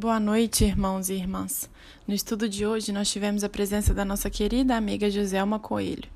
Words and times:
Boa 0.00 0.20
noite, 0.20 0.64
irmãos 0.64 1.08
e 1.08 1.14
irmãs. 1.14 1.68
No 2.06 2.14
estudo 2.14 2.48
de 2.48 2.64
hoje, 2.64 2.92
nós 2.92 3.10
tivemos 3.10 3.42
a 3.42 3.48
presença 3.48 3.92
da 3.92 4.04
nossa 4.04 4.30
querida 4.30 4.76
amiga 4.76 5.10
Joselma 5.10 5.58
Coelho. 5.58 6.08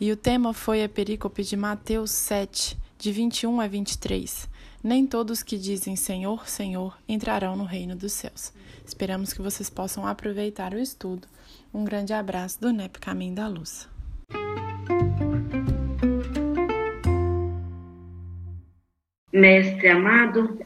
E 0.00 0.10
o 0.10 0.16
tema 0.16 0.52
foi 0.52 0.82
a 0.82 0.88
perícope 0.88 1.44
de 1.44 1.56
Mateus 1.56 2.10
7, 2.10 2.76
de 2.98 3.12
21 3.12 3.60
a 3.60 3.68
23. 3.68 4.48
Nem 4.82 5.06
todos 5.06 5.40
que 5.40 5.56
dizem 5.56 5.94
Senhor, 5.94 6.48
Senhor 6.48 6.98
entrarão 7.08 7.54
no 7.54 7.62
reino 7.62 7.94
dos 7.94 8.12
céus. 8.12 8.52
Esperamos 8.84 9.32
que 9.32 9.40
vocês 9.40 9.70
possam 9.70 10.04
aproveitar 10.04 10.74
o 10.74 10.80
estudo. 10.80 11.28
Um 11.72 11.84
grande 11.84 12.12
abraço 12.12 12.60
do 12.60 12.72
NEP 12.72 12.98
Caminho 12.98 13.36
da 13.36 13.46
Luz. 13.46 13.88
Mestre 19.32 19.90
amado, 19.90 20.58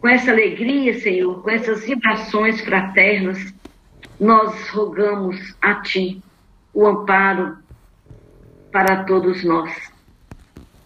com 0.00 0.08
essa 0.08 0.30
alegria, 0.30 0.98
Senhor, 0.98 1.42
com 1.42 1.50
essas 1.50 1.84
vibrações 1.84 2.60
fraternas, 2.62 3.52
nós 4.18 4.68
rogamos 4.70 5.54
a 5.60 5.74
Ti 5.82 6.22
o 6.72 6.86
amparo 6.86 7.58
para 8.72 9.04
todos 9.04 9.44
nós. 9.44 9.70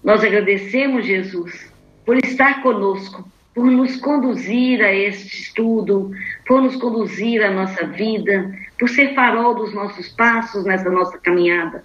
Nós 0.02 0.24
agradecemos, 0.24 1.06
Jesus, 1.06 1.72
por 2.04 2.16
estar 2.16 2.62
conosco, 2.62 3.30
por 3.54 3.66
nos 3.66 3.96
conduzir 3.96 4.82
a 4.82 4.92
este 4.92 5.42
estudo, 5.42 6.10
por 6.46 6.60
nos 6.60 6.74
conduzir 6.76 7.42
à 7.44 7.50
nossa 7.52 7.86
vida, 7.86 8.52
por 8.78 8.88
ser 8.88 9.14
farol 9.14 9.54
dos 9.54 9.72
nossos 9.72 10.08
passos 10.08 10.64
nessa 10.64 10.90
nossa 10.90 11.16
caminhada. 11.18 11.84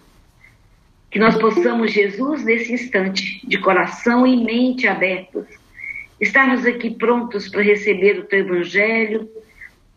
Que 1.11 1.19
nós 1.19 1.37
possamos, 1.37 1.91
Jesus, 1.91 2.43
nesse 2.43 2.73
instante, 2.73 3.47
de 3.47 3.57
coração 3.59 4.25
e 4.25 4.43
mente 4.43 4.87
abertos, 4.87 5.58
estarmos 6.19 6.65
aqui 6.65 6.89
prontos 6.91 7.47
para 7.47 7.61
receber 7.61 8.19
o 8.19 8.23
teu 8.23 8.39
evangelho, 8.39 9.29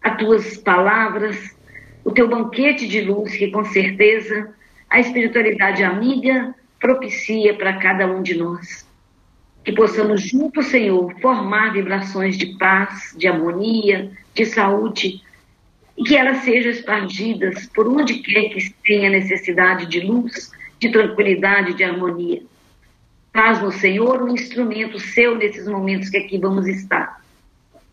as 0.02 0.16
tuas 0.16 0.56
palavras, 0.56 1.56
o 2.04 2.10
teu 2.10 2.28
banquete 2.28 2.87
de 2.88 3.01
luz, 3.01 3.34
que 3.37 3.51
com 3.51 3.64
certeza 3.64 4.52
a 4.88 5.01
espiritualidade 5.01 5.82
amiga 5.82 6.54
propicia 6.80 7.54
para 7.54 7.79
cada 7.79 8.06
um 8.06 8.23
de 8.23 8.34
nós. 8.34 8.87
Que 9.64 9.73
possamos 9.73 10.23
juntos, 10.23 10.66
Senhor, 10.66 11.14
formar 11.20 11.73
vibrações 11.73 12.36
de 12.36 12.46
paz, 12.59 13.14
de 13.16 13.29
harmonia, 13.29 14.10
de 14.34 14.45
saúde, 14.45 15.23
e 15.96 16.02
que 16.02 16.16
elas 16.16 16.38
sejam 16.38 16.73
espargidas 16.73 17.66
por 17.66 17.86
onde 17.86 18.14
quer 18.14 18.48
que 18.48 18.74
tenha 18.84 19.10
necessidade 19.10 19.86
de 19.86 20.01
luz, 20.01 20.51
de 20.80 20.90
tranquilidade, 20.90 21.74
de 21.74 21.84
harmonia. 21.84 22.42
Faz 23.33 23.63
no 23.63 23.73
Senhor 23.73 24.23
um 24.23 24.35
instrumento 24.35 24.99
seu 24.99 25.37
nesses 25.37 25.66
momentos 25.66 26.11
que 26.11 26.19
aqui 26.19 26.38
vamos 26.38 26.66
estar. 26.66 27.23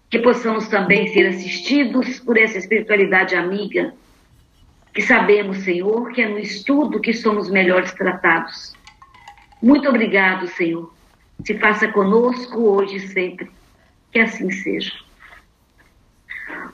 Que 0.10 0.20
possamos 0.20 0.68
também 0.68 1.08
ser 1.14 1.28
assistidos 1.28 2.20
por 2.20 2.38
essa 2.38 2.58
espiritualidade 2.58 3.36
amiga, 3.36 3.94
que 4.94 5.02
sabemos, 5.02 5.60
Senhor, 5.60 6.12
que 6.12 6.22
é 6.22 6.28
no 6.28 6.40
estudo 6.40 7.00
que 7.00 7.14
somos 7.14 7.50
melhores 7.50 7.94
tratados. 7.94 8.74
Muito 9.62 9.88
obrigado, 9.88 10.48
Senhor. 10.48 10.92
Se 11.46 11.58
faça 11.58 11.88
conosco 11.88 12.60
hoje 12.62 12.98
e 12.98 13.08
sempre. 13.08 13.50
Que 14.12 14.20
assim 14.20 14.50
seja. 14.52 14.92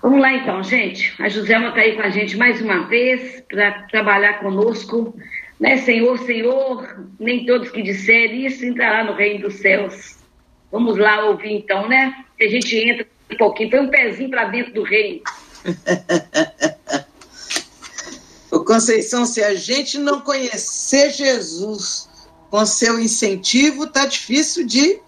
Vamos 0.01 0.21
lá 0.21 0.33
então, 0.33 0.63
gente. 0.63 1.13
A 1.21 1.27
Joselma 1.27 1.69
está 1.69 1.81
aí 1.81 1.95
com 1.95 2.01
a 2.01 2.09
gente 2.09 2.37
mais 2.37 2.61
uma 2.61 2.87
vez 2.87 3.41
para 3.41 3.83
trabalhar 3.83 4.39
conosco 4.39 5.13
né, 5.59 5.77
Senhor, 5.77 6.17
Senhor, 6.19 7.05
nem 7.19 7.45
todos 7.45 7.69
que 7.69 7.81
disserem 7.81 8.45
isso 8.45 8.65
entrará 8.65 9.03
no 9.03 9.13
reino 9.13 9.47
dos 9.47 9.55
céus. 9.55 10.17
Vamos 10.71 10.97
lá 10.97 11.25
ouvir 11.25 11.53
então, 11.53 11.87
né? 11.87 12.25
Que 12.37 12.43
a 12.43 12.49
gente 12.49 12.75
entra 12.75 13.07
um 13.31 13.37
pouquinho, 13.37 13.69
põe 13.69 13.79
um 13.79 13.89
pezinho 13.89 14.29
para 14.29 14.45
dentro 14.45 14.73
do 14.73 14.83
reino. 14.83 15.21
o 18.51 18.59
Conceição, 18.65 19.25
se 19.25 19.41
a 19.41 19.55
gente 19.55 19.97
não 19.97 20.19
conhecer 20.19 21.11
Jesus 21.11 22.09
com 22.49 22.65
seu 22.65 22.99
incentivo, 22.99 23.87
tá 23.87 24.05
difícil 24.05 24.65
de, 24.65 24.99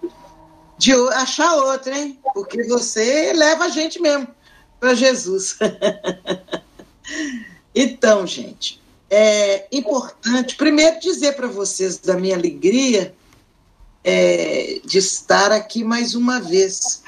de 0.78 0.94
achar 1.14 1.56
outro, 1.56 1.94
hein? 1.94 2.18
Porque 2.34 2.64
você 2.64 3.34
leva 3.34 3.66
a 3.66 3.70
gente 3.70 4.02
mesmo 4.02 4.28
para 4.80 4.94
Jesus. 4.94 5.58
então, 7.76 8.26
gente, 8.26 8.82
é 9.10 9.68
importante, 9.72 10.56
primeiro, 10.56 11.00
dizer 11.00 11.34
para 11.36 11.48
vocês 11.48 11.98
da 11.98 12.16
minha 12.16 12.36
alegria 12.36 13.16
é, 14.04 14.82
de 14.84 14.98
estar 14.98 15.52
aqui 15.52 15.84
mais 15.84 16.14
uma 16.14 16.40
vez. 16.40 17.02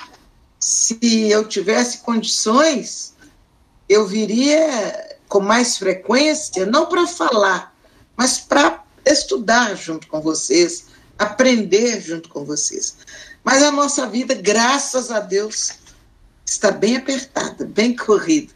Se 0.59 0.97
eu 1.29 1.47
tivesse 1.47 1.99
condições, 1.99 3.13
eu 3.87 4.07
viria 4.07 5.17
com 5.27 5.39
mais 5.39 5.77
frequência, 5.77 6.65
não 6.65 6.85
para 6.85 7.05
falar, 7.05 7.75
mas 8.15 8.39
para 8.39 8.83
estudar 9.05 9.75
junto 9.75 10.07
com 10.07 10.21
vocês, 10.21 10.85
aprender 11.17 12.01
junto 12.01 12.29
com 12.29 12.45
vocês. 12.45 12.97
Mas 13.43 13.61
a 13.61 13.71
nossa 13.71 14.07
vida, 14.07 14.33
graças 14.33 15.11
a 15.11 15.19
Deus, 15.19 15.71
está 16.45 16.71
bem 16.71 16.97
apertada, 16.97 17.65
bem 17.65 17.95
corrida. 17.95 18.53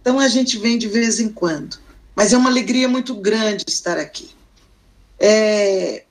Então 0.00 0.18
a 0.18 0.28
gente 0.28 0.58
vem 0.58 0.78
de 0.78 0.88
vez 0.88 1.20
em 1.20 1.28
quando 1.28 1.78
mas 2.20 2.34
é 2.34 2.36
uma 2.36 2.50
alegria 2.50 2.86
muito 2.86 3.14
grande 3.14 3.64
estar 3.66 3.96
aqui. 3.96 4.28
É, 5.18 6.04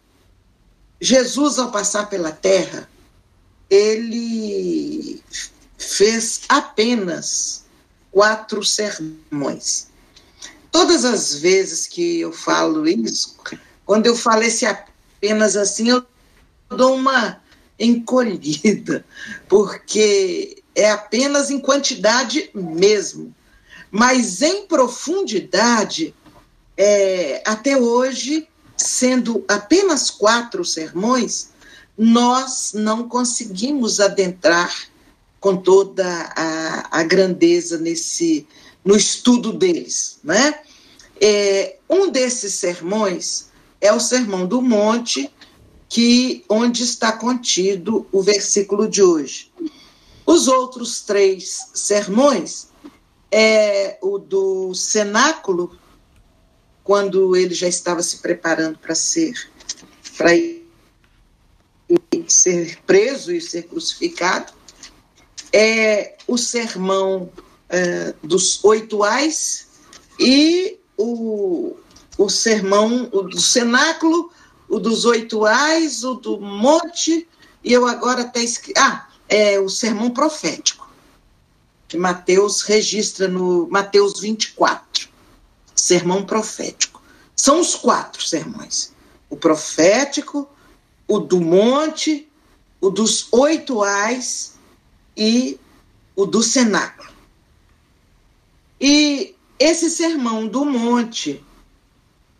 Jesus, 0.99 1.59
ao 1.59 1.69
passar 1.69 2.09
pela 2.09 2.31
terra, 2.31 2.89
ele 3.69 5.21
fez 5.77 6.41
apenas 6.49 7.63
quatro 8.09 8.65
sermões. 8.65 9.89
Todas 10.71 11.05
as 11.05 11.35
vezes 11.35 11.85
que 11.85 12.21
eu 12.21 12.33
falo 12.33 12.87
isso, 12.87 13.37
quando 13.85 14.07
eu 14.07 14.15
falo 14.15 14.41
esse 14.41 14.65
apenas 14.65 15.55
assim, 15.55 15.89
eu 15.89 16.03
dou 16.69 16.95
uma 16.95 17.39
encolhida, 17.77 19.05
porque 19.47 20.63
é 20.73 20.89
apenas 20.89 21.51
em 21.51 21.59
quantidade 21.59 22.49
mesmo. 22.55 23.31
Mas 23.91 24.41
em 24.41 24.66
profundidade, 24.67 26.13
é, 26.77 27.41
até 27.45 27.77
hoje, 27.77 28.47
sendo 28.77 29.44
apenas 29.47 30.09
quatro 30.09 30.63
sermões, 30.63 31.50
nós 31.97 32.72
não 32.73 33.09
conseguimos 33.09 34.00
adentrar 34.00 34.73
com 35.39 35.57
toda 35.57 36.05
a, 36.35 37.00
a 37.00 37.03
grandeza 37.03 37.77
nesse 37.77 38.47
no 38.83 38.95
estudo 38.95 39.51
deles, 39.51 40.19
né? 40.23 40.59
É, 41.21 41.75
um 41.89 42.09
desses 42.09 42.53
sermões 42.53 43.50
é 43.81 43.91
o 43.91 44.00
Sermão 44.00 44.47
do 44.47 44.61
Monte, 44.61 45.29
que 45.89 46.45
onde 46.47 46.83
está 46.83 47.11
contido 47.11 48.07
o 48.11 48.21
versículo 48.21 48.88
de 48.88 49.03
hoje. 49.03 49.51
Os 50.25 50.47
outros 50.47 51.01
três 51.01 51.67
sermões 51.73 52.69
é 53.31 53.97
o 54.01 54.17
do 54.17 54.73
cenáculo, 54.73 55.78
quando 56.84 57.35
ele 57.35 57.53
já 57.53 57.67
estava 57.67 58.01
se 58.01 58.17
preparando 58.17 58.78
para 58.79 58.95
ser 58.95 59.34
para 60.17 60.31
ser 62.28 62.79
preso 62.85 63.31
e 63.31 63.39
ser 63.39 63.63
crucificado, 63.63 64.53
é 65.53 66.18
o 66.28 66.38
sermão 66.38 67.31
é, 67.69 68.13
dos 68.22 68.63
oito 68.63 69.03
ais 69.03 69.68
e 70.19 70.79
o, 70.97 71.75
o 72.18 72.29
sermão 72.29 73.09
o 73.12 73.22
do 73.22 73.39
cenáculo, 73.39 74.31
o 74.68 74.79
dos 74.79 75.06
oito 75.06 75.45
ais, 75.45 76.03
o 76.03 76.16
do 76.16 76.39
monte, 76.39 77.28
e 77.63 77.73
eu 77.73 77.88
agora 77.88 78.22
até 78.22 78.44
escrevi. 78.44 78.79
Ah, 78.79 79.07
é 79.28 79.59
o 79.59 79.69
sermão 79.69 80.12
profético 80.12 80.78
que 81.89 81.97
Mateus 81.97 82.62
registra 82.62 83.27
no 83.27 83.68
Mateus 83.68 84.19
24, 84.21 85.09
sermão 85.75 86.24
profético. 86.24 87.01
São 87.36 87.59
os 87.59 87.74
quatro 87.74 88.24
sermões: 88.24 88.94
o 89.27 89.36
profético, 89.36 90.47
o 91.07 91.19
do 91.19 91.41
monte, 91.41 92.30
o 92.80 92.91
dos 92.91 93.27
oito 93.33 93.81
ais 93.81 94.53
e 95.18 95.59
o 96.15 96.27
do 96.27 96.44
cenáculo. 96.44 97.09
E 98.80 99.36
esse 99.57 99.89
sermão 99.89 100.47
do 100.47 100.63
monte, 100.63 101.44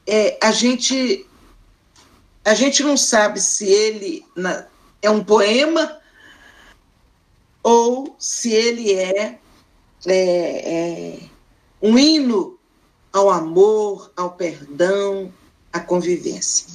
é, 0.06 0.38
a 0.42 0.52
gente 0.52 1.26
a 2.46 2.54
gente 2.54 2.84
não 2.84 2.96
sabe 2.96 3.42
se 3.42 3.66
ele 3.66 4.26
na, 4.36 4.66
é 5.02 5.10
um 5.10 5.24
poema 5.24 5.99
ou 7.64 8.16
se 8.18 8.52
ele 8.54 8.94
é, 8.94 9.40
é, 10.06 10.14
é 10.14 11.20
um 11.82 11.98
hino 11.98 12.58
ao 13.12 13.30
amor, 13.30 14.12
ao 14.16 14.32
perdão, 14.32 15.34
à 15.72 15.80
convivência. 15.80 16.68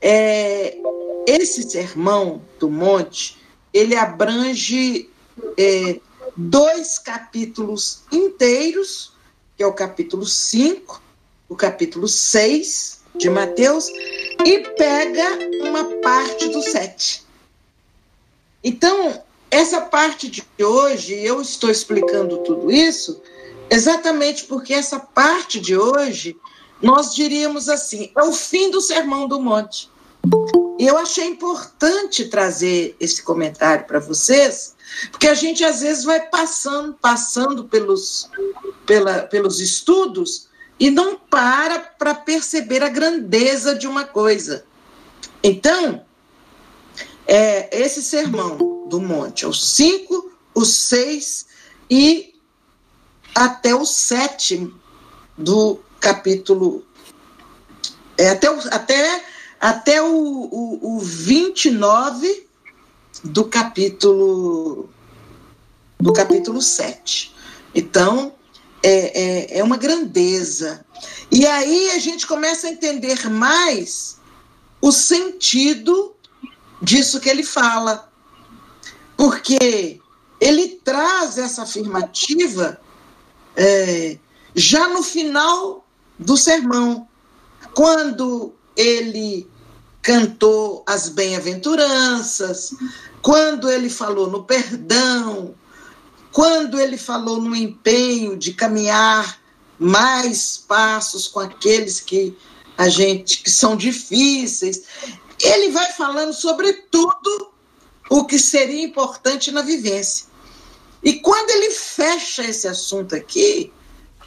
É, 0.00 0.76
esse 1.26 1.62
sermão 1.68 2.42
do 2.58 2.70
monte, 2.70 3.38
ele 3.72 3.96
abrange 3.96 5.10
é, 5.56 6.00
dois 6.36 6.98
capítulos 6.98 8.02
inteiros, 8.12 9.12
que 9.56 9.62
é 9.62 9.66
o 9.66 9.72
capítulo 9.72 10.24
5, 10.24 11.02
o 11.48 11.56
capítulo 11.56 12.06
6 12.06 13.00
de 13.16 13.28
Mateus, 13.28 13.88
e 14.44 14.60
pega 14.76 15.26
uma 15.68 15.84
parte 16.00 16.48
do 16.48 16.62
7. 16.62 17.26
Então, 18.62 19.22
essa 19.50 19.80
parte 19.80 20.28
de 20.28 20.44
hoje, 20.62 21.14
eu 21.14 21.40
estou 21.40 21.70
explicando 21.70 22.38
tudo 22.38 22.70
isso 22.70 23.20
exatamente 23.70 24.44
porque 24.44 24.72
essa 24.72 24.98
parte 24.98 25.60
de 25.60 25.76
hoje, 25.76 26.36
nós 26.82 27.14
diríamos 27.14 27.68
assim, 27.68 28.10
é 28.16 28.22
o 28.22 28.32
fim 28.32 28.70
do 28.70 28.80
Sermão 28.80 29.28
do 29.28 29.40
Monte. 29.40 29.90
E 30.78 30.86
eu 30.86 30.96
achei 30.96 31.26
importante 31.26 32.26
trazer 32.26 32.96
esse 33.00 33.22
comentário 33.22 33.86
para 33.86 33.98
vocês, 33.98 34.76
porque 35.10 35.26
a 35.26 35.34
gente 35.34 35.64
às 35.64 35.80
vezes 35.80 36.04
vai 36.04 36.20
passando, 36.28 36.94
passando 36.94 37.64
pelos, 37.64 38.30
pela, 38.86 39.22
pelos 39.22 39.60
estudos 39.60 40.48
e 40.78 40.90
não 40.90 41.16
para 41.16 41.80
para 41.80 42.14
perceber 42.14 42.82
a 42.82 42.88
grandeza 42.88 43.74
de 43.74 43.86
uma 43.86 44.04
coisa. 44.04 44.64
Então, 45.42 46.04
é, 47.28 47.68
esse 47.78 48.02
sermão 48.02 48.56
do 48.88 48.98
monte, 48.98 49.44
é 49.44 49.48
o 49.48 49.52
5, 49.52 50.32
o 50.54 50.64
6 50.64 51.46
e 51.90 52.34
até 53.34 53.74
o 53.74 53.84
7 53.84 54.72
do 55.36 55.78
capítulo. 56.00 56.82
É, 58.16 58.30
até, 58.30 58.50
o, 58.50 58.58
até, 58.70 59.24
até 59.60 60.02
o, 60.02 60.08
o, 60.10 60.96
o 60.96 60.98
29 61.00 62.46
do 63.22 63.44
capítulo 63.44 64.88
do 66.00 66.12
capítulo 66.14 66.62
7. 66.62 67.34
Então, 67.74 68.32
é, 68.82 69.56
é, 69.56 69.58
é 69.58 69.64
uma 69.64 69.76
grandeza. 69.76 70.84
E 71.30 71.46
aí 71.46 71.90
a 71.90 71.98
gente 71.98 72.26
começa 72.26 72.68
a 72.68 72.70
entender 72.70 73.28
mais 73.28 74.16
o 74.80 74.90
sentido 74.90 76.14
disso 76.80 77.20
que 77.20 77.28
ele 77.28 77.42
fala. 77.42 78.10
Porque 79.16 80.00
ele 80.40 80.80
traz 80.84 81.38
essa 81.38 81.62
afirmativa 81.62 82.80
é, 83.56 84.18
já 84.54 84.88
no 84.88 85.02
final 85.02 85.84
do 86.18 86.36
sermão, 86.36 87.08
quando 87.74 88.54
ele 88.76 89.48
cantou 90.00 90.84
as 90.86 91.08
bem-aventuranças, 91.08 92.72
quando 93.20 93.70
ele 93.70 93.90
falou 93.90 94.30
no 94.30 94.44
perdão, 94.44 95.54
quando 96.32 96.80
ele 96.80 96.96
falou 96.96 97.42
no 97.42 97.54
empenho 97.54 98.36
de 98.36 98.52
caminhar 98.52 99.40
mais 99.78 100.56
passos 100.56 101.26
com 101.26 101.40
aqueles 101.40 102.00
que 102.00 102.36
a 102.76 102.88
gente 102.88 103.42
que 103.42 103.50
são 103.50 103.76
difíceis, 103.76 104.82
ele 105.42 105.70
vai 105.70 105.92
falando 105.92 106.32
sobre 106.32 106.72
tudo 106.72 107.52
o 108.10 108.24
que 108.24 108.38
seria 108.38 108.82
importante 108.82 109.50
na 109.50 109.62
vivência. 109.62 110.26
E 111.02 111.14
quando 111.14 111.50
ele 111.50 111.70
fecha 111.70 112.44
esse 112.44 112.66
assunto 112.66 113.14
aqui, 113.14 113.72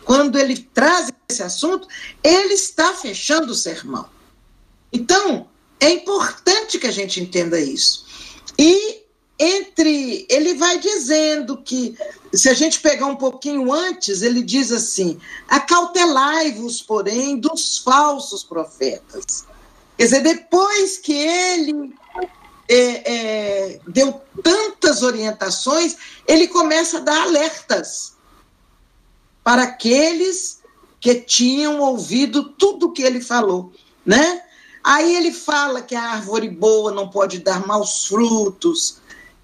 quando 0.06 0.38
ele 0.38 0.58
traz 0.74 1.12
esse 1.30 1.44
assunto, 1.44 1.88
ele 2.24 2.54
está 2.54 2.94
fechando 2.94 3.52
o 3.52 3.56
sermão. 3.56 4.08
Então, 4.92 5.48
é 5.80 5.90
importante 5.90 6.78
que 6.78 6.88
a 6.88 6.92
gente 6.92 7.20
entenda 7.20 7.60
isso. 7.60 8.06
E 8.58 9.02
entre 9.40 10.28
ele 10.30 10.54
vai 10.54 10.78
dizendo 10.78 11.58
que 11.58 11.98
se 12.32 12.48
a 12.48 12.54
gente 12.54 12.80
pegar 12.80 13.08
um 13.08 13.16
pouquinho 13.16 13.74
antes, 13.74 14.22
ele 14.22 14.44
diz 14.44 14.72
assim: 14.72 15.20
acautelai-vos, 15.48 16.82
porém, 16.82 17.38
dos 17.38 17.80
falsos 17.80 18.44
profetas. 18.44 19.46
Quer 20.02 20.06
dizer, 20.06 20.24
depois 20.24 20.98
que 20.98 21.14
ele 21.14 21.94
é, 22.68 23.14
é, 23.14 23.80
deu 23.88 24.20
tantas 24.42 25.04
orientações, 25.04 25.96
ele 26.28 26.48
começa 26.48 26.98
a 26.98 27.02
dar 27.02 27.22
alertas 27.22 28.14
para 29.44 29.62
aqueles 29.62 30.60
que 31.00 31.14
tinham 31.14 31.82
ouvido 31.82 32.46
tudo 32.54 32.92
que 32.92 33.04
ele 33.04 33.22
falou, 33.22 33.72
né? 34.04 34.42
Aí 34.84 35.16
ele 35.16 35.32
fala 35.32 35.84
que 35.84 35.94
a 35.94 36.14
árvore 36.14 36.50
boa 36.50 36.92
não 36.92 37.08
pode 37.08 37.38
dar 37.38 37.68
maus 37.68 38.08
frutos, 38.08 38.98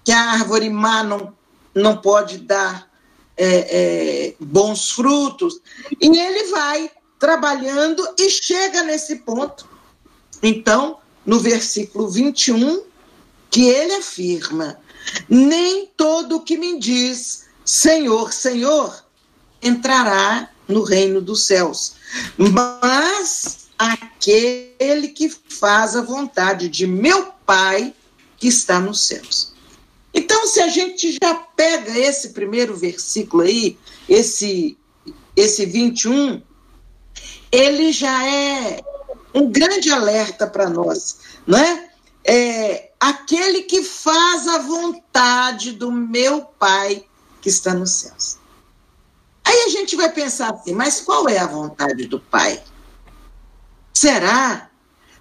que 0.04 0.10
a 0.10 0.32
árvore 0.32 0.68
má 0.68 1.04
não, 1.04 1.32
não 1.72 1.98
pode 1.98 2.38
dar 2.38 2.90
é, 3.36 3.46
é, 4.26 4.34
bons 4.40 4.90
frutos. 4.90 5.60
E 6.00 6.18
ele 6.18 6.50
vai 6.50 6.90
trabalhando 7.16 8.04
e 8.18 8.28
chega 8.28 8.82
nesse 8.82 9.20
ponto 9.20 9.67
então, 10.42 10.98
no 11.24 11.40
versículo 11.40 12.08
21, 12.08 12.82
que 13.50 13.66
ele 13.66 13.94
afirma: 13.94 14.78
Nem 15.28 15.86
todo 15.96 16.36
o 16.36 16.40
que 16.40 16.56
me 16.56 16.78
diz 16.78 17.46
Senhor, 17.64 18.32
Senhor, 18.32 19.04
entrará 19.62 20.50
no 20.66 20.82
reino 20.82 21.20
dos 21.20 21.44
céus, 21.44 21.94
mas 22.36 23.68
aquele 23.78 25.08
que 25.08 25.28
faz 25.28 25.96
a 25.96 26.02
vontade 26.02 26.68
de 26.68 26.86
meu 26.86 27.32
Pai 27.46 27.94
que 28.36 28.48
está 28.48 28.78
nos 28.80 29.00
céus. 29.06 29.54
Então, 30.12 30.46
se 30.46 30.60
a 30.60 30.68
gente 30.68 31.18
já 31.22 31.34
pega 31.34 31.98
esse 31.98 32.30
primeiro 32.30 32.76
versículo 32.76 33.42
aí, 33.42 33.78
esse, 34.08 34.76
esse 35.36 35.64
21, 35.64 36.42
ele 37.52 37.92
já 37.92 38.26
é 38.26 38.80
um 39.38 39.50
grande 39.50 39.90
alerta 39.90 40.46
para 40.46 40.68
nós, 40.68 41.18
não 41.46 41.58
é? 41.58 41.90
é? 42.24 42.92
Aquele 42.98 43.62
que 43.62 43.84
faz 43.84 44.48
a 44.48 44.58
vontade 44.58 45.72
do 45.72 45.92
meu 45.92 46.42
Pai 46.42 47.04
que 47.40 47.48
está 47.48 47.72
nos 47.72 47.92
céus. 47.92 48.38
Aí 49.44 49.62
a 49.66 49.68
gente 49.68 49.94
vai 49.96 50.10
pensar 50.10 50.52
assim, 50.52 50.74
mas 50.74 51.00
qual 51.00 51.28
é 51.28 51.38
a 51.38 51.46
vontade 51.46 52.06
do 52.06 52.18
Pai? 52.18 52.62
Será? 53.94 54.68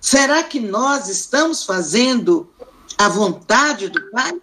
Será 0.02 0.44
que 0.44 0.60
nós 0.60 1.08
estamos 1.08 1.64
fazendo 1.64 2.52
a 2.98 3.08
vontade 3.08 3.90
do 3.90 4.10
Pai? 4.10 4.42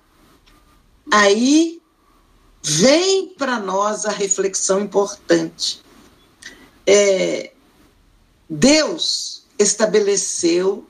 Aí 1.12 1.82
vem 2.62 3.34
para 3.34 3.58
nós 3.58 4.06
a 4.06 4.10
reflexão 4.10 4.80
importante. 4.80 5.82
É, 6.86 7.52
Deus 8.48 9.33
estabeleceu 9.58 10.86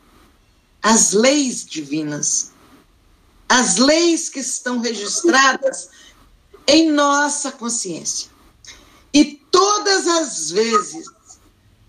as 0.83 1.12
leis 1.12 1.64
divinas, 1.64 2.52
as 3.49 3.76
leis 3.76 4.28
que 4.28 4.40
estão 4.40 4.80
registradas 4.80 5.88
em 6.66 6.90
nossa 6.90 7.52
consciência. 7.52 8.30
E 9.12 9.40
todas 9.50 10.06
as 10.06 10.50
vezes 10.50 11.06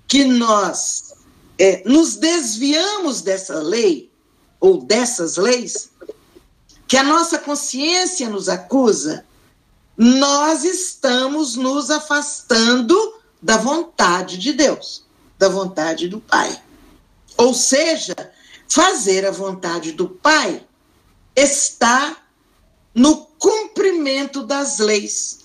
que 0.07 0.23
nós 0.23 1.13
é, 1.57 1.83
nos 1.85 2.15
desviamos 2.15 3.21
dessa 3.21 3.55
lei, 3.55 4.11
ou 4.59 4.81
dessas 4.81 5.37
leis, 5.37 5.91
que 6.87 6.97
a 6.97 7.03
nossa 7.03 7.37
consciência 7.39 8.29
nos 8.29 8.47
acusa, 8.47 9.25
nós 9.97 10.63
estamos 10.63 11.55
nos 11.55 11.89
afastando 11.89 12.95
da 13.41 13.57
vontade 13.57 14.37
de 14.37 14.53
Deus, 14.53 15.05
da 15.37 15.49
vontade 15.49 16.07
do 16.07 16.19
Pai. 16.19 16.61
Ou 17.37 17.53
seja, 17.53 18.15
fazer 18.67 19.25
a 19.25 19.31
vontade 19.31 19.91
do 19.91 20.09
Pai 20.09 20.65
está 21.35 22.17
no 22.93 23.25
cumprimento 23.37 24.43
das 24.43 24.79
leis. 24.79 25.39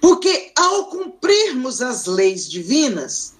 Porque 0.00 0.52
ao 0.56 0.86
cumprirmos 0.86 1.82
as 1.82 2.06
leis 2.06 2.48
divinas, 2.48 3.34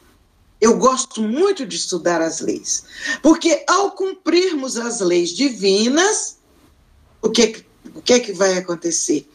eu 0.60 0.76
gosto 0.76 1.22
muito 1.22 1.64
de 1.64 1.76
estudar 1.76 2.20
as 2.20 2.40
leis, 2.40 2.84
porque 3.22 3.64
ao 3.68 3.92
cumprirmos 3.92 4.76
as 4.76 5.00
leis 5.00 5.30
divinas, 5.30 6.38
o 7.22 7.30
que, 7.30 7.64
o 7.94 8.02
que, 8.02 8.20
que 8.20 8.32
vai 8.32 8.58
acontecer? 8.58 9.28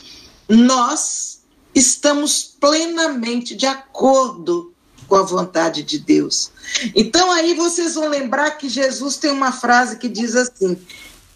Nós 0.50 1.42
estamos 1.74 2.44
plenamente 2.60 3.56
de 3.56 3.66
acordo 3.66 4.73
com 5.13 5.17
a 5.17 5.22
vontade 5.22 5.84
de 5.84 6.00
Deus. 6.00 6.50
Então 6.96 7.32
aí 7.32 7.53
vocês 7.53 7.93
vão 7.93 8.10
lembrar 8.10 8.50
que 8.58 8.67
Jesus 8.67 9.15
tem 9.15 9.29
uma 9.29 9.51
frase 9.51 10.00
que 10.00 10.10
diz 10.10 10.36
assim: 10.36 10.75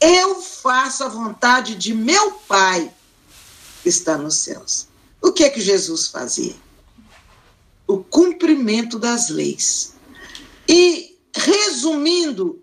Eu 0.01 0.41
faço 0.41 1.03
a 1.03 1.07
vontade 1.07 1.75
de 1.75 1.93
meu 1.93 2.31
Pai 2.47 2.91
que 3.83 3.89
está 3.89 4.17
nos 4.17 4.37
céus. 4.37 4.87
O 5.21 5.31
que 5.31 5.43
é 5.43 5.49
que 5.51 5.61
Jesus 5.61 6.07
fazia? 6.07 6.55
O 7.85 7.99
cumprimento 7.99 8.97
das 8.97 9.29
leis. 9.29 9.93
E 10.67 11.15
resumindo, 11.35 12.59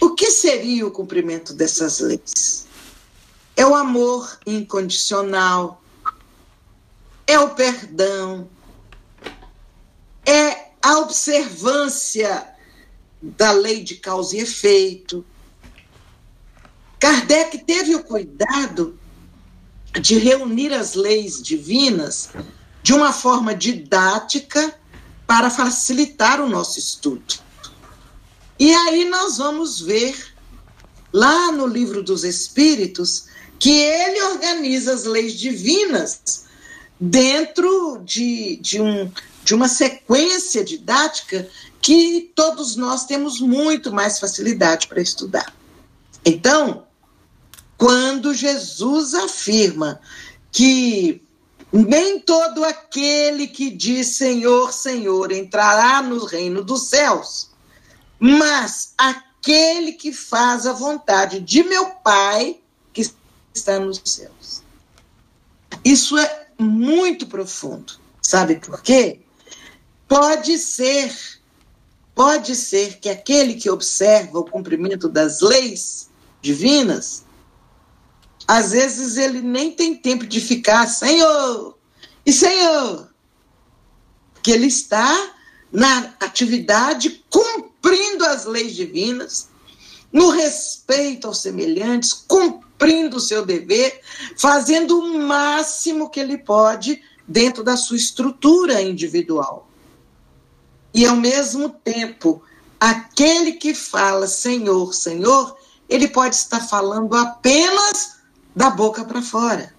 o 0.00 0.16
que 0.16 0.28
seria 0.28 0.84
o 0.84 0.90
cumprimento 0.90 1.54
dessas 1.54 2.00
leis? 2.00 2.66
É 3.56 3.64
o 3.64 3.76
amor 3.76 4.40
incondicional, 4.44 5.80
é 7.28 7.38
o 7.38 7.50
perdão, 7.50 8.48
é 10.28 10.72
a 10.82 10.98
observância 10.98 12.46
da 13.22 13.50
lei 13.50 13.82
de 13.82 13.96
causa 13.96 14.36
e 14.36 14.40
efeito. 14.40 15.24
Kardec 17.00 17.58
teve 17.64 17.94
o 17.94 18.04
cuidado 18.04 18.98
de 19.98 20.18
reunir 20.18 20.74
as 20.74 20.94
leis 20.94 21.42
divinas 21.42 22.28
de 22.82 22.92
uma 22.92 23.10
forma 23.12 23.54
didática 23.54 24.78
para 25.26 25.48
facilitar 25.48 26.40
o 26.40 26.48
nosso 26.48 26.78
estudo. 26.78 27.36
E 28.58 28.72
aí 28.72 29.04
nós 29.08 29.38
vamos 29.38 29.80
ver 29.80 30.34
lá 31.10 31.50
no 31.52 31.66
livro 31.66 32.02
dos 32.02 32.22
Espíritos 32.22 33.28
que 33.58 33.70
ele 33.70 34.22
organiza 34.22 34.92
as 34.92 35.04
leis 35.04 35.32
divinas 35.32 36.44
dentro 37.00 38.00
de, 38.04 38.56
de, 38.56 38.80
um, 38.80 39.10
de 39.48 39.54
uma 39.54 39.66
sequência 39.66 40.62
didática 40.62 41.48
que 41.80 42.30
todos 42.34 42.76
nós 42.76 43.06
temos 43.06 43.40
muito 43.40 43.90
mais 43.90 44.18
facilidade 44.18 44.86
para 44.86 45.00
estudar. 45.00 45.56
Então, 46.22 46.86
quando 47.78 48.34
Jesus 48.34 49.14
afirma 49.14 49.98
que 50.52 51.22
nem 51.72 52.20
todo 52.20 52.62
aquele 52.62 53.46
que 53.46 53.70
diz 53.70 54.08
Senhor, 54.18 54.70
Senhor 54.70 55.32
entrará 55.32 56.02
no 56.02 56.26
reino 56.26 56.62
dos 56.62 56.90
céus, 56.90 57.48
mas 58.20 58.92
aquele 58.98 59.92
que 59.92 60.12
faz 60.12 60.66
a 60.66 60.74
vontade 60.74 61.40
de 61.40 61.62
meu 61.62 61.86
Pai 61.86 62.60
que 62.92 63.10
está 63.54 63.80
nos 63.80 64.02
céus. 64.04 64.62
Isso 65.82 66.18
é 66.18 66.48
muito 66.58 67.26
profundo. 67.26 67.94
Sabe 68.20 68.56
por 68.56 68.82
quê? 68.82 69.22
Pode 70.08 70.58
ser, 70.58 71.14
pode 72.14 72.56
ser 72.56 72.98
que 72.98 73.08
aquele 73.08 73.54
que 73.54 73.70
observa 73.70 74.38
o 74.38 74.44
cumprimento 74.44 75.08
das 75.08 75.40
leis 75.40 76.08
divinas 76.40 77.28
às 78.48 78.70
vezes 78.70 79.18
ele 79.18 79.42
nem 79.42 79.70
tem 79.70 79.94
tempo 79.94 80.26
de 80.26 80.40
ficar, 80.40 80.86
Senhor, 80.86 81.76
e 82.24 82.32
Senhor, 82.32 83.10
porque 84.32 84.50
ele 84.50 84.66
está 84.66 85.34
na 85.70 86.14
atividade 86.18 87.22
cumprindo 87.28 88.24
as 88.24 88.46
leis 88.46 88.74
divinas, 88.74 89.50
no 90.10 90.30
respeito 90.30 91.26
aos 91.26 91.42
semelhantes, 91.42 92.14
cumprindo 92.14 93.18
o 93.18 93.20
seu 93.20 93.44
dever, 93.44 94.00
fazendo 94.38 94.98
o 94.98 95.18
máximo 95.18 96.08
que 96.08 96.18
ele 96.18 96.38
pode 96.38 97.02
dentro 97.26 97.62
da 97.62 97.76
sua 97.76 97.98
estrutura 97.98 98.80
individual. 98.80 99.67
E 100.92 101.06
ao 101.06 101.16
mesmo 101.16 101.68
tempo, 101.68 102.42
aquele 102.80 103.52
que 103.52 103.74
fala 103.74 104.26
Senhor, 104.26 104.94
Senhor, 104.94 105.56
ele 105.88 106.08
pode 106.08 106.36
estar 106.36 106.60
falando 106.60 107.14
apenas 107.14 108.18
da 108.54 108.70
boca 108.70 109.04
para 109.04 109.22
fora. 109.22 109.74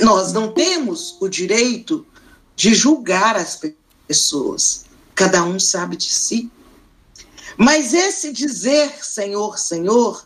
Nós 0.00 0.32
não 0.32 0.52
temos 0.52 1.16
o 1.20 1.28
direito 1.28 2.06
de 2.54 2.74
julgar 2.74 3.36
as 3.36 3.60
pessoas. 4.06 4.84
Cada 5.14 5.42
um 5.42 5.58
sabe 5.58 5.96
de 5.96 6.10
si. 6.10 6.50
Mas 7.56 7.92
esse 7.92 8.32
dizer 8.32 9.04
Senhor, 9.04 9.58
Senhor, 9.58 10.24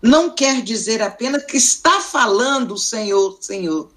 não 0.00 0.30
quer 0.30 0.62
dizer 0.62 1.02
apenas 1.02 1.44
que 1.44 1.56
está 1.56 2.00
falando 2.00 2.78
Senhor, 2.78 3.36
Senhor. 3.40 3.90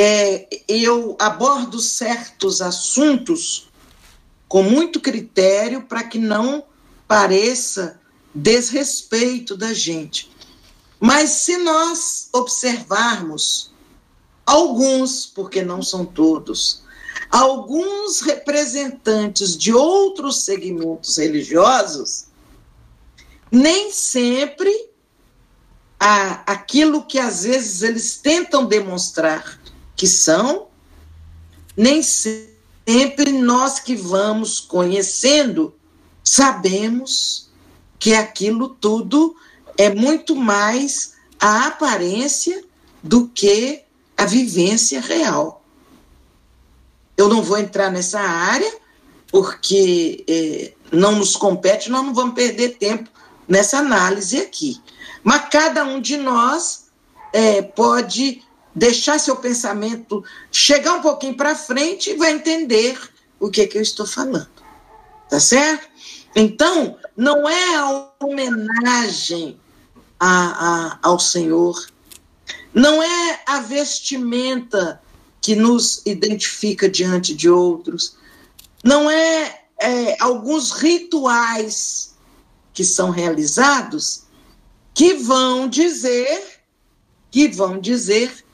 É, 0.00 0.48
eu 0.68 1.16
abordo 1.18 1.80
certos 1.80 2.62
assuntos 2.62 3.68
com 4.46 4.62
muito 4.62 5.00
critério 5.00 5.82
para 5.82 6.04
que 6.04 6.20
não 6.20 6.62
pareça 7.08 8.00
desrespeito 8.32 9.56
da 9.56 9.74
gente. 9.74 10.30
Mas 11.00 11.30
se 11.30 11.56
nós 11.56 12.28
observarmos 12.32 13.72
alguns, 14.46 15.26
porque 15.26 15.62
não 15.62 15.82
são 15.82 16.06
todos, 16.06 16.84
alguns 17.28 18.20
representantes 18.20 19.56
de 19.56 19.72
outros 19.72 20.44
segmentos 20.44 21.16
religiosos, 21.16 22.26
nem 23.50 23.90
sempre 23.90 24.90
a, 25.98 26.52
aquilo 26.52 27.04
que 27.04 27.18
às 27.18 27.42
vezes 27.42 27.82
eles 27.82 28.16
tentam 28.18 28.64
demonstrar 28.64 29.58
que 29.98 30.06
são, 30.06 30.68
nem 31.76 32.02
sempre 32.02 33.32
nós 33.32 33.80
que 33.80 33.96
vamos 33.96 34.60
conhecendo 34.60 35.74
sabemos 36.22 37.50
que 37.98 38.14
aquilo 38.14 38.68
tudo 38.68 39.34
é 39.76 39.92
muito 39.92 40.36
mais 40.36 41.14
a 41.40 41.66
aparência 41.66 42.64
do 43.02 43.26
que 43.28 43.82
a 44.16 44.24
vivência 44.24 45.00
real. 45.00 45.64
Eu 47.16 47.28
não 47.28 47.42
vou 47.42 47.58
entrar 47.58 47.90
nessa 47.90 48.20
área, 48.20 48.72
porque 49.32 50.24
é, 50.28 50.72
não 50.92 51.16
nos 51.16 51.34
compete, 51.34 51.90
nós 51.90 52.06
não 52.06 52.14
vamos 52.14 52.34
perder 52.34 52.76
tempo 52.78 53.10
nessa 53.48 53.78
análise 53.78 54.38
aqui. 54.38 54.80
Mas 55.24 55.48
cada 55.50 55.82
um 55.82 56.00
de 56.00 56.16
nós 56.16 56.86
é, 57.32 57.62
pode 57.62 58.46
deixar 58.74 59.18
seu 59.18 59.36
pensamento 59.36 60.24
chegar 60.50 60.94
um 60.94 61.02
pouquinho 61.02 61.36
para 61.36 61.54
frente 61.54 62.10
e 62.10 62.16
vai 62.16 62.32
entender 62.32 62.98
o 63.40 63.50
que, 63.50 63.62
é 63.62 63.66
que 63.66 63.78
eu 63.78 63.82
estou 63.82 64.06
falando. 64.06 64.48
Tá 65.28 65.40
certo? 65.40 65.88
Então, 66.34 66.96
não 67.16 67.48
é 67.48 67.76
a 67.76 68.10
homenagem 68.22 69.58
a, 70.20 70.28
a, 70.28 70.98
ao 71.02 71.18
Senhor, 71.18 71.86
não 72.72 73.02
é 73.02 73.42
a 73.46 73.60
vestimenta 73.60 75.00
que 75.40 75.54
nos 75.54 76.02
identifica 76.06 76.88
diante 76.88 77.34
de 77.34 77.48
outros, 77.48 78.16
não 78.84 79.10
é, 79.10 79.62
é 79.80 80.16
alguns 80.20 80.72
rituais 80.72 82.14
que 82.72 82.84
são 82.84 83.10
realizados 83.10 84.24
que 84.94 85.14
vão 85.14 85.68
dizer 85.68 86.58
que 87.30 87.48
vão 87.48 87.80
dizer 87.80 88.44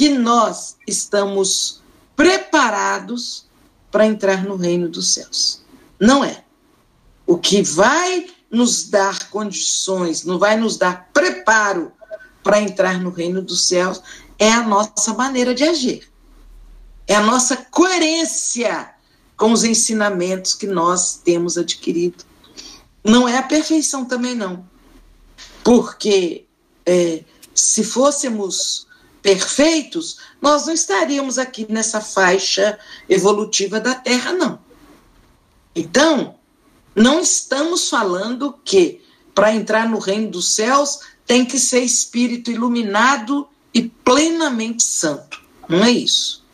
que 0.00 0.08
nós 0.08 0.78
estamos 0.86 1.82
preparados 2.16 3.44
para 3.90 4.06
entrar 4.06 4.42
no 4.44 4.56
reino 4.56 4.88
dos 4.88 5.12
céus. 5.12 5.60
Não 6.00 6.24
é. 6.24 6.42
O 7.26 7.36
que 7.36 7.60
vai 7.60 8.26
nos 8.50 8.88
dar 8.88 9.28
condições, 9.28 10.24
não 10.24 10.38
vai 10.38 10.56
nos 10.56 10.78
dar 10.78 11.10
preparo 11.12 11.92
para 12.42 12.62
entrar 12.62 12.98
no 12.98 13.10
reino 13.10 13.42
dos 13.42 13.68
céus, 13.68 14.00
é 14.38 14.50
a 14.50 14.62
nossa 14.62 15.12
maneira 15.12 15.54
de 15.54 15.64
agir. 15.64 16.10
É 17.06 17.16
a 17.16 17.22
nossa 17.22 17.58
coerência 17.58 18.94
com 19.36 19.52
os 19.52 19.64
ensinamentos 19.64 20.54
que 20.54 20.66
nós 20.66 21.20
temos 21.22 21.58
adquirido. 21.58 22.24
Não 23.04 23.28
é 23.28 23.36
a 23.36 23.42
perfeição 23.42 24.06
também, 24.06 24.34
não. 24.34 24.66
Porque 25.62 26.46
é, 26.86 27.22
se 27.54 27.84
fôssemos 27.84 28.88
perfeitos, 29.22 30.18
nós 30.40 30.66
não 30.66 30.72
estaríamos 30.72 31.38
aqui 31.38 31.66
nessa 31.68 32.00
faixa 32.00 32.78
evolutiva 33.08 33.78
da 33.78 33.94
Terra, 33.94 34.32
não. 34.32 34.58
Então, 35.74 36.36
não 36.94 37.20
estamos 37.20 37.88
falando 37.88 38.58
que 38.64 39.02
para 39.34 39.54
entrar 39.54 39.88
no 39.88 39.98
reino 39.98 40.30
dos 40.30 40.54
céus 40.54 41.00
tem 41.26 41.44
que 41.44 41.58
ser 41.58 41.80
espírito 41.80 42.50
iluminado 42.50 43.48
e 43.72 43.82
plenamente 43.82 44.82
santo. 44.82 45.40
Não 45.68 45.84
é 45.84 45.90
isso. 45.90 46.44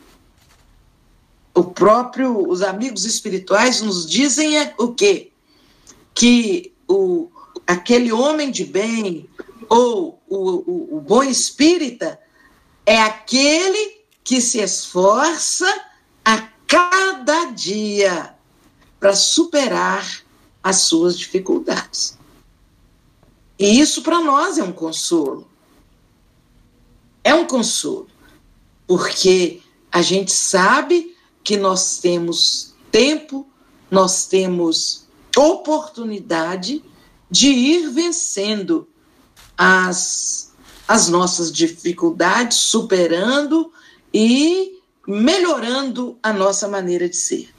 O 1.55 1.63
próprio, 1.63 2.47
os 2.47 2.61
amigos 2.61 3.03
espirituais 3.03 3.81
nos 3.81 4.07
dizem 4.07 4.59
é 4.59 4.75
o 4.77 4.93
quê? 4.93 5.31
Que 6.13 6.71
o, 6.87 7.29
aquele 7.65 8.11
homem 8.11 8.51
de 8.51 8.63
bem 8.63 9.27
ou 9.67 10.21
o, 10.29 10.37
o, 10.37 10.97
o 10.97 11.01
bom 11.01 11.23
espírita 11.23 12.19
é 12.87 13.01
aquele 13.01 13.97
que 14.23 14.39
se 14.39 14.59
esforça 14.59 15.67
a 16.23 16.37
cada 16.65 17.51
dia 17.51 18.33
para 18.97 19.13
superar 19.13 20.23
as 20.63 20.77
suas 20.77 21.19
dificuldades. 21.19 22.17
E 23.59 23.77
isso 23.77 24.01
para 24.01 24.21
nós 24.21 24.57
é 24.57 24.63
um 24.63 24.71
consolo. 24.71 25.49
É 27.25 27.35
um 27.35 27.45
consolo, 27.45 28.07
porque 28.87 29.61
a 29.91 30.01
gente 30.01 30.31
sabe 30.31 31.13
que 31.43 31.57
nós 31.57 31.97
temos 31.97 32.73
tempo, 32.89 33.45
nós 33.91 34.27
temos 34.27 35.07
oportunidade 35.35 36.81
de 37.29 37.49
ir 37.49 37.89
vencendo 37.89 38.87
as 39.57 40.46
as 40.87 41.09
nossas 41.09 41.51
dificuldades, 41.51 42.57
superando 42.57 43.71
e 44.13 44.79
melhorando 45.07 46.17
a 46.23 46.31
nossa 46.31 46.67
maneira 46.67 47.09
de 47.09 47.15
ser. 47.15 47.49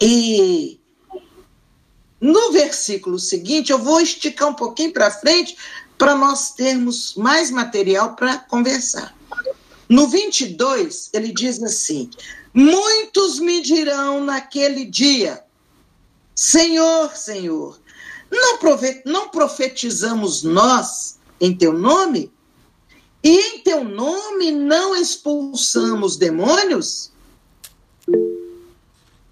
E 0.00 0.80
no 2.20 2.52
versículo 2.52 3.18
seguinte, 3.18 3.70
eu 3.70 3.78
vou 3.78 4.00
esticar 4.00 4.48
um 4.48 4.54
pouquinho 4.54 4.92
para 4.92 5.10
frente 5.10 5.56
para 5.98 6.14
nós 6.14 6.52
termos 6.52 7.14
mais 7.14 7.50
material 7.50 8.16
para 8.16 8.38
conversar. 8.38 9.14
No 9.88 10.08
22, 10.08 11.10
ele 11.12 11.32
diz 11.32 11.62
assim: 11.62 12.08
Muitos 12.52 13.38
me 13.38 13.60
dirão 13.60 14.24
naquele 14.24 14.86
dia, 14.86 15.44
Senhor, 16.34 17.14
Senhor, 17.14 17.78
não 19.04 19.28
profetizamos 19.28 20.42
nós 20.42 21.18
em 21.40 21.56
teu 21.56 21.72
nome? 21.72 22.32
E 23.22 23.38
em 23.38 23.58
teu 23.60 23.84
nome 23.84 24.50
não 24.52 24.94
expulsamos 24.94 26.16
demônios? 26.16 27.10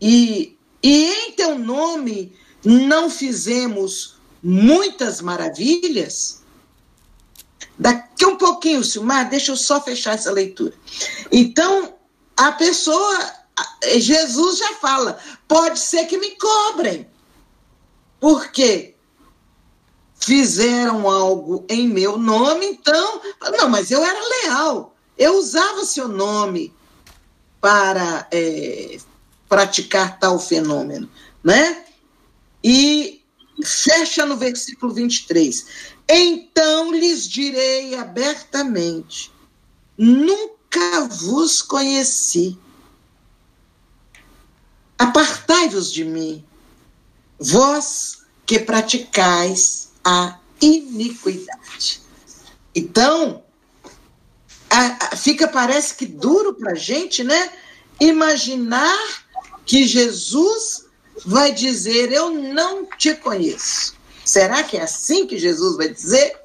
E, 0.01 0.57
e 0.83 1.05
em 1.05 1.33
teu 1.33 1.59
nome 1.59 2.35
não 2.65 3.11
fizemos 3.11 4.17
muitas 4.43 5.21
maravilhas? 5.21 6.43
Daqui 7.79 8.25
um 8.25 8.37
pouquinho, 8.37 8.83
Silmar, 8.83 9.29
deixa 9.29 9.53
eu 9.53 9.57
só 9.57 9.81
fechar 9.81 10.15
essa 10.15 10.31
leitura. 10.31 10.75
Então, 11.31 11.95
a 12.37 12.53
pessoa, 12.53 13.33
Jesus 13.97 14.59
já 14.59 14.75
fala, 14.75 15.19
pode 15.47 15.79
ser 15.79 16.07
que 16.07 16.17
me 16.17 16.31
cobrem. 16.37 17.07
Por 18.21 18.51
quê? 18.53 18.92
Fizeram 20.25 21.11
algo 21.11 21.67
em 21.69 21.89
meu 21.89 22.17
nome, 22.17 22.65
então. 22.65 23.21
Não, 23.59 23.69
mas 23.69 23.91
eu 23.91 24.05
era 24.05 24.21
leal. 24.45 24.95
Eu 25.19 25.37
usava 25.37 25.85
seu 25.85 26.07
nome 26.07 26.73
para 27.61 28.29
é, 28.31 28.99
praticar 29.49 30.21
tal 30.21 30.39
fenômeno, 30.39 31.11
né? 31.43 31.85
E 32.63 33.25
fecha 33.65 34.25
no 34.25 34.37
versículo 34.37 34.95
23. 34.95 35.67
Então 36.09 36.93
lhes 36.93 37.27
direi 37.27 37.97
abertamente: 37.97 39.33
nunca 39.99 41.01
vos 41.11 41.61
conheci. 41.63 42.57
Apartai-vos 44.97 45.93
de 45.93 46.05
mim, 46.05 46.45
vós 47.41 48.23
que 48.47 48.61
praticais 48.61 49.92
a 50.05 50.39
iniquidade. 50.61 52.01
Então, 52.75 53.43
a, 54.71 55.07
a, 55.07 55.17
fica, 55.17 55.47
parece 55.49 55.95
que 55.95 56.07
duro 56.07 56.55
para 56.55 56.73
a 56.73 56.77
gente, 56.77 57.23
né? 57.23 57.53
Imaginar 58.01 58.99
que 59.65 59.87
Jesus 59.87 60.87
vai 61.25 61.53
dizer: 61.53 62.13
Eu 62.13 62.31
não 62.31 62.87
te 62.87 63.15
conheço. 63.15 63.95
Será 64.25 64.63
que 64.63 64.77
é 64.77 64.83
assim 64.83 65.27
que 65.27 65.39
Jesus 65.39 65.77
vai 65.77 65.89
dizer? 65.89 66.37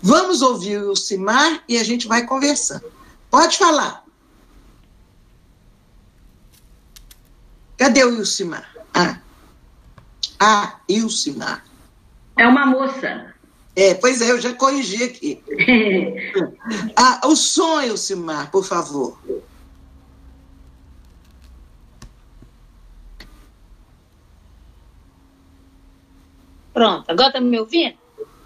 Vamos 0.00 0.42
ouvir 0.42 0.78
o 0.82 0.94
Simar 0.94 1.62
e 1.68 1.78
a 1.78 1.84
gente 1.84 2.06
vai 2.06 2.26
conversando. 2.26 2.92
Pode 3.30 3.58
falar. 3.58 4.04
Cadê 7.76 8.04
o 8.04 8.14
Ilcimar? 8.14 8.70
Ah. 8.92 9.18
Ah, 10.38 10.80
Ilcimar. 10.88 11.64
É 12.36 12.46
uma 12.46 12.66
moça. 12.66 13.34
É, 13.76 13.94
pois 13.94 14.20
é, 14.20 14.30
eu 14.30 14.40
já 14.40 14.52
corrigi 14.52 15.02
aqui. 15.02 15.42
ah, 16.96 17.20
o 17.24 17.34
som, 17.34 17.80
Ilcimar, 17.82 18.50
por 18.50 18.64
favor. 18.64 19.18
Pronto, 26.72 27.08
agora 27.08 27.28
estão 27.28 27.42
me 27.42 27.58
ouvindo? 27.58 27.96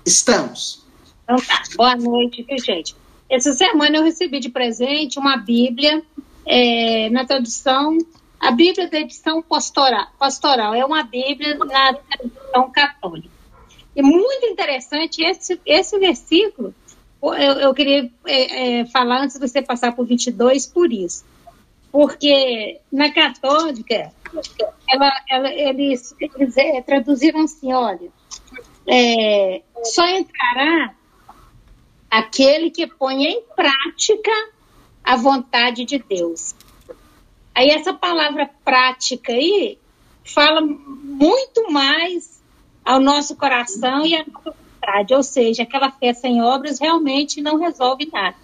Estamos. 0.04 0.86
Então 1.24 1.36
tá, 1.36 1.62
boa 1.76 1.96
noite, 1.96 2.42
viu, 2.42 2.58
gente? 2.58 2.94
Essa 3.28 3.52
semana 3.52 3.98
eu 3.98 4.04
recebi 4.04 4.40
de 4.40 4.48
presente 4.48 5.18
uma 5.18 5.36
Bíblia 5.36 6.02
é, 6.46 7.10
na 7.10 7.26
tradução, 7.26 7.98
a 8.40 8.50
Bíblia 8.50 8.88
da 8.88 9.00
edição 9.00 9.42
pastoral, 9.42 10.06
pastoral, 10.18 10.74
é 10.74 10.84
uma 10.84 11.02
Bíblia 11.02 11.56
na 11.56 11.94
tradução 11.94 12.70
católica. 12.70 13.37
E 13.94 14.02
muito 14.02 14.46
interessante 14.46 15.22
esse, 15.24 15.60
esse 15.66 15.98
versículo, 15.98 16.74
eu, 17.22 17.32
eu 17.32 17.74
queria 17.74 18.10
é, 18.26 18.80
é, 18.80 18.86
falar 18.86 19.22
antes 19.22 19.38
de 19.38 19.48
você 19.48 19.60
passar 19.60 19.92
por 19.92 20.06
22 20.06 20.66
por 20.66 20.92
isso. 20.92 21.24
Porque 21.90 22.80
na 22.92 23.10
católica, 23.10 24.12
ela, 24.88 25.10
ela, 25.28 25.52
eles, 25.52 26.14
eles 26.20 26.56
é, 26.56 26.80
traduziram 26.82 27.40
assim, 27.40 27.72
olha, 27.72 28.10
é, 28.86 29.62
só 29.82 30.06
entrará 30.06 30.94
aquele 32.10 32.70
que 32.70 32.86
põe 32.86 33.24
em 33.24 33.42
prática 33.56 34.30
a 35.02 35.16
vontade 35.16 35.84
de 35.84 35.98
Deus. 35.98 36.54
Aí 37.54 37.68
essa 37.68 37.92
palavra 37.92 38.48
prática 38.64 39.32
aí 39.32 39.78
fala 40.24 40.60
muito 40.60 41.72
mais 41.72 42.37
ao 42.88 42.98
nosso 42.98 43.36
coração 43.36 44.06
e 44.06 44.14
à 44.14 44.24
nossa 44.26 44.56
vontade, 44.56 45.14
ou 45.14 45.22
seja, 45.22 45.62
aquela 45.62 45.90
fé 45.90 46.14
sem 46.14 46.40
obras 46.40 46.80
realmente 46.80 47.42
não 47.42 47.58
resolve 47.58 48.08
nada. 48.10 48.34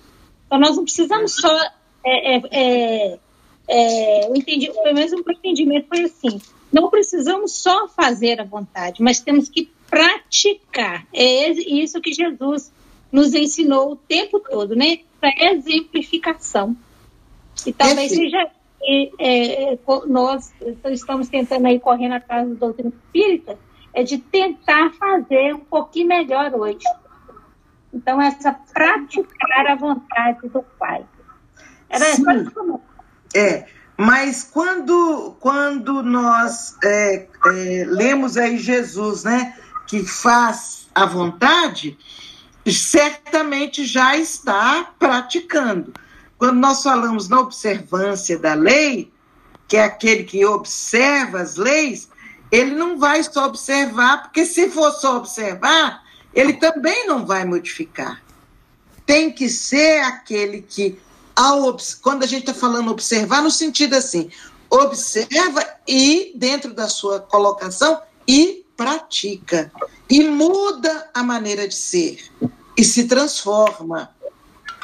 Então 0.47 0.59
nós 0.59 0.77
não 0.77 0.85
precisamos 0.85 1.35
só 1.35 1.51
é, 2.05 2.37
é, 2.37 2.43
é, 2.53 3.19
é 3.67 4.29
o 4.29 4.37
entendimento, 4.37 4.83
pelo 4.83 4.95
menos 4.95 5.13
o 5.13 5.17
meu 5.17 5.35
entendimento 5.35 5.89
foi 5.89 6.03
assim, 6.03 6.43
não 6.71 6.91
precisamos 6.91 7.53
só 7.53 7.89
fazer 7.89 8.39
a 8.39 8.45
vontade, 8.45 9.03
mas 9.03 9.19
temos 9.19 9.49
que 9.49 9.71
praticar. 9.89 11.07
É 11.11 11.49
isso 11.49 11.99
que 12.03 12.13
Jesus 12.13 12.71
nos 13.11 13.33
ensinou 13.33 13.93
o 13.93 13.97
tempo 13.97 14.41
todo, 14.41 14.77
né? 14.77 14.99
Para 15.19 15.33
exemplificação. 15.53 16.77
E 17.65 17.73
talvez 17.73 18.13
seja 18.13 18.51
é, 18.83 19.73
é, 19.73 19.79
nós 20.07 20.53
estamos 20.91 21.29
tentando 21.29 21.67
aí 21.67 21.81
correndo 21.81 22.13
atrás 22.13 22.47
do 22.47 22.57
doutrina 22.57 22.93
espírita, 23.07 23.57
é 23.95 24.03
de 24.03 24.19
tentar 24.19 24.93
fazer 24.95 25.55
um 25.55 25.61
pouquinho 25.61 26.09
melhor 26.09 26.53
hoje. 26.53 26.85
Então, 27.93 28.21
essa 28.21 28.53
praticar 28.53 29.67
a 29.69 29.77
vontade 29.77 30.49
do 30.49 30.63
Pai. 30.79 31.07
Era 31.89 32.05
Sim. 32.05 32.25
É, 33.35 33.67
mas 33.97 34.43
quando, 34.43 35.37
quando 35.39 36.03
nós 36.03 36.77
é, 36.83 37.29
é, 37.47 37.85
lemos 37.87 38.37
aí 38.37 38.59
Jesus, 38.59 39.23
né? 39.23 39.57
que 39.87 40.05
faz 40.05 40.89
a 40.95 41.07
vontade, 41.07 41.97
certamente 42.67 43.85
já 43.85 44.17
está 44.17 44.93
praticando. 44.99 45.93
Quando 46.37 46.59
nós 46.59 46.83
falamos 46.83 47.29
na 47.29 47.41
observância 47.41 48.39
da 48.39 48.55
lei, 48.55 49.13
que 49.69 49.77
é 49.77 49.85
aquele 49.85 50.25
que 50.25 50.45
observa 50.45 51.41
as 51.41 51.57
leis, 51.57 52.09
ele 52.55 52.71
não 52.77 52.97
vai 52.97 53.21
só 53.25 53.47
observar, 53.47 54.23
porque 54.23 54.47
se 54.47 54.71
for 54.71 54.93
só 54.93 55.17
observar, 55.17 56.05
ele 56.33 56.53
também 56.53 57.05
não 57.05 57.27
vai 57.27 57.45
modificar. 57.45 58.23
Tem 59.05 59.33
que 59.33 59.49
ser 59.49 60.05
aquele 60.05 60.63
que, 60.63 60.97
ao, 61.35 61.77
quando 62.01 62.23
a 62.23 62.27
gente 62.27 62.43
está 62.43 62.55
falando 62.55 62.93
observar, 62.93 63.43
no 63.43 63.51
sentido 63.51 63.95
assim, 63.95 64.31
observa 64.71 65.67
e, 65.87 66.33
dentro 66.37 66.73
da 66.73 66.89
sua 66.89 67.19
colocação, 67.19 68.01
e 68.27 68.65
pratica 68.77 69.73
e 70.09 70.23
muda 70.23 71.11
a 71.13 71.25
maneira 71.25 71.67
de 71.67 71.75
ser 71.75 72.19
e 72.77 72.85
se 72.85 73.05
transforma, 73.05 74.11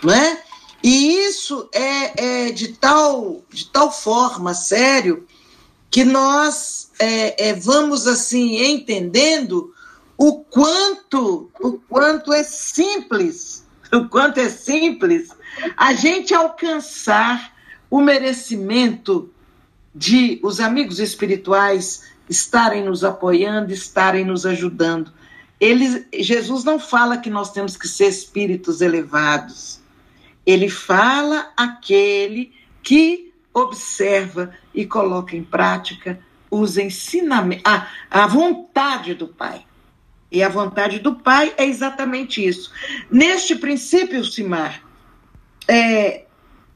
não 0.02 0.12
é? 0.12 0.42
E 0.82 1.24
isso 1.24 1.68
é, 1.72 2.46
é 2.46 2.50
de 2.50 2.68
tal 2.68 3.42
de 3.48 3.66
tal 3.66 3.92
forma 3.92 4.54
sério 4.54 5.26
que 5.90 6.04
nós 6.04 6.90
é, 6.98 7.48
é, 7.48 7.54
vamos 7.54 8.06
assim 8.06 8.62
entendendo 8.62 9.74
o 10.16 10.44
quanto 10.44 11.50
o 11.60 11.72
quanto 11.88 12.32
é 12.32 12.42
simples 12.44 13.64
o 13.92 14.08
quanto 14.08 14.38
é 14.38 14.48
simples 14.48 15.30
a 15.76 15.92
gente 15.92 16.32
alcançar 16.32 17.54
o 17.90 18.00
merecimento 18.00 19.30
de 19.94 20.38
os 20.42 20.60
amigos 20.60 21.00
espirituais 21.00 22.04
estarem 22.28 22.84
nos 22.84 23.02
apoiando, 23.02 23.72
estarem 23.72 24.24
nos 24.24 24.46
ajudando. 24.46 25.12
Jesus 26.14 26.62
não 26.62 26.78
fala 26.78 27.18
que 27.18 27.28
nós 27.28 27.52
temos 27.52 27.76
que 27.76 27.88
ser 27.88 28.06
espíritos 28.06 28.80
elevados. 28.80 29.80
Ele 30.46 30.68
fala 30.68 31.52
aquele 31.56 32.52
que 32.82 33.34
observa 33.52 34.54
e 34.74 34.86
coloca 34.86 35.36
em 35.36 35.42
prática 35.42 36.20
os 36.50 36.76
ensinamentos, 36.76 37.64
a, 38.10 38.26
vontade 38.26 39.14
do 39.14 39.28
Pai. 39.28 39.64
E 40.30 40.42
a 40.42 40.48
vontade 40.48 40.98
do 40.98 41.16
Pai 41.16 41.52
é 41.56 41.64
exatamente 41.64 42.44
isso. 42.44 42.72
Neste 43.10 43.56
princípio, 43.56 44.24
Simar, 44.24 44.82
é, 45.66 46.24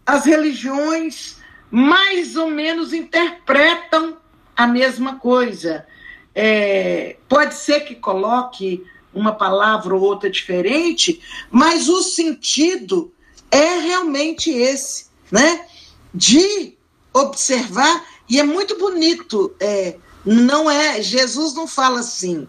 as 0.07 0.25
religiões 0.25 1.41
mais 1.71 2.37
ou 2.37 2.51
menos 2.51 2.93
interpretam 2.93 4.17
a 4.57 4.67
mesma 4.67 5.17
coisa. 5.17 5.87
É, 6.35 7.17
pode 7.29 7.55
ser 7.55 7.81
que 7.81 7.95
coloque 7.95 8.85
uma 9.13 9.33
palavra 9.33 9.95
ou 9.95 10.01
outra 10.01 10.29
diferente, 10.29 11.21
mas 11.51 11.89
o 11.89 12.03
sentido 12.03 13.13
é 13.51 13.79
realmente 13.79 14.51
esse, 14.51 15.07
né? 15.31 15.67
De 16.13 16.74
observar, 17.15 18.05
e 18.29 18.41
é 18.41 18.43
muito 18.43 18.77
bonito, 18.77 19.55
é, 19.61 19.97
não 20.25 20.69
é, 20.71 21.01
Jesus 21.01 21.55
não 21.55 21.67
fala 21.67 22.01
assim, 22.01 22.49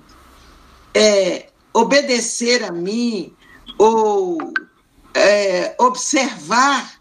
é, 0.93 1.49
obedecer 1.71 2.63
a 2.63 2.71
mim, 2.71 3.33
ou 3.77 4.37
é, 5.13 5.75
observar 5.79 6.99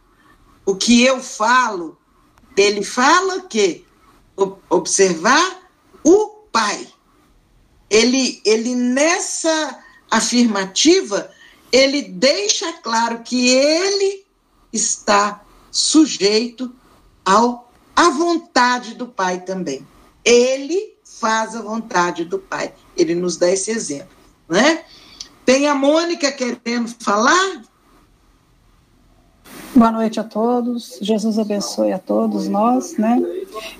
o 0.66 0.76
que 0.76 1.02
eu 1.02 1.22
falo, 1.22 1.98
ele 2.56 2.84
fala 2.84 3.40
que 3.42 3.84
observar 4.68 5.62
o 6.04 6.28
Pai. 6.52 6.86
Ele, 7.90 8.40
ele 8.44 8.74
nessa 8.74 9.82
afirmativa, 10.10 11.30
ele 11.72 12.02
deixa 12.02 12.72
claro 12.74 13.22
que 13.22 13.48
ele 13.48 14.24
está 14.72 15.44
sujeito 15.70 16.74
ao 17.24 17.70
à 17.96 18.10
vontade 18.10 18.94
do 18.94 19.06
Pai 19.06 19.40
também. 19.40 19.86
Ele 20.24 20.94
faz 21.04 21.54
a 21.54 21.62
vontade 21.62 22.24
do 22.24 22.38
Pai. 22.38 22.72
Ele 22.96 23.14
nos 23.14 23.36
dá 23.36 23.50
esse 23.50 23.70
exemplo, 23.70 24.08
né? 24.48 24.84
Tem 25.44 25.68
a 25.68 25.74
Mônica 25.74 26.32
querendo 26.32 26.88
falar? 26.98 27.62
Boa 29.76 29.90
noite 29.90 30.20
a 30.20 30.24
todos, 30.24 30.98
Jesus 31.02 31.38
abençoe 31.38 31.92
a 31.92 31.98
todos 31.98 32.48
nós, 32.48 32.96
né? 32.96 33.20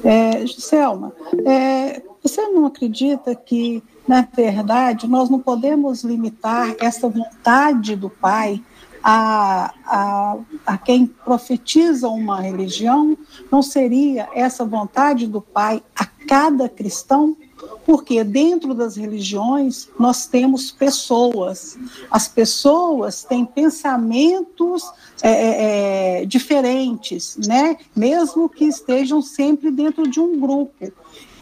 É, 0.03 0.45
Selma, 0.47 1.13
é, 1.47 2.03
você 2.23 2.43
não 2.49 2.67
acredita 2.67 3.35
que, 3.35 3.83
na 4.07 4.27
verdade, 4.35 5.07
nós 5.07 5.31
não 5.31 5.39
podemos 5.39 6.03
limitar 6.03 6.75
essa 6.81 7.09
vontade 7.09 7.95
do 7.95 8.11
Pai 8.11 8.61
a, 9.07 9.75
a, 9.85 10.37
a 10.65 10.79
quem 10.79 11.07
profetiza 11.07 12.09
uma 12.09 12.41
religião? 12.41 13.19
Não 13.53 13.63
seria 13.63 14.27
essa 14.35 14.65
vontade 14.65 15.27
do 15.27 15.43
Pai 15.43 15.83
a 15.95 16.07
cada 16.07 16.71
cristão? 16.71 17.37
Porque 17.85 18.25
dentro 18.25 18.75
das 18.75 18.97
religiões 18.97 19.91
nós 19.99 20.27
temos 20.27 20.71
pessoas. 20.71 21.79
As 22.11 22.27
pessoas 22.27 23.25
têm 23.25 23.45
pensamentos 23.45 24.91
é, 25.23 25.31
é, 25.31 26.23
é, 26.23 26.25
diferentes, 26.25 27.37
né? 27.47 27.77
Mesmo 27.95 28.49
que 28.49 28.65
estejam 28.65 29.21
sempre 29.21 29.71
dentro 29.71 30.09
de 30.09 30.19
um 30.19 30.41
grupo. 30.41 30.93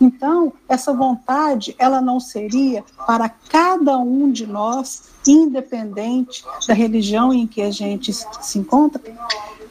Então, 0.03 0.53
essa 0.69 0.93
vontade, 0.93 1.77
ela 1.79 2.01
não 2.01 2.19
seria 2.19 2.85
para 3.07 3.29
cada 3.29 3.97
um 3.99 4.33
de 4.33 4.45
nós, 4.45 5.05
independente 5.25 6.45
da 6.67 6.75
religião 6.75 7.33
em 7.33 7.47
que 7.47 7.63
a 7.63 7.71
gente 7.71 8.13
se 8.13 8.59
encontra? 8.59 9.01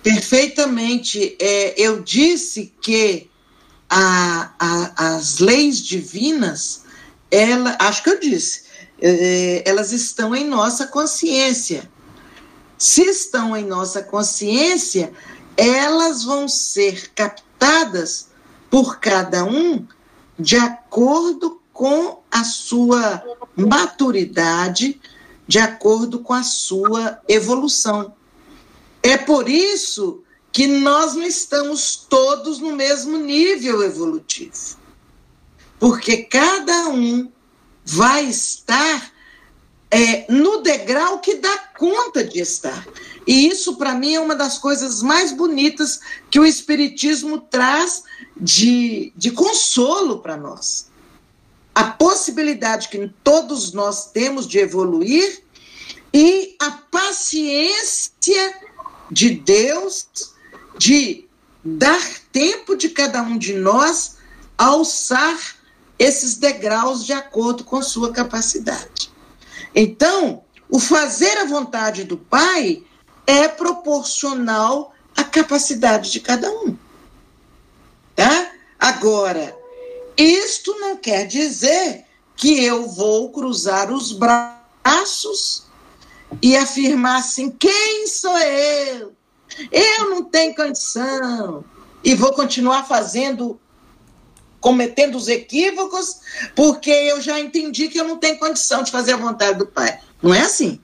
Perfeitamente. 0.02 1.36
É, 1.38 1.74
eu 1.78 2.02
disse 2.02 2.74
que 2.82 3.30
a, 3.90 4.54
a, 4.58 5.16
as 5.16 5.40
leis 5.40 5.82
divinas, 5.82 6.86
ela, 7.30 7.76
acho 7.78 8.02
que 8.02 8.10
eu 8.12 8.18
disse, 8.18 8.64
é, 9.02 9.64
elas 9.66 9.92
estão 9.92 10.34
em 10.34 10.48
nossa 10.48 10.88
consciência. 10.88 11.92
Se 12.78 13.02
estão 13.02 13.56
em 13.58 13.66
nossa 13.66 14.02
consciência, 14.02 15.12
elas 15.58 16.24
vão 16.24 16.48
ser 16.48 17.12
captadas 17.14 18.30
por 18.70 18.98
cada 19.02 19.44
um 19.44 19.86
de 20.38 20.56
acordo 20.56 21.62
com 21.74 22.22
a 22.32 22.44
sua 22.44 23.24
maturidade, 23.56 25.00
de 25.48 25.60
acordo 25.60 26.20
com 26.20 26.34
a 26.34 26.44
sua 26.44 27.20
evolução. 27.28 28.14
É 29.04 29.18
por 29.18 29.50
isso 29.50 30.24
que 30.52 30.68
nós 30.68 31.16
não 31.16 31.24
estamos 31.24 31.96
todos 31.96 32.60
no 32.60 32.76
mesmo 32.76 33.18
nível 33.18 33.82
evolutivo. 33.84 34.78
Porque 35.80 36.18
cada 36.18 36.90
um 36.90 37.32
vai 37.84 38.26
estar 38.26 39.12
é, 39.90 40.32
no 40.32 40.62
degrau 40.62 41.20
que 41.20 41.36
dá 41.36 41.58
conta 41.78 42.24
de 42.24 42.40
estar. 42.40 42.88
E 43.26 43.48
isso, 43.48 43.76
para 43.78 43.94
mim, 43.94 44.14
é 44.14 44.20
uma 44.20 44.36
das 44.36 44.58
coisas 44.58 45.02
mais 45.02 45.32
bonitas 45.32 46.00
que 46.30 46.40
o 46.40 46.46
Espiritismo 46.46 47.40
traz 47.40 48.04
de, 48.36 49.14
de 49.16 49.32
consolo 49.32 50.20
para 50.20 50.38
nós. 50.38 50.90
A 51.74 51.86
possibilidade 51.86 52.90
que 52.90 53.12
todos 53.24 53.72
nós 53.74 54.12
temos 54.12 54.48
de 54.48 54.60
evoluir 54.60 55.44
e 56.14 56.56
a 56.60 56.72
paciência 56.72 58.54
de 59.10 59.32
Deus 59.32 60.08
de 60.78 61.28
dar 61.64 62.02
tempo 62.32 62.76
de 62.76 62.90
cada 62.90 63.22
um 63.22 63.38
de 63.38 63.54
nós 63.54 64.18
alçar 64.58 65.38
esses 65.98 66.36
degraus 66.36 67.06
de 67.06 67.14
acordo 67.14 67.64
com 67.64 67.82
sua 67.82 68.12
capacidade. 68.12 69.12
Então, 69.76 70.44
o 70.70 70.80
fazer 70.80 71.38
a 71.38 71.46
vontade 71.46 72.04
do 72.04 72.18
Pai 72.18 72.84
é 73.28 73.48
proporcional 73.48 74.94
à 75.16 75.24
capacidade 75.24 76.12
de 76.12 76.20
cada 76.20 76.50
um. 76.50 76.76
Tá? 78.22 78.52
Agora, 78.80 79.58
isto 80.16 80.80
não 80.80 80.96
quer 80.96 81.26
dizer 81.26 82.06
que 82.36 82.64
eu 82.64 82.88
vou 82.88 83.32
cruzar 83.32 83.92
os 83.92 84.12
braços 84.12 85.66
e 86.40 86.56
afirmar 86.56 87.18
assim: 87.18 87.50
quem 87.50 88.06
sou 88.06 88.38
eu? 88.38 89.14
Eu 89.72 90.12
não 90.12 90.24
tenho 90.24 90.56
condição. 90.56 91.66
E 92.04 92.14
vou 92.14 92.32
continuar 92.34 92.84
fazendo, 92.84 93.60
cometendo 94.60 95.16
os 95.16 95.28
equívocos, 95.28 96.20
porque 96.56 96.92
eu 96.92 97.20
já 97.20 97.40
entendi 97.40 97.88
que 97.88 98.00
eu 98.00 98.08
não 98.08 98.18
tenho 98.18 98.38
condição 98.38 98.84
de 98.84 98.92
fazer 98.92 99.14
a 99.14 99.18
vontade 99.18 99.58
do 99.58 99.66
Pai. 99.66 100.00
Não 100.22 100.32
é 100.32 100.42
assim. 100.42 100.80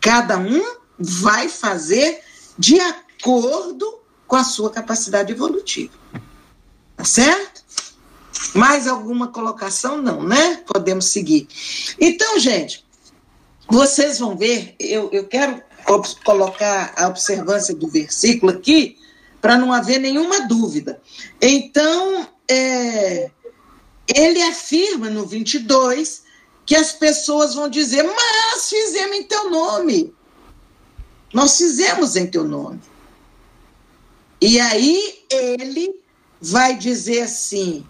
Cada 0.00 0.38
um 0.38 0.62
vai 0.96 1.48
fazer 1.48 2.22
de 2.56 2.78
acordo 2.78 3.98
com 4.28 4.36
a 4.36 4.44
sua 4.44 4.70
capacidade 4.70 5.32
evolutiva. 5.32 6.04
Tá 6.96 7.04
certo? 7.04 7.62
Mais 8.54 8.86
alguma 8.86 9.28
colocação? 9.28 10.00
Não, 10.00 10.22
né? 10.22 10.62
Podemos 10.66 11.06
seguir. 11.06 11.48
Então, 12.00 12.38
gente, 12.38 12.84
vocês 13.68 14.18
vão 14.18 14.36
ver, 14.36 14.74
eu, 14.78 15.08
eu 15.12 15.26
quero 15.26 15.62
colocar 16.24 16.92
a 16.96 17.08
observância 17.08 17.74
do 17.74 17.88
versículo 17.88 18.52
aqui, 18.52 18.96
para 19.40 19.58
não 19.58 19.72
haver 19.72 19.98
nenhuma 19.98 20.46
dúvida. 20.46 21.00
Então, 21.40 22.26
é, 22.48 23.30
ele 24.14 24.42
afirma 24.42 25.10
no 25.10 25.26
22 25.26 26.22
que 26.64 26.74
as 26.74 26.92
pessoas 26.92 27.54
vão 27.54 27.68
dizer: 27.68 28.02
Mas 28.02 28.68
fizemos 28.68 29.16
em 29.16 29.22
teu 29.24 29.50
nome. 29.50 30.14
Nós 31.32 31.58
fizemos 31.58 32.16
em 32.16 32.26
teu 32.26 32.44
nome. 32.44 32.80
E 34.40 34.60
aí 34.60 35.24
ele 35.30 36.03
vai 36.44 36.76
dizer 36.76 37.22
assim: 37.22 37.86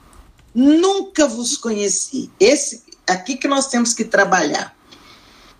Nunca 0.54 1.26
vos 1.26 1.56
conheci. 1.56 2.30
Esse 2.38 2.82
aqui 3.06 3.36
que 3.36 3.48
nós 3.48 3.68
temos 3.68 3.92
que 3.92 4.04
trabalhar. 4.04 4.76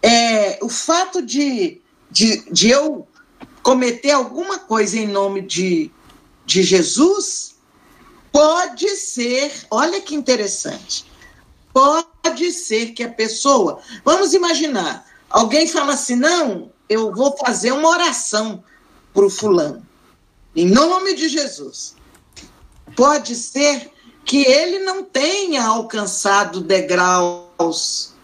É, 0.03 0.59
o 0.63 0.69
fato 0.69 1.23
de 1.23 1.83
de, 2.15 2.49
de 2.49 2.71
eu 2.71 3.09
cometer 3.61 4.13
alguma 4.13 4.57
coisa 4.61 4.97
em 4.97 5.09
nome 5.09 5.43
de, 5.43 5.91
de 6.47 6.63
Jesus, 6.63 7.57
pode 8.31 8.89
ser, 8.91 9.53
olha 9.69 10.01
que 10.01 10.15
interessante, 10.15 11.05
pode 11.73 12.53
ser 12.53 12.93
que 12.93 13.03
a 13.03 13.11
pessoa, 13.11 13.81
vamos 14.05 14.33
imaginar, 14.33 15.05
alguém 15.29 15.67
fala 15.67 15.95
assim, 15.95 16.15
não, 16.15 16.71
eu 16.89 17.13
vou 17.13 17.37
fazer 17.37 17.73
uma 17.73 17.89
oração 17.89 18.63
para 19.13 19.27
o 19.27 19.31
fulano, 19.31 19.85
em 20.55 20.69
nome 20.69 21.15
de 21.15 21.29
Jesus. 21.29 21.97
Pode 22.97 23.35
ser 23.35 23.91
que 24.25 24.43
ele 24.45 24.81
não 24.81 25.05
tenha 25.05 25.65
alcançado 25.65 26.61
degraus, 26.61 28.15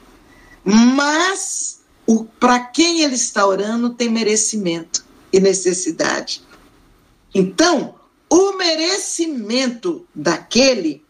mas 0.65 1.81
para 2.39 2.61
quem 2.61 3.03
ele 3.03 3.15
está 3.15 3.47
orando 3.47 3.91
tem 3.91 4.09
merecimento 4.09 5.05
e 5.33 5.39
necessidade. 5.39 6.43
Então, 7.35 7.95
o 8.29 8.53
merecimento 8.57 10.07
daquele 10.15 11.05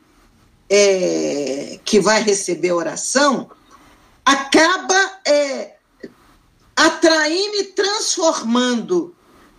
é, 0.69 1.81
que 1.85 2.01
vai 2.01 2.23
receber 2.23 2.73
oração, 2.73 3.51
acaba 4.25 5.21
é, 5.27 5.75
atraindo 6.77 7.57
e 7.57 7.65
transformando 7.65 9.15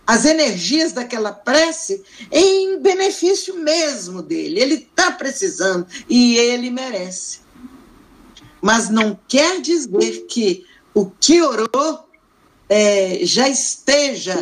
as 0.06 0.24
energias 0.24 0.92
daquela 0.92 1.32
prece 1.32 2.02
em 2.30 2.80
benefício 2.80 3.54
mesmo 3.56 4.20
dele. 4.22 4.60
Ele 4.60 4.74
está 4.74 5.12
precisando 5.12 5.86
e 6.08 6.36
ele 6.36 6.70
merece. 6.70 7.40
Mas 8.60 8.88
não 8.88 9.18
quer 9.28 9.60
dizer 9.60 10.26
que 10.28 10.66
o 10.94 11.06
que 11.06 11.40
orou 11.40 12.08
é, 12.68 13.20
já 13.22 13.48
esteja 13.48 14.36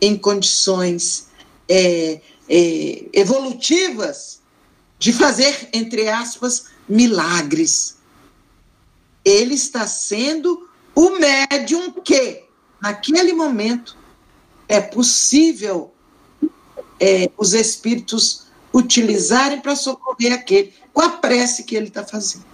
em 0.00 0.16
condições 0.16 1.28
é, 1.68 2.20
é, 2.48 3.04
evolutivas 3.12 4.40
de 4.98 5.12
fazer, 5.12 5.68
entre 5.72 6.08
aspas, 6.08 6.66
milagres. 6.88 7.96
Ele 9.24 9.54
está 9.54 9.86
sendo 9.86 10.68
o 10.94 11.10
médium 11.10 11.90
que, 11.92 12.44
naquele 12.80 13.32
momento, 13.32 13.96
é 14.68 14.80
possível 14.80 15.92
é, 17.00 17.30
os 17.36 17.52
espíritos 17.52 18.46
utilizarem 18.72 19.60
para 19.60 19.76
socorrer 19.76 20.32
aquele, 20.32 20.72
com 20.92 21.02
a 21.02 21.10
prece 21.10 21.64
que 21.64 21.76
ele 21.76 21.88
está 21.88 22.04
fazendo. 22.04 22.44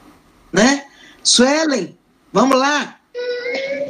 Né? 0.52 0.84
Suelen, 1.22 1.96
vamos 2.32 2.58
lá. 2.58 2.98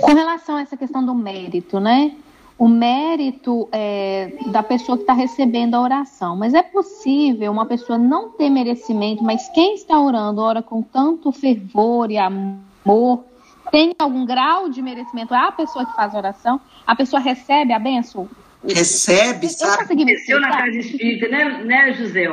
Com 0.01 0.15
relação 0.15 0.57
a 0.57 0.63
essa 0.63 0.77
questão 0.77 1.05
do 1.05 1.15
mérito, 1.15 1.81
né? 1.81 2.15
O 2.59 2.69
mérito 2.69 3.69
é, 3.73 4.33
da 4.47 4.63
pessoa 4.63 4.99
que 4.99 5.05
está 5.05 5.15
recebendo 5.15 5.75
a 5.75 5.81
oração. 5.81 6.37
Mas 6.37 6.53
é 6.53 6.63
possível 6.63 7.51
uma 7.51 7.65
pessoa 7.65 7.99
não 7.99 8.31
ter 8.31 8.51
merecimento, 8.51 9.25
mas 9.25 9.49
quem 9.55 9.75
está 9.75 9.99
orando 9.99 10.43
ora 10.43 10.63
com 10.63 10.83
tanto 10.83 11.33
fervor 11.33 12.11
e 12.11 12.19
amor 12.19 13.25
tem 13.71 13.95
algum 13.99 14.25
grau 14.25 14.69
de 14.69 14.83
merecimento 14.83 15.35
a 15.35 15.53
pessoa 15.53 15.87
que 15.87 15.95
faz 15.95 16.15
oração, 16.15 16.61
a 16.87 16.95
pessoa 16.95 17.21
recebe 17.21 17.73
a 17.73 17.79
benção? 17.79 18.29
Recebe, 18.67 19.49
sabe? 19.49 19.85
Aconteceu 19.85 20.41
na 20.41 20.51
casa 20.51 20.77
espírita, 20.77 21.29
né, 21.29 21.65
né 21.65 21.93
José? 21.95 22.29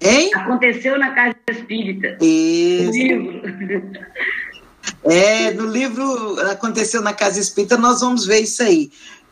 Hein? 0.00 0.30
Aconteceu 0.34 0.98
na 0.98 1.10
casa 1.10 1.36
espírita. 1.50 2.16
Isso. 2.20 2.92
Livro. 2.92 3.42
É, 5.04 5.52
no 5.52 5.66
livro 5.66 6.40
Aconteceu 6.50 7.02
na 7.02 7.12
Casa 7.12 7.38
Espírita, 7.38 7.76
nós 7.76 8.00
vamos 8.00 8.24
ver 8.24 8.40
isso 8.40 8.62
aí. 8.62 8.90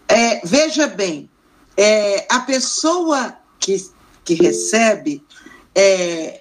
É, 0.09 0.41
veja 0.45 0.87
bem, 0.87 1.29
é, 1.77 2.27
a 2.31 2.41
pessoa 2.41 3.37
que, 3.59 3.77
que 4.25 4.35
recebe 4.35 5.23
é, 5.75 6.41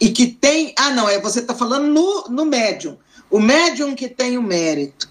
e 0.00 0.10
que 0.10 0.26
tem. 0.26 0.74
Ah, 0.78 0.90
não, 0.90 1.08
é 1.08 1.20
você 1.20 1.40
está 1.40 1.54
falando 1.54 1.88
no, 1.88 2.24
no 2.28 2.44
médium. 2.44 2.96
O 3.34 3.40
médium 3.40 3.96
que 3.96 4.08
tem 4.08 4.38
o 4.38 4.42
mérito. 4.42 5.10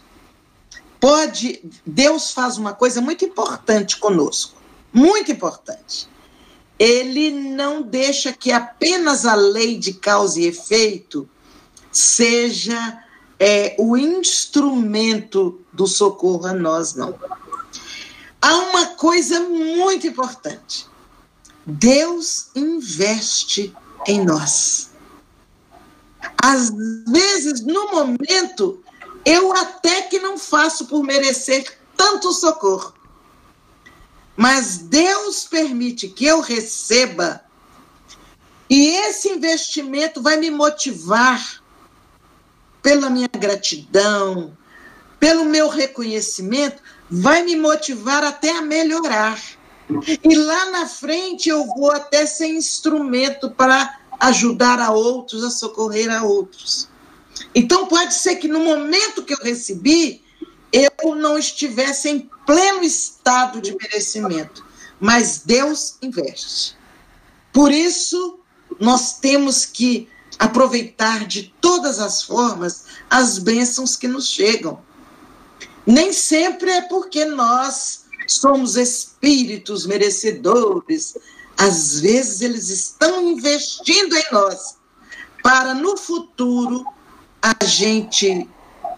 Pode. 0.97 1.61
Deus 1.85 2.31
faz 2.31 2.57
uma 2.57 2.73
coisa 2.73 3.01
muito 3.01 3.25
importante 3.25 3.97
conosco. 3.97 4.61
Muito 4.93 5.29
importante. 5.29 6.07
Ele 6.79 7.31
não 7.31 7.81
deixa 7.81 8.31
que 8.31 8.49
apenas 8.49 9.25
a 9.25 9.35
lei 9.35 9.77
de 9.77 9.95
causa 9.95 10.39
e 10.39 10.45
efeito 10.45 11.27
seja 11.91 13.03
é, 13.37 13.75
o 13.77 13.97
instrumento 13.97 15.59
do 15.73 15.85
socorro 15.85 16.45
a 16.45 16.53
nós, 16.53 16.93
não. 16.93 17.19
Há 18.41 18.55
uma 18.55 18.85
coisa 18.95 19.41
muito 19.41 20.07
importante. 20.07 20.87
Deus 21.65 22.47
investe 22.55 23.75
em 24.07 24.23
nós. 24.23 24.92
Às 26.41 26.69
vezes, 27.07 27.61
no 27.61 27.91
momento, 27.91 28.83
eu 29.25 29.53
até 29.53 30.03
que 30.03 30.19
não 30.19 30.37
faço 30.37 30.85
por 30.85 31.03
merecer 31.03 31.79
tanto 31.95 32.31
socorro. 32.33 32.93
Mas 34.35 34.77
Deus 34.77 35.45
permite 35.45 36.07
que 36.07 36.25
eu 36.25 36.41
receba, 36.41 37.41
e 38.69 38.89
esse 38.89 39.29
investimento 39.29 40.21
vai 40.21 40.37
me 40.37 40.49
motivar 40.49 41.63
pela 42.81 43.09
minha 43.09 43.29
gratidão, 43.31 44.57
pelo 45.19 45.45
meu 45.45 45.69
reconhecimento, 45.69 46.81
vai 47.09 47.43
me 47.43 47.55
motivar 47.55 48.23
até 48.23 48.51
a 48.57 48.61
melhorar. 48.61 49.39
E 50.23 50.35
lá 50.35 50.71
na 50.71 50.87
frente 50.87 51.49
eu 51.49 51.65
vou 51.65 51.91
até 51.91 52.25
ser 52.25 52.47
instrumento 52.47 53.51
para 53.51 53.99
ajudar 54.23 54.79
a 54.79 54.91
outros, 54.91 55.43
a 55.43 55.51
socorrer 55.51 56.09
a 56.09 56.23
outros. 56.23 56.87
Então 57.53 57.87
pode 57.87 58.13
ser 58.13 58.37
que 58.37 58.47
no 58.47 58.59
momento 58.59 59.23
que 59.23 59.33
eu 59.33 59.39
recebi, 59.39 60.23
eu 60.71 61.15
não 61.15 61.37
estivesse 61.37 62.09
em 62.09 62.29
pleno 62.45 62.83
estado 62.83 63.59
de 63.61 63.75
merecimento, 63.75 64.65
mas 64.99 65.41
Deus 65.45 65.97
investe. 66.01 66.77
Por 67.51 67.71
isso, 67.71 68.39
nós 68.79 69.19
temos 69.19 69.65
que 69.65 70.07
aproveitar 70.39 71.27
de 71.27 71.53
todas 71.59 71.99
as 71.99 72.23
formas 72.23 72.85
as 73.09 73.37
bênçãos 73.37 73.95
que 73.97 74.07
nos 74.07 74.27
chegam. 74.27 74.79
Nem 75.85 76.13
sempre 76.13 76.71
é 76.71 76.81
porque 76.81 77.25
nós 77.25 78.05
somos 78.25 78.77
espíritos 78.77 79.85
merecedores, 79.85 81.15
às 81.63 82.01
vezes 82.01 82.41
eles 82.41 82.69
estão 82.69 83.21
investindo 83.21 84.15
em 84.15 84.23
nós 84.33 84.77
para 85.41 85.73
no 85.73 85.95
futuro 85.95 86.85
a 87.41 87.65
gente 87.65 88.49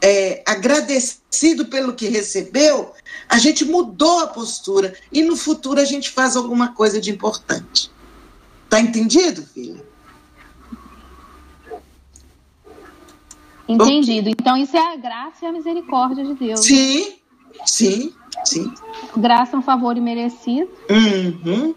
é, 0.02 0.44
agradecido 0.48 1.66
pelo 1.68 1.94
que 1.94 2.08
recebeu, 2.08 2.92
a 3.30 3.38
gente 3.38 3.64
mudou 3.66 4.20
a 4.20 4.28
postura 4.28 4.96
e 5.12 5.22
no 5.22 5.36
futuro 5.36 5.80
a 5.80 5.86
gente 5.86 6.10
faz 6.10 6.36
alguma 6.36 6.70
coisa 6.70 7.00
de 7.00 7.12
importante. 7.12 7.92
Tá 8.68 8.80
entendido, 8.80 9.44
filha? 9.44 9.84
Entendido. 13.68 14.30
Então 14.30 14.58
isso 14.58 14.76
é 14.76 14.94
a 14.94 14.96
graça 14.96 15.46
e 15.46 15.48
a 15.48 15.52
misericórdia 15.52 16.24
de 16.24 16.34
Deus. 16.34 16.66
Sim, 16.66 17.16
sim, 17.66 18.14
sim. 18.44 18.74
Graça 19.16 19.56
é 19.56 19.60
um 19.60 19.64
favor 19.64 19.98
imerecido. 19.98 20.70
Uhum. 20.90 21.76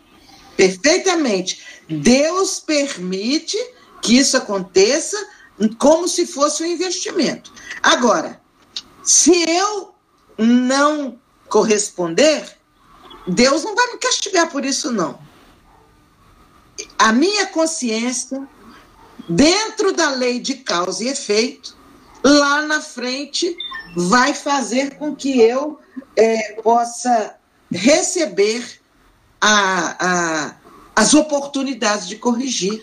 Perfeitamente. 0.59 1.63
Deus 1.89 2.59
permite 2.59 3.57
que 4.03 4.19
isso 4.19 4.37
aconteça 4.37 5.17
como 5.79 6.09
se 6.09 6.27
fosse 6.27 6.65
um 6.65 6.67
investimento. 6.67 7.53
Agora, 7.81 8.41
se 9.05 9.31
eu 9.49 9.95
não 10.37 11.17
corresponder, 11.49 12.45
Deus 13.29 13.63
não 13.63 13.77
vai 13.77 13.93
me 13.93 13.99
castigar 13.99 14.51
por 14.51 14.65
isso, 14.65 14.91
não. 14.91 15.21
A 16.99 17.13
minha 17.13 17.47
consciência, 17.47 18.45
dentro 19.29 19.93
da 19.93 20.11
lei 20.11 20.41
de 20.41 20.55
causa 20.55 21.05
e 21.05 21.09
efeito, 21.09 21.77
lá 22.25 22.63
na 22.63 22.81
frente 22.81 23.57
vai 23.95 24.35
fazer 24.35 24.97
com 24.97 25.15
que 25.15 25.41
eu 25.41 25.79
é, 26.17 26.61
possa 26.63 27.37
receber 27.71 28.81
a, 29.41 29.97
a, 30.07 30.57
as 30.95 31.15
oportunidades 31.15 32.09
de 32.09 32.17
corrigir 32.17 32.83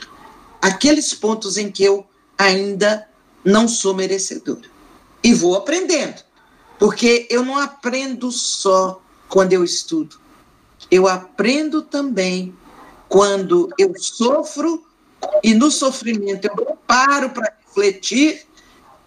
aqueles 0.62 1.14
pontos 1.14 1.58
em 1.58 1.72
que 1.72 1.84
eu 1.84 2.06
ainda 2.38 3.08
não 3.44 3.68
sou 3.68 3.94
merecedora. 3.94 4.70
E 5.24 5.34
vou 5.34 5.56
aprendendo, 5.56 6.24
porque 6.80 7.28
eu 7.30 7.44
não 7.44 7.58
aprendo 7.58 8.32
só 8.32 9.02
quando 9.28 9.54
eu 9.54 9.64
estudo, 9.64 10.20
eu 10.90 11.08
aprendo 11.08 11.82
também 11.82 12.56
quando 13.10 13.70
eu 13.78 13.94
sofro 13.98 14.86
e 15.44 15.54
no 15.54 15.72
sofrimento 15.72 16.46
eu 16.46 16.78
paro 16.88 17.32
para 17.32 17.54
refletir 17.66 18.46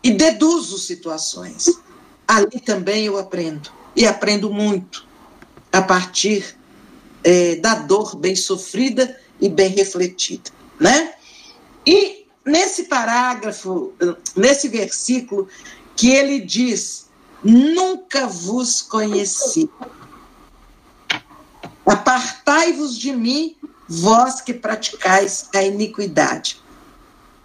e 0.03 0.11
deduzo 0.11 0.79
situações. 0.79 1.81
Ali 2.27 2.61
também 2.61 3.07
eu 3.07 3.19
aprendo, 3.19 3.71
e 3.97 4.07
aprendo 4.07 4.51
muito, 4.51 5.07
a 5.73 5.81
partir 5.81 6.58
é, 7.25 7.57
da 7.57 7.75
dor 7.75 8.17
bem 8.17 8.37
sofrida 8.37 9.19
e 9.41 9.49
bem 9.49 9.69
refletida, 9.69 10.51
né? 10.79 11.15
E 11.87 12.27
nesse 12.45 12.85
parágrafo, 12.85 13.93
nesse 14.37 14.69
versículo, 14.69 15.49
que 15.97 16.11
ele 16.11 16.41
diz: 16.41 17.09
Nunca 17.43 18.27
vos 18.27 18.83
conheci. 18.83 19.71
Apartai-vos 21.87 22.99
de 22.99 23.13
mim, 23.13 23.57
vós 23.89 24.41
que 24.41 24.53
praticais 24.53 25.49
a 25.55 25.63
iniquidade. 25.63 26.61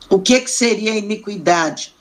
O 0.09 0.19
que, 0.19 0.41
que 0.41 0.51
seria 0.51 0.93
a 0.93 0.97
iniquidade? 0.97 1.95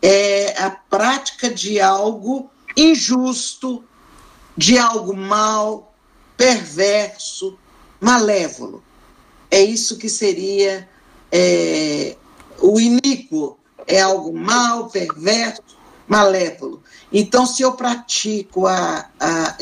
É 0.00 0.62
a 0.62 0.70
prática 0.70 1.50
de 1.50 1.80
algo 1.80 2.50
injusto, 2.76 3.84
de 4.56 4.78
algo 4.78 5.16
mal, 5.16 5.91
perverso, 6.42 7.56
malévolo. 8.00 8.82
É 9.48 9.62
isso 9.62 9.96
que 9.96 10.08
seria 10.08 10.88
é, 11.30 12.16
o 12.58 12.80
iníquo. 12.80 13.56
É 13.86 14.00
algo 14.00 14.36
mal, 14.36 14.88
perverso, 14.88 15.62
malévolo. 16.08 16.82
Então, 17.12 17.46
se 17.46 17.62
eu 17.62 17.74
pratico 17.74 18.66
a, 18.66 19.08
a, 19.20 19.56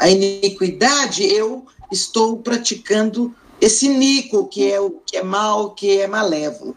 a 0.00 0.10
iniquidade, 0.10 1.22
eu 1.24 1.64
estou 1.92 2.38
praticando 2.38 3.32
esse 3.60 3.88
nico, 3.88 4.48
que 4.48 4.68
é 4.68 4.80
o 4.80 4.90
que 5.06 5.18
é 5.18 5.22
mal, 5.22 5.74
que 5.74 6.00
é 6.00 6.08
malévolo. 6.08 6.76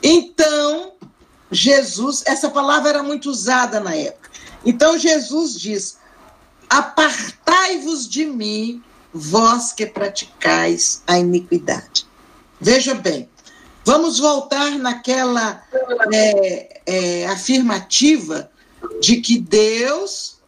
Então, 0.00 0.92
Jesus, 1.50 2.22
essa 2.26 2.48
palavra 2.48 2.90
era 2.90 3.02
muito 3.02 3.28
usada 3.28 3.80
na 3.80 3.94
época. 3.96 4.30
Então, 4.64 4.96
Jesus 4.96 5.58
diz: 5.58 5.98
Apartai-vos 6.74 8.08
de 8.08 8.24
mim, 8.24 8.82
vós 9.12 9.72
que 9.72 9.86
praticais 9.86 11.04
a 11.06 11.16
iniquidade. 11.16 12.04
Veja 12.60 12.94
bem, 12.94 13.28
vamos 13.84 14.18
voltar 14.18 14.72
naquela 14.72 15.62
é, 16.12 16.80
é, 16.84 17.26
afirmativa 17.28 18.50
de 19.00 19.20
que 19.20 19.38
Deus 19.38 20.38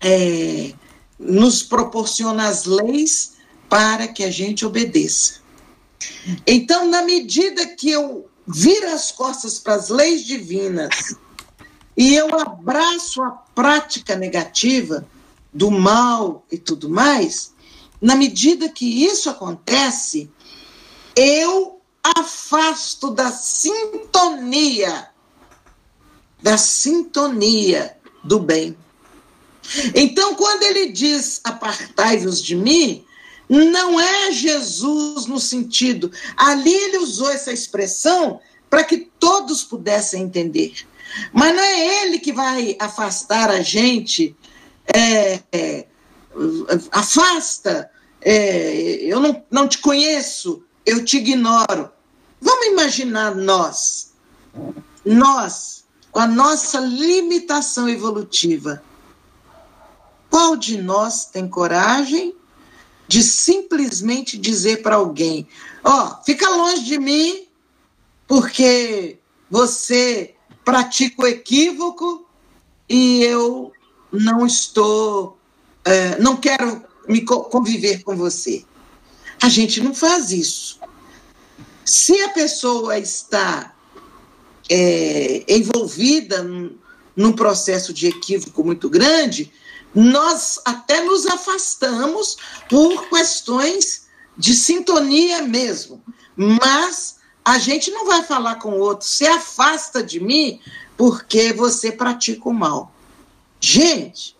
é, 0.00 0.72
nos 1.16 1.62
proporciona 1.62 2.48
as 2.48 2.64
leis 2.64 3.34
para 3.68 4.08
que 4.08 4.24
a 4.24 4.32
gente 4.32 4.66
obedeça. 4.66 5.34
Então, 6.44 6.90
na 6.90 7.02
medida 7.02 7.64
que 7.68 7.88
eu 7.88 8.28
viro 8.48 8.90
as 8.92 9.12
costas 9.12 9.60
para 9.60 9.74
as 9.76 9.90
leis 9.90 10.24
divinas 10.24 11.14
e 11.98 12.14
eu 12.14 12.32
abraço 12.38 13.20
a 13.20 13.30
prática 13.30 14.14
negativa 14.14 15.04
do 15.52 15.68
mal 15.68 16.46
e 16.48 16.56
tudo 16.56 16.88
mais, 16.88 17.52
na 18.00 18.14
medida 18.14 18.68
que 18.68 19.04
isso 19.04 19.28
acontece, 19.28 20.30
eu 21.16 21.80
afasto 22.16 23.10
da 23.10 23.32
sintonia, 23.32 25.10
da 26.40 26.56
sintonia 26.56 27.98
do 28.22 28.38
bem. 28.38 28.76
Então, 29.92 30.36
quando 30.36 30.62
ele 30.62 30.92
diz 30.92 31.40
apartai-vos 31.42 32.40
de 32.40 32.54
mim, 32.54 33.04
não 33.48 34.00
é 34.00 34.30
Jesus 34.30 35.26
no 35.26 35.40
sentido. 35.40 36.12
Ali 36.36 36.72
ele 36.72 36.98
usou 36.98 37.28
essa 37.28 37.52
expressão 37.52 38.38
para 38.70 38.84
que 38.84 39.10
todos 39.18 39.64
pudessem 39.64 40.22
entender. 40.22 40.86
Mas 41.32 41.54
não 41.54 41.62
é 41.62 42.02
ele 42.02 42.18
que 42.18 42.32
vai 42.32 42.76
afastar 42.80 43.50
a 43.50 43.60
gente. 43.60 44.36
É, 44.94 45.40
é, 45.52 45.86
afasta, 46.92 47.90
é, 48.20 48.96
eu 49.02 49.20
não, 49.20 49.44
não 49.50 49.68
te 49.68 49.78
conheço, 49.78 50.64
eu 50.84 51.04
te 51.04 51.18
ignoro. 51.18 51.90
Vamos 52.40 52.66
imaginar 52.66 53.34
nós, 53.34 54.12
nós, 55.04 55.84
com 56.10 56.20
a 56.20 56.26
nossa 56.26 56.78
limitação 56.80 57.88
evolutiva, 57.88 58.82
qual 60.30 60.56
de 60.56 60.80
nós 60.80 61.26
tem 61.26 61.48
coragem 61.48 62.34
de 63.08 63.22
simplesmente 63.22 64.38
dizer 64.38 64.82
para 64.82 64.96
alguém: 64.96 65.48
Ó, 65.82 65.90
oh, 65.90 66.24
fica 66.24 66.48
longe 66.50 66.84
de 66.84 66.98
mim, 66.98 67.46
porque 68.26 69.18
você 69.50 70.34
pratica 70.68 71.22
o 71.22 71.26
equívoco 71.26 72.28
e 72.86 73.22
eu 73.22 73.72
não 74.12 74.46
estou, 74.46 75.38
é, 75.82 76.18
não 76.18 76.36
quero 76.36 76.84
me 77.08 77.22
conviver 77.22 78.02
com 78.02 78.14
você. 78.14 78.66
A 79.40 79.48
gente 79.48 79.80
não 79.80 79.94
faz 79.94 80.30
isso. 80.30 80.78
Se 81.86 82.20
a 82.20 82.28
pessoa 82.28 82.98
está 82.98 83.74
é, 84.68 85.42
envolvida 85.48 86.46
num 87.16 87.32
processo 87.32 87.90
de 87.90 88.08
equívoco 88.08 88.62
muito 88.62 88.90
grande, 88.90 89.50
nós 89.94 90.60
até 90.66 91.02
nos 91.02 91.24
afastamos 91.24 92.36
por 92.68 93.08
questões 93.08 94.06
de 94.36 94.52
sintonia 94.52 95.40
mesmo. 95.44 96.02
Mas 96.36 97.16
a 97.48 97.56
gente 97.56 97.90
não 97.90 98.04
vai 98.04 98.22
falar 98.22 98.56
com 98.56 98.72
o 98.72 98.78
outro, 98.78 99.08
se 99.08 99.26
afasta 99.26 100.02
de 100.02 100.20
mim 100.20 100.60
porque 100.98 101.50
você 101.50 101.90
pratica 101.90 102.46
o 102.46 102.52
mal. 102.52 102.92
Gente, 103.58 104.36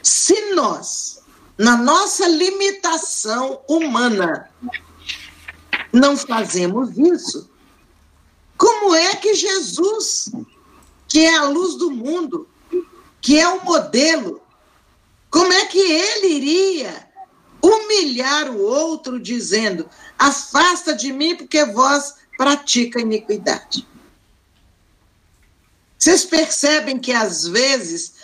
se 0.00 0.52
nós, 0.54 1.24
na 1.58 1.76
nossa 1.76 2.28
limitação 2.28 3.60
humana, 3.68 4.48
não 5.92 6.16
fazemos 6.16 6.96
isso, 6.96 7.50
como 8.56 8.94
é 8.94 9.16
que 9.16 9.34
Jesus, 9.34 10.30
que 11.08 11.26
é 11.26 11.36
a 11.36 11.48
luz 11.48 11.74
do 11.74 11.90
mundo, 11.90 12.48
que 13.20 13.40
é 13.40 13.48
o 13.48 13.64
modelo, 13.64 14.40
como 15.28 15.52
é 15.52 15.64
que 15.64 15.80
ele 15.80 16.28
iria 16.28 17.10
humilhar 17.60 18.52
o 18.52 18.62
outro 18.62 19.18
dizendo: 19.18 19.88
afasta 20.16 20.94
de 20.94 21.12
mim 21.12 21.34
porque 21.34 21.64
vós 21.64 22.19
pratica 22.40 22.98
iniquidade? 22.98 23.86
Vocês 25.98 26.24
percebem 26.24 26.98
que 26.98 27.12
às 27.12 27.46
vezes, 27.46 28.14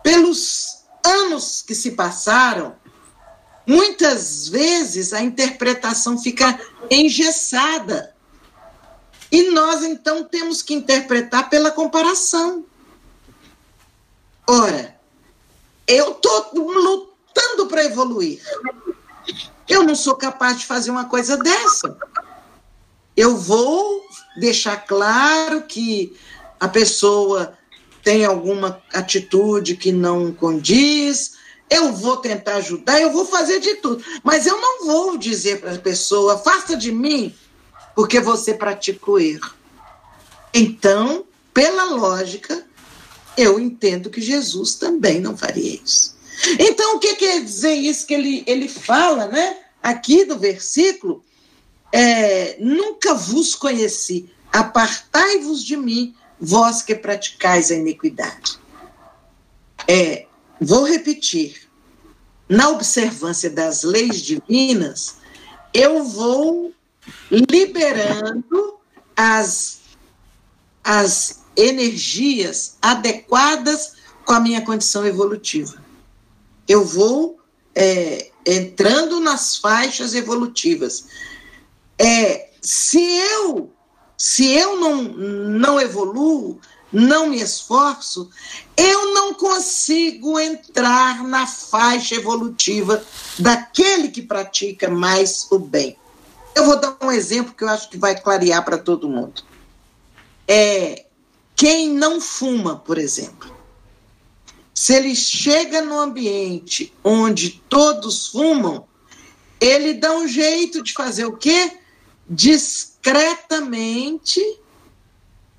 pelos 0.00 0.84
anos 1.04 1.60
que 1.60 1.74
se 1.74 1.90
passaram, 1.90 2.76
muitas 3.66 4.46
vezes 4.46 5.12
a 5.12 5.20
interpretação 5.20 6.16
fica 6.16 6.56
engessada. 6.88 8.14
E 9.32 9.50
nós 9.50 9.82
então 9.82 10.22
temos 10.22 10.62
que 10.62 10.72
interpretar 10.72 11.50
pela 11.50 11.72
comparação. 11.72 12.64
Ora, 14.46 14.96
eu 15.84 16.12
estou 16.12 16.52
lutando 16.54 17.66
para 17.66 17.86
evoluir. 17.86 18.40
Eu 19.68 19.82
não 19.82 19.96
sou 19.96 20.14
capaz 20.14 20.60
de 20.60 20.66
fazer 20.66 20.92
uma 20.92 21.06
coisa 21.06 21.36
dessa. 21.36 21.98
Eu 23.16 23.36
vou 23.36 24.04
deixar 24.36 24.76
claro 24.76 25.62
que 25.62 26.16
a 26.58 26.68
pessoa 26.68 27.56
tem 28.02 28.24
alguma 28.24 28.82
atitude 28.92 29.76
que 29.76 29.90
não 29.90 30.32
condiz, 30.32 31.36
eu 31.70 31.92
vou 31.92 32.18
tentar 32.18 32.56
ajudar, 32.56 33.00
eu 33.00 33.10
vou 33.10 33.24
fazer 33.24 33.60
de 33.60 33.76
tudo. 33.76 34.04
Mas 34.22 34.46
eu 34.46 34.60
não 34.60 34.86
vou 34.86 35.16
dizer 35.16 35.60
para 35.60 35.74
a 35.74 35.78
pessoa, 35.78 36.38
faça 36.38 36.76
de 36.76 36.92
mim, 36.92 37.34
porque 37.94 38.20
você 38.20 38.54
pratica 38.54 39.10
o 39.10 39.18
erro. 39.18 39.54
Então, 40.52 41.24
pela 41.52 41.84
lógica, 41.84 42.64
eu 43.36 43.58
entendo 43.58 44.10
que 44.10 44.20
Jesus 44.20 44.74
também 44.74 45.20
não 45.20 45.36
faria 45.36 45.80
isso. 45.82 46.14
Então, 46.58 46.96
o 46.96 46.98
que 46.98 47.14
quer 47.14 47.42
dizer 47.42 47.74
isso 47.74 48.06
que 48.06 48.14
ele, 48.14 48.44
ele 48.46 48.68
fala, 48.68 49.26
né? 49.26 49.58
Aqui 49.82 50.24
do 50.24 50.38
versículo, 50.38 51.24
é, 51.96 52.56
nunca 52.58 53.14
vos 53.14 53.54
conheci, 53.54 54.28
apartai-vos 54.52 55.62
de 55.62 55.76
mim, 55.76 56.12
vós 56.40 56.82
que 56.82 56.92
praticais 56.92 57.70
a 57.70 57.76
iniquidade. 57.76 58.58
É, 59.86 60.26
vou 60.60 60.82
repetir, 60.82 61.70
na 62.48 62.70
observância 62.70 63.48
das 63.48 63.84
leis 63.84 64.20
divinas, 64.20 65.18
eu 65.72 66.02
vou 66.02 66.74
liberando 67.30 68.74
as, 69.16 69.78
as 70.82 71.44
energias 71.56 72.76
adequadas 72.82 73.92
com 74.24 74.32
a 74.32 74.40
minha 74.40 74.62
condição 74.62 75.06
evolutiva. 75.06 75.80
Eu 76.66 76.84
vou 76.84 77.38
é, 77.72 78.32
entrando 78.44 79.20
nas 79.20 79.56
faixas 79.56 80.12
evolutivas. 80.12 81.04
É, 81.98 82.50
se 82.60 83.00
eu 83.00 83.74
se 84.16 84.52
eu 84.52 84.78
não, 84.80 85.02
não 85.02 85.80
evoluo, 85.80 86.60
não 86.92 87.28
me 87.28 87.40
esforço, 87.40 88.30
eu 88.76 89.12
não 89.12 89.34
consigo 89.34 90.38
entrar 90.38 91.22
na 91.24 91.46
faixa 91.46 92.14
evolutiva 92.14 93.04
daquele 93.38 94.08
que 94.08 94.22
pratica 94.22 94.88
mais 94.88 95.46
o 95.50 95.58
bem. 95.58 95.96
Eu 96.54 96.64
vou 96.64 96.80
dar 96.80 96.96
um 97.02 97.10
exemplo 97.10 97.52
que 97.52 97.64
eu 97.64 97.68
acho 97.68 97.90
que 97.90 97.98
vai 97.98 98.18
clarear 98.18 98.64
para 98.64 98.78
todo 98.78 99.08
mundo. 99.08 99.42
É, 100.46 101.06
quem 101.56 101.90
não 101.90 102.20
fuma, 102.20 102.76
por 102.76 102.96
exemplo, 102.96 103.52
se 104.72 104.94
ele 104.94 105.16
chega 105.16 105.82
no 105.82 105.98
ambiente 105.98 106.94
onde 107.02 107.62
todos 107.68 108.28
fumam, 108.28 108.86
ele 109.60 109.94
dá 109.94 110.12
um 110.12 110.28
jeito 110.28 110.82
de 110.82 110.92
fazer 110.92 111.24
o 111.24 111.36
quê? 111.36 111.83
Discretamente, 112.28 114.40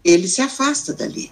ele 0.04 0.28
se 0.28 0.42
afasta 0.42 0.94
dali. 0.94 1.32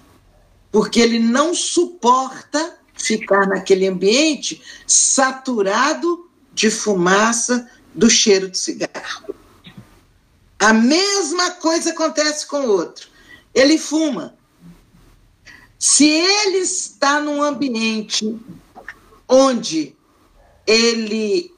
Porque 0.70 1.00
ele 1.00 1.18
não 1.18 1.54
suporta 1.54 2.78
ficar 2.94 3.46
naquele 3.46 3.86
ambiente 3.86 4.62
saturado 4.86 6.30
de 6.52 6.70
fumaça 6.70 7.68
do 7.94 8.10
cheiro 8.10 8.50
de 8.50 8.58
cigarro. 8.58 9.34
A 10.58 10.72
mesma 10.72 11.52
coisa 11.52 11.90
acontece 11.90 12.46
com 12.46 12.66
o 12.66 12.70
outro. 12.70 13.08
Ele 13.52 13.78
fuma, 13.78 14.36
Se 15.78 16.06
ele 16.06 16.58
está 16.58 17.20
num 17.20 17.42
ambiente 17.42 18.38
onde 19.28 19.94
ele 20.66 21.52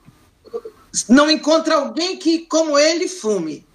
não 1.08 1.30
encontra 1.30 1.76
alguém 1.76 2.18
que, 2.18 2.40
como 2.40 2.78
ele, 2.78 3.06
fume, 3.06 3.65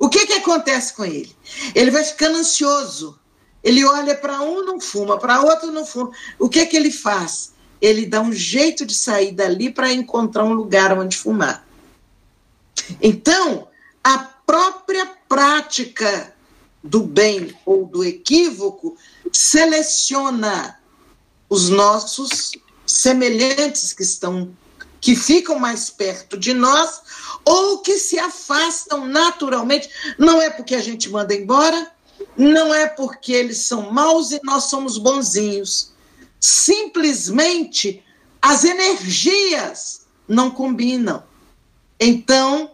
o 0.00 0.08
que, 0.08 0.26
que 0.26 0.32
acontece 0.32 0.94
com 0.94 1.04
ele? 1.04 1.30
Ele 1.74 1.90
vai 1.90 2.02
ficando 2.02 2.38
ansioso. 2.38 3.20
Ele 3.62 3.84
olha 3.84 4.16
para 4.16 4.40
um, 4.40 4.64
não 4.64 4.80
fuma, 4.80 5.18
para 5.18 5.42
outro, 5.42 5.70
não 5.70 5.84
fuma. 5.84 6.10
O 6.38 6.48
que, 6.48 6.64
que 6.64 6.74
ele 6.74 6.90
faz? 6.90 7.52
Ele 7.82 8.06
dá 8.06 8.22
um 8.22 8.32
jeito 8.32 8.86
de 8.86 8.94
sair 8.94 9.32
dali 9.32 9.70
para 9.70 9.92
encontrar 9.92 10.44
um 10.44 10.54
lugar 10.54 10.98
onde 10.98 11.18
fumar. 11.18 11.66
Então, 13.02 13.68
a 14.02 14.16
própria 14.18 15.04
prática 15.28 16.34
do 16.82 17.02
bem 17.02 17.54
ou 17.66 17.84
do 17.84 18.02
equívoco 18.02 18.96
seleciona 19.30 20.80
os 21.46 21.68
nossos 21.68 22.52
semelhantes 22.86 23.92
que 23.92 24.02
estão 24.02 24.56
que 25.00 25.16
ficam 25.16 25.58
mais 25.58 25.88
perto 25.90 26.36
de 26.36 26.52
nós 26.52 27.00
ou 27.44 27.78
que 27.78 27.98
se 27.98 28.18
afastam 28.18 29.06
naturalmente, 29.06 29.88
não 30.18 30.40
é 30.40 30.50
porque 30.50 30.74
a 30.74 30.80
gente 30.80 31.08
manda 31.08 31.34
embora, 31.34 31.90
não 32.36 32.74
é 32.74 32.86
porque 32.86 33.32
eles 33.32 33.58
são 33.58 33.90
maus 33.90 34.30
e 34.30 34.40
nós 34.44 34.64
somos 34.64 34.98
bonzinhos. 34.98 35.92
Simplesmente 36.38 38.04
as 38.42 38.64
energias 38.64 40.02
não 40.28 40.50
combinam. 40.50 41.22
Então, 41.98 42.72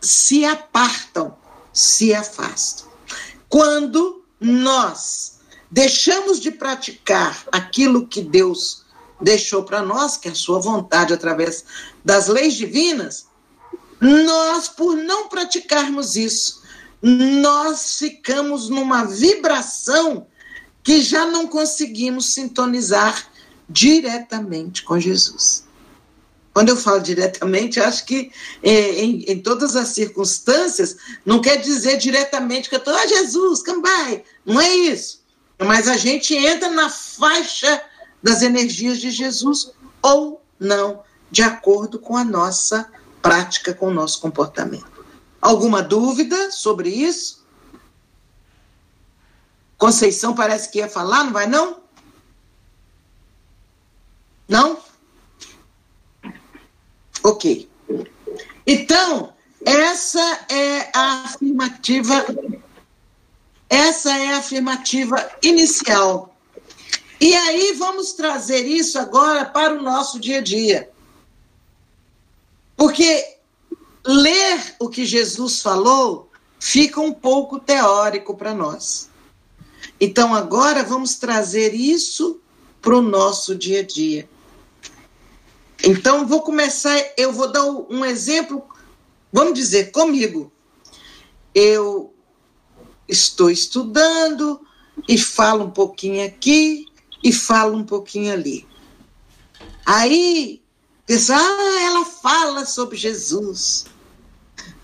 se 0.00 0.44
apartam, 0.44 1.36
se 1.72 2.14
afastam. 2.14 2.88
Quando 3.48 4.24
nós 4.40 5.38
deixamos 5.70 6.40
de 6.40 6.50
praticar 6.50 7.44
aquilo 7.52 8.06
que 8.06 8.22
Deus 8.22 8.84
deixou 9.20 9.62
para 9.62 9.82
nós, 9.82 10.16
que 10.16 10.28
é 10.28 10.32
a 10.32 10.34
sua 10.34 10.60
vontade 10.60 11.12
através 11.12 11.64
das 12.04 12.28
leis 12.28 12.54
divinas, 12.54 13.26
nós, 14.00 14.68
por 14.68 14.96
não 14.96 15.28
praticarmos 15.28 16.16
isso, 16.16 16.62
nós 17.02 17.98
ficamos 17.98 18.68
numa 18.68 19.04
vibração 19.04 20.26
que 20.82 21.02
já 21.02 21.26
não 21.26 21.46
conseguimos 21.46 22.32
sintonizar 22.32 23.28
diretamente 23.68 24.82
com 24.82 24.98
Jesus. 24.98 25.64
Quando 26.52 26.70
eu 26.70 26.76
falo 26.76 27.00
diretamente, 27.00 27.78
acho 27.78 28.04
que 28.04 28.32
é, 28.62 29.02
em, 29.02 29.24
em, 29.24 29.40
todas 29.40 29.76
as 29.76 29.90
circunstâncias, 29.90 30.96
não 31.24 31.40
quer 31.40 31.58
dizer 31.58 31.96
diretamente 31.96 32.68
que 32.68 32.74
eu 32.74 32.80
estou, 32.80 32.94
ah, 32.94 33.06
Jesus, 33.06 33.62
cambai. 33.62 34.24
Não 34.44 34.60
é 34.60 34.74
isso. 34.74 35.20
Mas 35.58 35.86
a 35.86 35.96
gente 35.96 36.34
entra 36.34 36.68
na 36.70 36.88
faixa 36.88 37.80
das 38.22 38.42
energias 38.42 38.98
de 38.98 39.10
Jesus 39.10 39.72
ou 40.02 40.42
não, 40.58 41.02
de 41.30 41.42
acordo 41.42 41.98
com 41.98 42.16
a 42.16 42.24
nossa 42.24 42.90
prática, 43.22 43.74
com 43.74 43.86
o 43.88 43.94
nosso 43.94 44.20
comportamento. 44.20 45.04
Alguma 45.40 45.82
dúvida 45.82 46.50
sobre 46.50 46.90
isso? 46.90 47.44
Conceição 49.78 50.34
parece 50.34 50.70
que 50.70 50.78
ia 50.78 50.88
falar, 50.88 51.24
não 51.24 51.32
vai 51.32 51.46
não? 51.46 51.80
Não? 54.46 54.78
Ok. 57.22 57.70
Então, 58.66 59.32
essa 59.64 60.46
é 60.48 60.90
a 60.94 61.22
afirmativa 61.24 62.26
essa 63.70 64.10
é 64.18 64.34
a 64.34 64.38
afirmativa 64.38 65.30
inicial. 65.44 66.29
E 67.20 67.34
aí 67.34 67.74
vamos 67.74 68.14
trazer 68.14 68.66
isso 68.66 68.98
agora 68.98 69.44
para 69.44 69.74
o 69.74 69.82
nosso 69.82 70.18
dia 70.18 70.38
a 70.38 70.40
dia. 70.40 70.90
Porque 72.74 73.36
ler 74.02 74.74
o 74.80 74.88
que 74.88 75.04
Jesus 75.04 75.60
falou 75.60 76.30
fica 76.58 76.98
um 76.98 77.12
pouco 77.12 77.60
teórico 77.60 78.34
para 78.34 78.54
nós. 78.54 79.10
Então 80.00 80.34
agora 80.34 80.82
vamos 80.82 81.16
trazer 81.16 81.74
isso 81.74 82.40
para 82.80 82.96
o 82.96 83.02
nosso 83.02 83.54
dia 83.54 83.80
a 83.80 83.82
dia. 83.82 84.26
Então 85.84 86.26
vou 86.26 86.40
começar, 86.40 86.98
eu 87.18 87.32
vou 87.32 87.52
dar 87.52 87.64
um 87.64 88.02
exemplo, 88.02 88.62
vamos 89.30 89.52
dizer, 89.52 89.90
comigo. 89.90 90.50
Eu 91.54 92.14
estou 93.06 93.50
estudando 93.50 94.60
e 95.06 95.18
falo 95.18 95.64
um 95.64 95.70
pouquinho 95.70 96.24
aqui 96.24 96.89
e 97.22 97.32
falo 97.32 97.76
um 97.76 97.84
pouquinho 97.84 98.32
ali. 98.32 98.66
Aí, 99.84 100.62
pensa, 101.06 101.36
ah, 101.36 101.82
ela 101.82 102.04
fala 102.04 102.64
sobre 102.64 102.96
Jesus. 102.96 103.86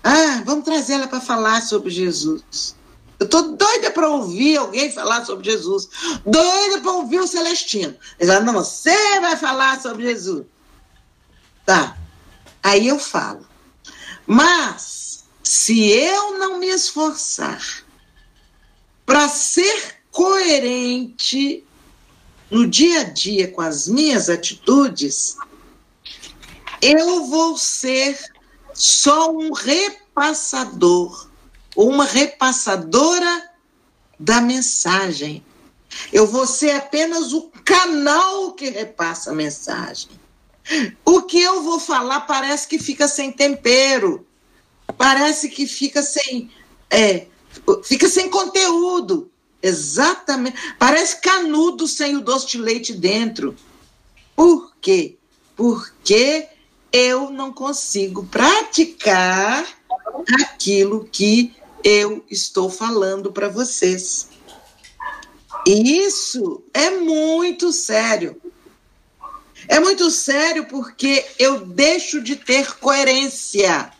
Ah, 0.03 0.41
vamos 0.45 0.65
trazer 0.65 0.93
ela 0.93 1.07
para 1.07 1.21
falar 1.21 1.61
sobre 1.61 1.89
Jesus. 1.89 2.75
Eu 3.19 3.25
estou 3.25 3.55
doida 3.55 3.89
para 3.91 4.09
ouvir 4.09 4.57
alguém 4.57 4.91
falar 4.91 5.25
sobre 5.25 5.49
Jesus. 5.49 5.89
Doida 6.25 6.81
para 6.81 6.91
ouvir 6.91 7.19
o 7.19 7.27
Celestino. 7.27 7.95
Ele 8.19 8.31
fala, 8.31 8.45
não, 8.45 8.53
você 8.53 9.19
vai 9.19 9.35
falar 9.35 9.81
sobre 9.81 10.03
Jesus. 10.03 10.45
Tá. 11.65 11.97
Aí 12.61 12.87
eu 12.87 12.99
falo. 12.99 13.45
Mas, 14.25 15.25
se 15.41 15.89
eu 15.89 16.37
não 16.37 16.59
me 16.59 16.67
esforçar 16.67 17.83
para 19.05 19.27
ser 19.29 19.95
coerente 20.11 21.66
no 22.49 22.67
dia 22.67 23.01
a 23.01 23.03
dia 23.03 23.49
com 23.49 23.61
as 23.61 23.87
minhas 23.87 24.29
atitudes, 24.29 25.35
eu 26.81 27.25
vou 27.25 27.57
ser 27.57 28.17
só 28.73 29.31
um 29.31 29.51
repassador 29.51 31.29
ou 31.75 31.89
uma 31.89 32.05
repassadora 32.05 33.49
da 34.19 34.41
mensagem. 34.41 35.43
Eu 36.11 36.27
vou 36.27 36.45
ser 36.45 36.71
apenas 36.71 37.33
o 37.33 37.49
canal 37.63 38.53
que 38.53 38.69
repassa 38.69 39.31
a 39.31 39.35
mensagem. 39.35 40.09
O 41.05 41.21
que 41.23 41.41
eu 41.41 41.63
vou 41.63 41.79
falar 41.79 42.21
parece 42.21 42.67
que 42.67 42.77
fica 42.77 43.07
sem 43.07 43.31
tempero, 43.31 44.27
parece 44.97 45.49
que 45.49 45.65
fica 45.65 46.03
sem. 46.03 46.51
É, 46.89 47.27
fica 47.83 48.09
sem 48.09 48.29
conteúdo. 48.29 49.31
Exatamente. 49.61 50.57
Parece 50.77 51.21
canudo 51.21 51.87
sem 51.87 52.15
o 52.15 52.21
doce 52.21 52.47
de 52.47 52.57
leite 52.57 52.93
dentro. 52.93 53.55
Por 54.35 54.75
quê? 54.79 55.17
Porque 55.55 56.47
eu 56.91 57.29
não 57.31 57.51
consigo 57.51 58.25
praticar 58.25 59.67
aquilo 60.41 61.07
que 61.11 61.55
eu 61.83 62.23
estou 62.29 62.69
falando 62.69 63.31
para 63.31 63.49
vocês. 63.49 64.29
E 65.65 65.99
isso 65.99 66.63
é 66.73 66.91
muito 66.91 67.73
sério. 67.73 68.39
É 69.67 69.79
muito 69.79 70.09
sério 70.11 70.65
porque 70.65 71.25
eu 71.37 71.65
deixo 71.65 72.21
de 72.21 72.35
ter 72.35 72.77
coerência. 72.77 73.91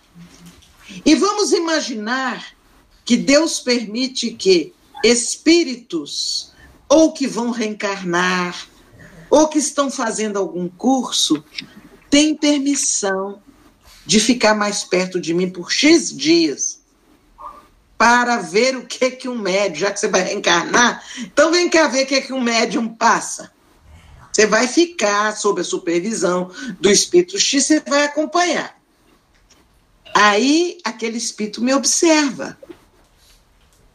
E 1.06 1.16
vamos 1.16 1.52
imaginar 1.52 2.56
que 3.04 3.18
Deus 3.18 3.60
permite 3.60 4.32
que 4.32 4.74
espíritos, 5.04 6.54
ou 6.90 7.12
que 7.12 7.28
vão 7.28 7.52
reencarnar, 7.52 8.68
ou 9.30 9.48
que 9.48 9.60
estão 9.60 9.92
fazendo 9.92 10.38
algum 10.38 10.68
curso, 10.70 11.44
têm 12.10 12.36
permissão 12.36 13.42
de 14.06 14.20
ficar 14.20 14.56
mais 14.56 14.84
perto 14.84 15.20
de 15.20 15.34
mim 15.34 15.50
por 15.50 15.72
X 15.72 16.16
dias 16.16 16.80
para 17.98 18.38
ver 18.38 18.78
o 18.78 18.86
que 18.86 19.12
que 19.12 19.28
um 19.28 19.38
médium, 19.38 19.80
já 19.80 19.92
que 19.92 20.00
você 20.00 20.08
vai 20.08 20.22
reencarnar, 20.22 21.04
então 21.20 21.52
vem 21.52 21.70
cá 21.70 21.88
ver 21.88 22.04
o 22.04 22.08
que 22.08 22.22
que 22.22 22.34
um 22.34 22.42
médium 22.42 22.88
passa. 22.88 23.52
Você 24.32 24.46
vai 24.46 24.68
ficar 24.68 25.36
sob 25.36 25.62
a 25.62 25.64
supervisão 25.64 26.52
do 26.80 26.92
espírito 26.92 27.40
X, 27.40 27.66
você 27.66 27.80
vai 27.80 28.06
acompanhar. 28.06 28.78
Aí 30.14 30.78
aquele 30.84 31.18
espírito 31.18 31.62
me 31.62 31.74
observa. 31.74 32.58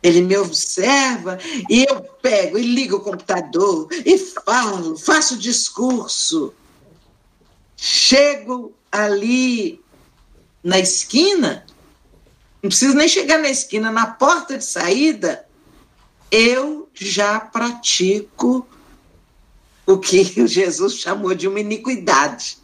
Ele 0.03 0.21
me 0.21 0.37
observa 0.37 1.39
e 1.71 1.85
eu 1.89 2.03
pego 2.21 2.59
e 2.59 2.63
ligo 2.63 2.97
o 2.97 3.01
computador 3.01 3.89
e 4.05 4.19
falo, 4.19 4.97
faço 4.97 5.37
discurso. 5.39 6.53
Chego 7.77 8.75
ali 8.91 9.81
na 10.63 10.79
esquina, 10.79 11.65
não 12.63 12.69
preciso 12.69 12.95
nem 12.95 13.09
chegar 13.09 13.39
na 13.39 13.49
esquina, 13.49 13.91
na 13.91 14.07
porta 14.07 14.59
de 14.59 14.65
saída, 14.65 15.47
eu 16.31 16.89
já 16.95 17.41
pratico 17.41 18.67
o 19.87 19.99
que 19.99 20.25
Jesus 20.47 20.95
chamou 20.95 21.35
de 21.35 21.49
uma 21.49 21.61
iniquidade. 21.61 22.59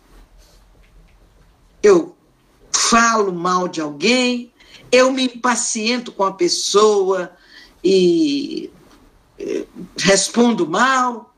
Eu 1.82 2.16
falo 2.72 3.32
mal 3.32 3.68
de 3.68 3.80
alguém, 3.80 4.52
eu 4.90 5.12
me 5.12 5.24
impaciento 5.24 6.12
com 6.12 6.24
a 6.24 6.32
pessoa 6.32 7.32
e 7.82 8.70
eh, 9.38 9.64
respondo 9.96 10.66
mal, 10.66 11.34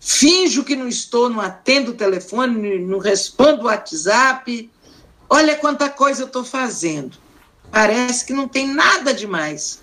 finjo 0.00 0.64
que 0.64 0.76
não 0.76 0.88
estou, 0.88 1.28
não 1.28 1.40
atendo 1.40 1.90
o 1.90 1.96
telefone, 1.96 2.78
não 2.78 2.98
respondo 2.98 3.62
o 3.62 3.66
WhatsApp. 3.66 4.70
Olha 5.28 5.56
quanta 5.56 5.90
coisa 5.90 6.22
eu 6.22 6.26
estou 6.26 6.44
fazendo. 6.44 7.18
Parece 7.70 8.24
que 8.24 8.32
não 8.32 8.46
tem 8.46 8.72
nada 8.72 9.12
demais. 9.12 9.80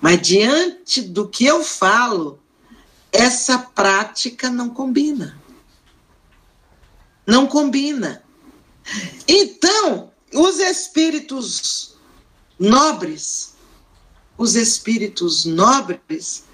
Mas 0.00 0.20
diante 0.22 1.02
do 1.02 1.28
que 1.28 1.44
eu 1.44 1.62
falo, 1.62 2.40
essa 3.12 3.58
prática 3.58 4.48
não 4.48 4.70
combina. 4.70 5.38
Não 7.26 7.46
combina. 7.46 8.22
Então, 9.26 10.10
os 10.34 10.58
espíritos 10.58 11.96
nobres, 12.58 13.54
os 14.36 14.54
espíritos 14.54 15.44
nobres, 15.44 16.44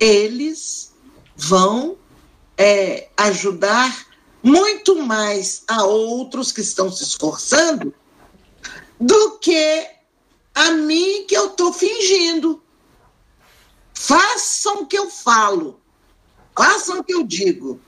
eles 0.00 0.92
vão 1.36 1.96
é, 2.56 3.08
ajudar 3.16 4.06
muito 4.42 5.02
mais 5.02 5.62
a 5.68 5.84
outros 5.84 6.52
que 6.52 6.60
estão 6.60 6.90
se 6.90 7.04
esforçando 7.04 7.94
do 9.00 9.38
que 9.38 9.88
a 10.54 10.72
mim 10.72 11.24
que 11.26 11.36
eu 11.36 11.48
estou 11.48 11.72
fingindo. 11.72 12.62
Façam 13.94 14.82
o 14.82 14.86
que 14.86 14.96
eu 14.96 15.10
falo, 15.10 15.80
façam 16.56 17.00
o 17.00 17.04
que 17.04 17.12
eu 17.12 17.24
digo, 17.24 17.80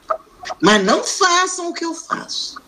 mas 0.60 0.84
não 0.84 1.02
façam 1.02 1.70
o 1.70 1.74
que 1.74 1.84
eu 1.84 1.94
faço. 1.94 2.60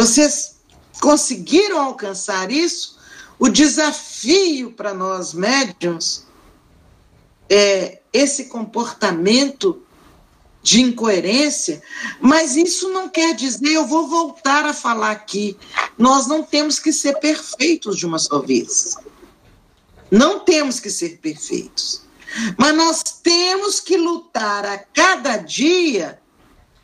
Vocês 0.00 0.56
conseguiram 0.98 1.78
alcançar 1.78 2.50
isso? 2.50 2.98
O 3.38 3.50
desafio 3.50 4.72
para 4.72 4.94
nós 4.94 5.34
médiums 5.34 6.26
é 7.50 8.00
esse 8.10 8.46
comportamento 8.46 9.82
de 10.62 10.80
incoerência, 10.80 11.82
mas 12.18 12.56
isso 12.56 12.88
não 12.88 13.10
quer 13.10 13.34
dizer, 13.34 13.72
eu 13.72 13.86
vou 13.86 14.08
voltar 14.08 14.64
a 14.64 14.72
falar 14.72 15.10
aqui, 15.10 15.54
nós 15.98 16.26
não 16.26 16.42
temos 16.42 16.78
que 16.78 16.94
ser 16.94 17.18
perfeitos 17.18 17.98
de 17.98 18.06
uma 18.06 18.18
só 18.18 18.38
vez. 18.38 18.96
Não 20.10 20.40
temos 20.40 20.80
que 20.80 20.88
ser 20.88 21.18
perfeitos. 21.18 22.06
Mas 22.56 22.74
nós 22.74 23.02
temos 23.22 23.80
que 23.80 23.98
lutar 23.98 24.64
a 24.64 24.78
cada 24.78 25.36
dia 25.36 26.18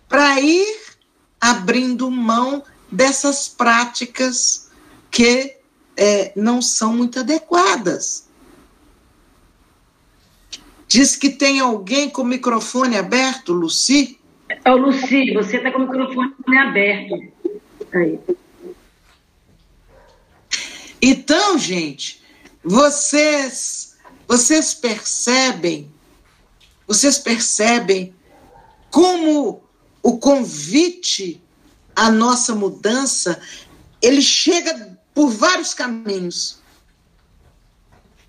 para 0.07 0.39
ir 0.39 0.99
abrindo 1.41 2.11
mão 2.11 2.63
dessas 2.91 3.49
práticas 3.49 4.71
que 5.11 5.57
é, 5.97 6.33
não 6.37 6.61
são 6.61 6.95
muito 6.95 7.21
adequadas. 7.21 8.29
Diz 10.89 11.17
que 11.17 11.31
tem 11.31 11.59
alguém 11.59 12.09
com 12.09 12.23
o 12.23 12.25
microfone 12.27 12.97
aberto, 12.97 13.53
Luci? 13.53 14.19
Ô, 14.65 14.71
oh, 14.71 14.77
Luci, 14.77 15.33
você 15.33 15.57
está 15.57 15.73
com 15.73 15.79
o 15.79 15.81
microfone 15.83 16.59
aberto. 16.59 17.15
Aí. 17.93 18.21
Então, 21.03 21.59
gente, 21.59 22.23
vocês, 22.63 23.97
vocês 24.27 24.75
percebem, 24.75 25.91
vocês 26.87 27.19
percebem 27.19 28.15
como 28.91 29.63
o 30.03 30.19
convite 30.19 31.43
à 31.97 32.11
nossa 32.11 32.55
mudança, 32.55 33.41
ele 34.03 34.21
chega 34.21 34.97
por 35.15 35.31
vários 35.31 35.73
caminhos. 35.73 36.59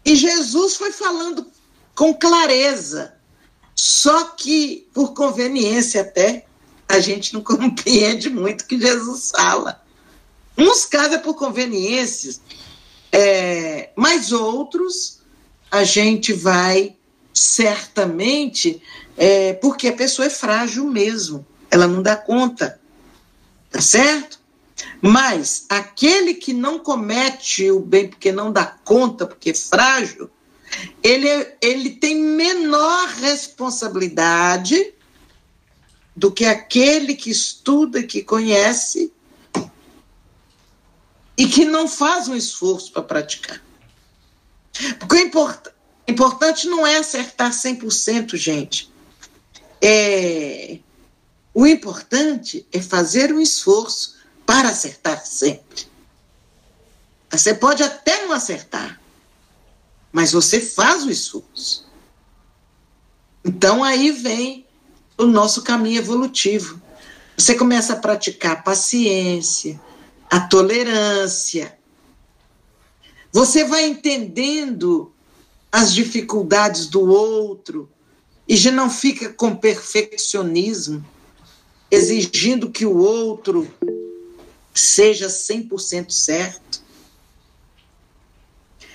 E 0.05 0.15
Jesus 0.15 0.77
foi 0.77 0.93
falando 0.93 1.45
com 1.93 2.13
clareza. 2.13 3.13
Só 3.75 4.23
que, 4.29 4.87
por 4.93 5.13
conveniência 5.13 6.01
até, 6.01 6.45
a 6.87 6.99
gente 6.99 7.33
não 7.33 7.41
compreende 7.43 8.29
muito 8.29 8.61
o 8.61 8.65
que 8.65 8.79
Jesus 8.79 9.31
fala. 9.31 9.83
Uns 10.57 10.85
casos 10.85 11.15
é 11.15 11.17
por 11.19 11.35
conveniências, 11.35 12.41
é, 13.11 13.91
mas 13.95 14.31
outros 14.31 15.19
a 15.69 15.83
gente 15.83 16.33
vai 16.33 16.95
certamente 17.33 18.81
é, 19.15 19.53
porque 19.53 19.89
a 19.89 19.93
pessoa 19.93 20.25
é 20.25 20.29
frágil 20.29 20.87
mesmo, 20.87 21.45
ela 21.69 21.87
não 21.87 22.01
dá 22.01 22.15
conta, 22.15 22.76
tá 23.69 23.81
certo? 23.81 24.39
Mas 25.01 25.65
aquele 25.69 26.33
que 26.33 26.53
não 26.53 26.79
comete 26.79 27.69
o 27.71 27.79
bem 27.79 28.07
porque 28.07 28.31
não 28.31 28.51
dá 28.51 28.65
conta, 28.65 29.25
porque 29.25 29.51
é 29.51 29.53
frágil, 29.53 30.29
ele, 31.03 31.27
ele 31.61 31.91
tem 31.91 32.15
menor 32.15 33.07
responsabilidade 33.09 34.93
do 36.15 36.31
que 36.31 36.45
aquele 36.45 37.15
que 37.15 37.29
estuda, 37.29 38.03
que 38.03 38.23
conhece 38.23 39.11
e 41.37 41.47
que 41.47 41.63
não 41.65 41.87
faz 41.87 42.27
um 42.27 42.35
esforço 42.35 42.91
para 42.91 43.03
praticar. 43.03 43.61
Porque 44.99 45.15
o 45.15 45.19
import, 45.19 45.67
importante 46.07 46.67
não 46.67 46.85
é 46.85 46.97
acertar 46.97 47.51
100%, 47.51 48.35
gente. 48.35 48.91
É, 49.81 50.79
o 51.57 51.65
importante 51.65 52.67
é 52.71 52.79
fazer 52.79 53.33
um 53.33 53.41
esforço 53.41 54.15
para 54.45 54.69
acertar 54.69 55.25
sempre. 55.25 55.87
Você 57.31 57.51
pode 57.55 57.81
até 57.81 58.23
não 58.23 58.31
acertar, 58.31 59.01
mas 60.11 60.31
você 60.31 60.61
faz 60.61 61.03
o 61.03 61.09
esforço. 61.09 61.89
Então 63.43 63.83
aí 63.83 64.11
vem 64.11 64.67
o 65.17 65.25
nosso 65.25 65.63
caminho 65.63 65.97
evolutivo. 65.97 66.79
Você 67.35 67.55
começa 67.55 67.93
a 67.93 67.99
praticar 67.99 68.51
a 68.51 68.61
paciência, 68.61 69.81
a 70.29 70.41
tolerância. 70.41 71.75
Você 73.31 73.63
vai 73.63 73.87
entendendo 73.87 75.11
as 75.71 75.91
dificuldades 75.91 76.85
do 76.85 77.01
outro 77.09 77.89
e 78.47 78.55
já 78.55 78.69
não 78.69 78.91
fica 78.91 79.33
com 79.33 79.55
perfeccionismo, 79.55 81.03
exigindo 81.89 82.69
que 82.69 82.85
o 82.85 82.97
outro 82.97 83.67
seja 84.73 85.27
100% 85.27 86.11
certo. 86.11 86.81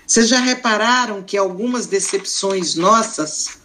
Vocês 0.06 0.28
já 0.28 0.40
repararam 0.40 1.22
que 1.22 1.36
algumas 1.36 1.86
decepções 1.86 2.74
nossas 2.74 3.62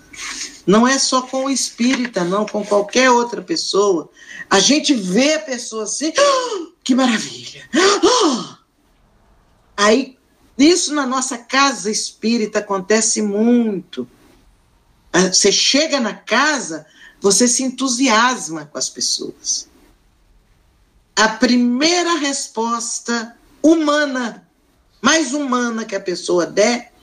não 0.65 0.87
é 0.87 0.97
só 0.97 1.21
com 1.21 1.45
o 1.45 1.49
espírita, 1.49 2.23
não, 2.23 2.45
com 2.45 2.65
qualquer 2.65 3.09
outra 3.11 3.41
pessoa. 3.41 4.09
A 4.49 4.59
gente 4.59 4.93
vê 4.93 5.35
a 5.35 5.39
pessoa 5.39 5.83
assim, 5.83 6.11
oh, 6.17 6.71
que 6.83 6.95
maravilha! 6.95 7.69
Oh! 8.03 8.55
Aí, 9.75 10.17
isso 10.57 10.93
na 10.93 11.05
nossa 11.05 11.37
casa 11.37 11.91
espírita 11.91 12.59
acontece 12.59 13.21
muito. 13.21 14.07
Ah, 15.13 15.31
você 15.31 15.51
chega 15.51 15.99
na 15.99 16.13
casa, 16.13 16.85
você 17.21 17.47
se 17.47 17.63
entusiasma 17.63 18.65
com 18.65 18.77
as 18.77 18.89
pessoas. 18.89 19.67
A 21.15 21.29
primeira 21.29 22.15
resposta 22.15 23.35
humana 23.61 24.47
mais 25.01 25.33
humana 25.33 25.85
que 25.85 25.95
a 25.95 25.99
pessoa 25.99 26.45
der, 26.45 26.93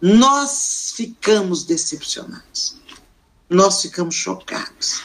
nós 0.00 0.92
ficamos 0.96 1.64
decepcionados. 1.64 2.76
Nós 3.48 3.82
ficamos 3.82 4.14
chocados. 4.14 5.04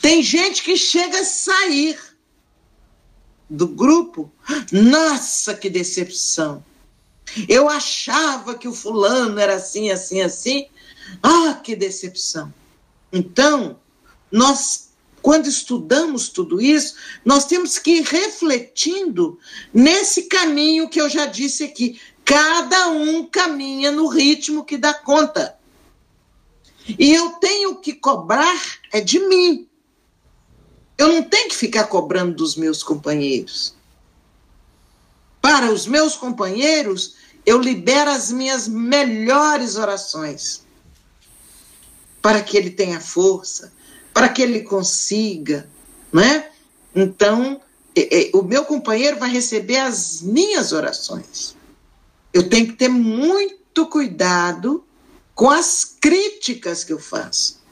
Tem 0.00 0.22
gente 0.22 0.62
que 0.62 0.76
chega 0.76 1.20
a 1.20 1.24
sair 1.24 1.98
do 3.48 3.66
grupo. 3.66 4.30
Nossa, 4.72 5.54
que 5.54 5.70
decepção. 5.70 6.64
Eu 7.48 7.68
achava 7.68 8.54
que 8.54 8.68
o 8.68 8.74
fulano 8.74 9.38
era 9.38 9.54
assim, 9.54 9.90
assim, 9.90 10.20
assim. 10.20 10.66
Ah, 11.22 11.54
que 11.62 11.76
decepção. 11.76 12.52
Então, 13.12 13.78
nós 14.30 14.88
quando 15.20 15.46
estudamos 15.46 16.28
tudo 16.28 16.60
isso, 16.60 16.94
nós 17.24 17.44
temos 17.44 17.78
que 17.78 17.98
ir 17.98 18.02
refletindo 18.02 19.38
nesse 19.74 20.22
caminho 20.22 20.88
que 20.88 21.00
eu 21.00 21.08
já 21.08 21.26
disse 21.26 21.64
aqui. 21.64 22.00
Cada 22.24 22.88
um 22.88 23.26
caminha 23.26 23.90
no 23.90 24.06
ritmo 24.06 24.64
que 24.64 24.78
dá 24.78 24.94
conta. 24.94 25.58
E 26.98 27.12
eu 27.12 27.30
tenho 27.32 27.76
que 27.76 27.92
cobrar 27.92 28.58
é 28.92 29.00
de 29.00 29.18
mim. 29.18 29.68
Eu 30.96 31.08
não 31.08 31.22
tenho 31.22 31.48
que 31.48 31.56
ficar 31.56 31.84
cobrando 31.84 32.34
dos 32.34 32.56
meus 32.56 32.82
companheiros. 32.82 33.74
Para 35.40 35.70
os 35.70 35.86
meus 35.86 36.16
companheiros, 36.16 37.16
eu 37.44 37.60
libero 37.60 38.10
as 38.10 38.30
minhas 38.30 38.66
melhores 38.66 39.76
orações 39.76 40.66
para 42.28 42.42
que 42.42 42.58
ele 42.58 42.68
tenha 42.68 43.00
força, 43.00 43.72
para 44.12 44.28
que 44.28 44.42
ele 44.42 44.60
consiga, 44.60 45.66
não 46.12 46.22
é? 46.22 46.50
Então, 46.94 47.58
o 48.34 48.42
meu 48.42 48.66
companheiro 48.66 49.18
vai 49.18 49.30
receber 49.30 49.78
as 49.78 50.20
minhas 50.20 50.72
orações. 50.72 51.56
Eu 52.30 52.46
tenho 52.50 52.66
que 52.66 52.74
ter 52.74 52.90
muito 52.90 53.86
cuidado 53.86 54.84
com 55.34 55.48
as 55.48 55.96
críticas 55.98 56.84
que 56.84 56.92
eu 56.92 56.98
faço. 56.98 57.62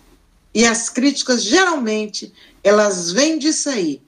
E 0.55 0.65
as 0.65 0.89
críticas, 0.89 1.43
geralmente, 1.43 2.33
elas 2.65 3.13
vêm 3.13 3.39
disso 3.39 3.69
aí. 3.69 4.01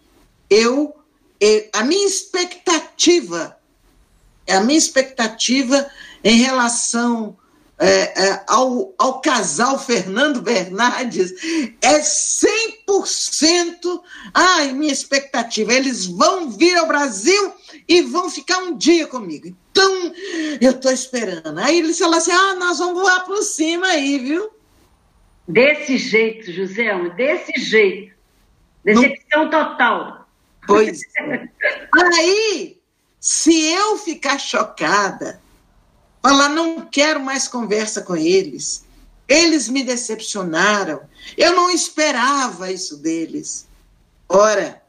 Eu, 0.49 0.97
eu 1.39 1.69
a 1.75 1.85
minha 1.85 2.07
expectativa, 2.07 3.55
a 4.49 4.61
minha 4.61 4.79
expectativa 4.79 5.91
em 6.25 6.39
relação 6.39 7.37
é, 7.79 8.27
é, 8.27 8.45
ao, 8.49 8.93
ao 8.99 9.21
casal 9.21 9.79
Fernando 9.79 10.43
Bernardes 10.43 11.33
é 11.81 12.01
100%. 12.01 14.03
Ai, 14.35 14.73
minha 14.73 14.93
expectativa, 14.93 15.73
eles 15.73 16.05
vão 16.05 16.51
vir 16.51 16.77
ao 16.77 16.89
Brasil 16.89 17.53
e 17.87 18.03
vão 18.03 18.29
ficar 18.29 18.59
um 18.59 18.77
dia 18.77 19.07
comigo. 19.07 19.57
Então, 19.71 20.13
eu 20.61 20.73
estou 20.73 20.91
esperando. 20.91 21.59
Aí 21.59 21.79
eles 21.79 21.99
falam 21.99 22.19
assim: 22.19 22.33
ah, 22.33 22.55
nós 22.55 22.79
vamos 22.79 23.01
voar 23.01 23.25
por 23.25 23.43
cima 23.43 23.87
aí, 23.87 24.19
viu? 24.19 24.51
Desse 25.47 25.97
jeito, 25.97 26.53
José, 26.53 26.93
desse 27.11 27.61
jeito. 27.61 28.13
Decepção 28.85 29.45
Não... 29.45 29.51
total. 29.51 30.29
Pois 30.67 31.03
é. 31.17 31.49
Aí, 31.95 32.81
se 33.21 33.73
eu 33.73 33.97
ficar 33.99 34.39
chocada, 34.39 35.41
falar, 36.29 36.49
não 36.51 36.83
quero 36.83 37.21
mais 37.21 37.49
conversa 37.49 38.03
com 38.03 38.17
eles. 38.17 38.85
Eles 39.27 39.69
me 39.69 39.83
decepcionaram. 39.83 41.03
Eu 41.37 41.55
não 41.55 41.71
esperava 41.71 42.71
isso 42.71 42.97
deles. 42.97 43.67
Ora, 44.29 44.83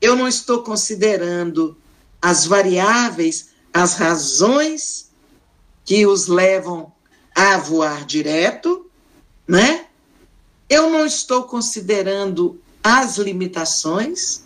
eu 0.00 0.14
não 0.14 0.28
estou 0.28 0.62
considerando 0.62 1.76
as 2.20 2.46
variáveis, 2.46 3.50
as 3.72 3.94
razões 3.94 5.10
que 5.84 6.06
os 6.06 6.26
levam 6.26 6.92
a 7.34 7.56
voar 7.56 8.04
direto, 8.04 8.90
né? 9.46 9.86
Eu 10.68 10.90
não 10.90 11.06
estou 11.06 11.44
considerando 11.44 12.60
as 12.82 13.16
limitações 13.16 14.42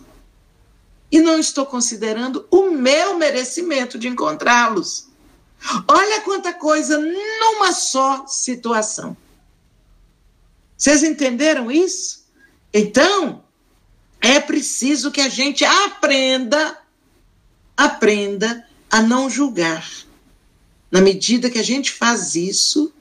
e 1.11 1.21
não 1.21 1.39
estou 1.39 1.67
considerando 1.67 2.47
o 2.51 2.71
meu 2.71 3.19
merecimento 3.19 3.99
de 3.99 4.09
encontrá-los. 4.09 5.12
Olha 5.87 6.21
quanta 6.23 6.53
coisa 6.53 6.99
numa 6.99 7.73
só 7.73 8.27
situação. 8.27 9.17
Vocês 10.77 11.03
entenderam 11.03 11.71
isso? 11.71 12.25
Então, 12.75 13.45
é 14.21 14.41
preciso 14.41 15.11
que 15.11 15.21
a 15.21 15.29
gente 15.29 15.65
aprenda, 15.65 16.79
aprenda 17.77 18.67
a 18.91 19.01
não 19.01 19.31
julgar. 19.31 19.89
Na 20.91 21.01
medida 21.01 21.51
que 21.51 21.59
a 21.59 21.63
gente 21.65 21.91
faz 21.91 22.35
isso, 22.35 22.93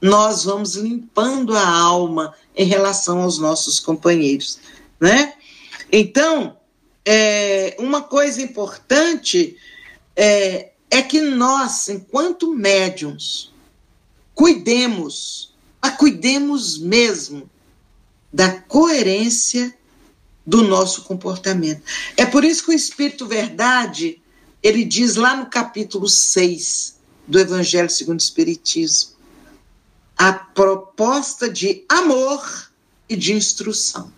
nós 0.00 0.44
vamos 0.44 0.74
limpando 0.74 1.56
a 1.56 1.68
alma 1.68 2.34
em 2.56 2.66
relação 2.66 3.22
aos 3.22 3.38
nossos 3.38 3.78
companheiros, 3.78 4.58
né? 5.00 5.34
Então, 5.90 6.56
é, 7.04 7.76
uma 7.78 8.02
coisa 8.02 8.42
importante 8.42 9.56
é, 10.16 10.71
é 10.92 11.00
que 11.00 11.22
nós, 11.22 11.88
enquanto 11.88 12.54
médiums, 12.54 13.50
cuidemos, 14.34 15.54
mas 15.80 15.96
cuidemos 15.96 16.76
mesmo 16.76 17.48
da 18.30 18.60
coerência 18.60 19.74
do 20.46 20.62
nosso 20.62 21.04
comportamento. 21.04 21.82
É 22.14 22.26
por 22.26 22.44
isso 22.44 22.66
que 22.66 22.72
o 22.72 22.74
Espírito 22.74 23.26
Verdade, 23.26 24.20
ele 24.62 24.84
diz 24.84 25.16
lá 25.16 25.34
no 25.34 25.46
capítulo 25.46 26.06
6 26.06 26.98
do 27.26 27.40
Evangelho 27.40 27.88
segundo 27.88 28.20
o 28.20 28.22
Espiritismo, 28.22 29.12
a 30.14 30.30
proposta 30.30 31.48
de 31.48 31.86
amor 31.88 32.70
e 33.08 33.16
de 33.16 33.32
instrução 33.32 34.12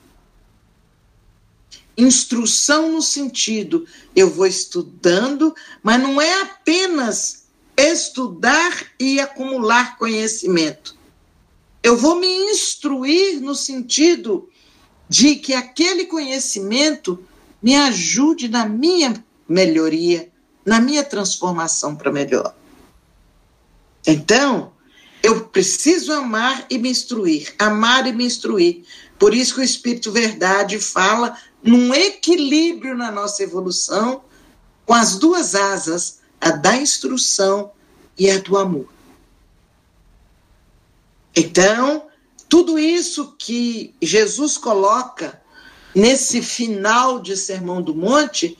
instrução 1.97 2.93
no 2.93 3.03
sentido 3.03 3.87
eu 4.15 4.31
vou 4.31 4.47
estudando, 4.47 5.55
mas 5.83 6.01
não 6.01 6.21
é 6.21 6.43
apenas 6.43 7.45
estudar 7.77 8.87
e 8.99 9.21
acumular 9.21 9.97
conhecimento. 9.99 10.97
Eu 11.83 11.97
vou 11.97 12.19
me 12.19 12.27
instruir 12.27 13.41
no 13.41 13.55
sentido 13.55 14.49
de 15.09 15.37
que 15.37 15.53
aquele 15.53 16.07
conhecimento 16.07 17.23
me 17.63 17.75
ajude 17.77 18.49
na 18.49 18.67
minha 18.67 19.23
melhoria, 19.49 20.31
na 20.65 20.81
minha 20.81 21.05
transformação 21.05 21.95
para 21.95 22.11
melhor. 22.11 22.55
Então, 24.07 24.73
eu 25.23 25.47
preciso 25.47 26.13
amar 26.13 26.67
e 26.69 26.77
me 26.77 26.91
instruir, 26.91 27.55
amar 27.59 28.07
e 28.07 28.13
me 28.13 28.25
instruir. 28.25 28.85
Por 29.19 29.35
isso 29.35 29.55
que 29.55 29.61
o 29.61 29.65
Espírito 29.65 30.13
Verdade 30.13 30.79
fala 30.79 31.39
num 31.63 31.95
equilíbrio 31.95 32.97
na 32.97 33.11
nossa 33.11 33.43
evolução 33.43 34.23
com 34.85 34.95
as 34.95 35.17
duas 35.17 35.55
asas, 35.55 36.21
a 36.41 36.51
da 36.51 36.77
instrução 36.77 37.73
e 38.19 38.31
a 38.31 38.39
do 38.39 38.57
amor. 38.57 38.89
Então, 41.35 42.07
tudo 42.49 42.79
isso 42.79 43.35
que 43.39 43.95
Jesus 44.01 44.59
coloca 44.59 45.41
nesse 45.95 46.43
final 46.43 47.19
de 47.21 47.37
Sermão 47.37 47.81
do 47.81 47.95
Monte, 47.95 48.59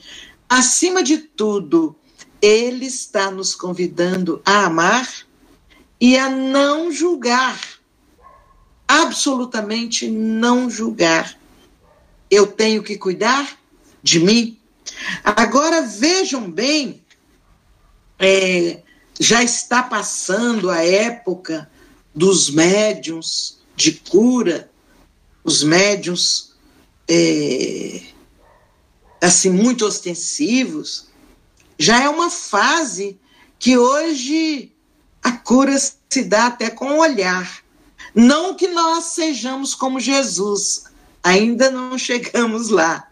acima 0.49 1.03
de 1.03 1.17
tudo, 1.17 1.95
ele 2.41 2.85
está 2.85 3.29
nos 3.29 3.55
convidando 3.55 4.41
a 4.45 4.65
amar 4.65 5.09
e 5.99 6.17
a 6.17 6.29
não 6.29 6.91
julgar. 6.91 7.59
Absolutamente 8.87 10.07
não 10.07 10.69
julgar 10.69 11.37
eu 12.29 12.47
tenho 12.47 12.83
que 12.83 12.97
cuidar 12.97 13.57
de 14.01 14.19
mim. 14.19 14.59
Agora 15.23 15.81
vejam 15.81 16.49
bem, 16.49 17.03
é, 18.19 18.81
já 19.19 19.43
está 19.43 19.83
passando 19.83 20.69
a 20.69 20.83
época 20.83 21.69
dos 22.13 22.49
médiums 22.49 23.59
de 23.75 23.93
cura, 23.93 24.69
os 25.43 25.63
médiums 25.63 26.53
é, 27.07 28.01
assim 29.21 29.49
muito 29.49 29.85
ostensivos. 29.85 31.07
Já 31.77 32.03
é 32.03 32.09
uma 32.09 32.29
fase 32.29 33.19
que 33.59 33.77
hoje 33.77 34.71
a 35.21 35.31
cura 35.31 35.77
se 35.77 36.23
dá 36.23 36.47
até 36.47 36.69
com 36.69 36.85
o 36.93 36.99
olhar. 36.99 37.64
Não 38.15 38.55
que 38.55 38.69
nós 38.69 39.05
sejamos 39.05 39.75
como 39.75 39.99
Jesus, 39.99 40.85
Ainda 41.25 41.71
não 41.71 41.97
chegamos 41.97 42.69
lá. 42.69 43.09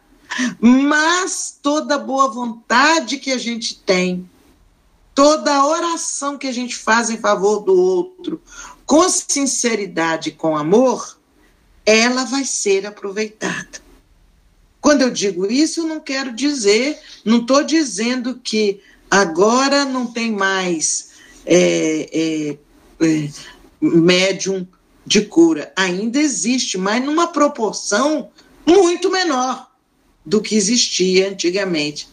Mas 0.60 1.58
toda 1.62 1.97
boa 1.97 2.30
vontade 2.30 3.18
que 3.18 3.32
a 3.32 3.38
gente 3.38 3.76
tem, 3.80 4.30
toda 5.16 5.66
oração 5.66 6.38
que 6.38 6.47
a 6.47 6.51
gente 6.51 6.76
faz 6.76 7.10
em 7.10 7.18
favor 7.18 7.62
do 7.62 7.76
outro, 7.76 8.41
com 8.86 9.08
sinceridade, 9.10 10.32
com 10.32 10.56
amor, 10.56 11.18
ela 11.86 12.24
vai 12.24 12.45
ser 12.45 12.86
aproveitada. 12.86 13.82
Quando 14.80 15.01
eu 15.01 15.10
digo 15.10 15.45
isso, 15.45 15.82
eu 15.82 15.88
não 15.88 15.99
quero 15.99 16.34
dizer, 16.34 16.99
não 17.24 17.41
estou 17.41 17.64
dizendo 17.64 18.39
que 18.43 18.82
agora 19.10 19.86
não 19.86 20.08
tem 20.08 20.32
mais 20.32 21.10
é, 21.45 22.10
é, 22.12 22.58
é, 23.06 23.30
médium 23.80 24.68
de 25.06 25.22
cura 25.22 25.72
ainda 25.76 26.20
existe, 26.20 26.78
mas 26.78 27.04
numa 27.04 27.28
proporção 27.28 28.30
muito 28.66 29.12
menor 29.12 29.70
do 30.26 30.41
que 30.41 30.56
existia 30.56 31.30
antigamente. 31.30 32.08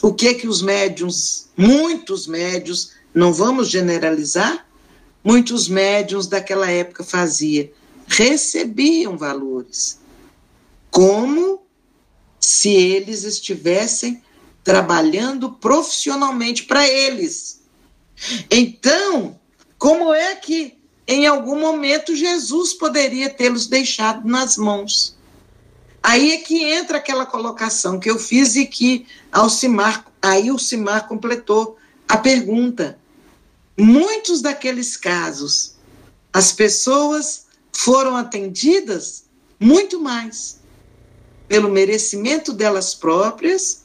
O 0.00 0.12
que 0.12 0.34
que 0.34 0.48
os 0.48 0.62
médiums, 0.62 1.48
muitos 1.56 2.26
médios, 2.26 2.92
não 3.14 3.32
vamos 3.32 3.68
generalizar, 3.68 4.66
muitos 5.22 5.68
médiums 5.68 6.26
daquela 6.26 6.70
época 6.70 7.04
faziam? 7.04 7.68
Recebiam 8.06 9.16
valores, 9.16 9.98
como 10.90 11.62
se 12.40 12.70
eles 12.70 13.24
estivessem 13.24 14.22
trabalhando 14.64 15.52
profissionalmente 15.52 16.64
para 16.64 16.88
eles. 16.88 17.62
Então, 18.50 19.38
como 19.78 20.12
é 20.12 20.34
que 20.36 20.81
em 21.12 21.26
algum 21.26 21.58
momento 21.58 22.16
Jesus 22.16 22.72
poderia 22.72 23.28
tê-los 23.28 23.66
deixado 23.66 24.26
nas 24.26 24.56
mãos. 24.56 25.16
Aí 26.02 26.32
é 26.32 26.38
que 26.38 26.64
entra 26.64 26.98
aquela 26.98 27.26
colocação 27.26 28.00
que 28.00 28.10
eu 28.10 28.18
fiz 28.18 28.56
e 28.56 28.66
que 28.66 29.06
Alcimar, 29.30 30.04
aí 30.20 30.50
o 30.50 30.58
Simar 30.58 31.06
completou 31.06 31.78
a 32.08 32.16
pergunta. 32.16 32.98
Muitos 33.78 34.42
daqueles 34.42 34.96
casos, 34.96 35.74
as 36.32 36.52
pessoas 36.52 37.46
foram 37.72 38.16
atendidas 38.16 39.24
muito 39.58 40.00
mais 40.00 40.60
pelo 41.46 41.68
merecimento 41.68 42.52
delas 42.52 42.94
próprias 42.94 43.84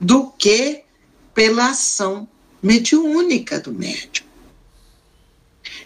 do 0.00 0.30
que 0.32 0.84
pela 1.32 1.70
ação 1.70 2.28
mediúnica 2.62 3.58
do 3.58 3.72
médium. 3.72 4.24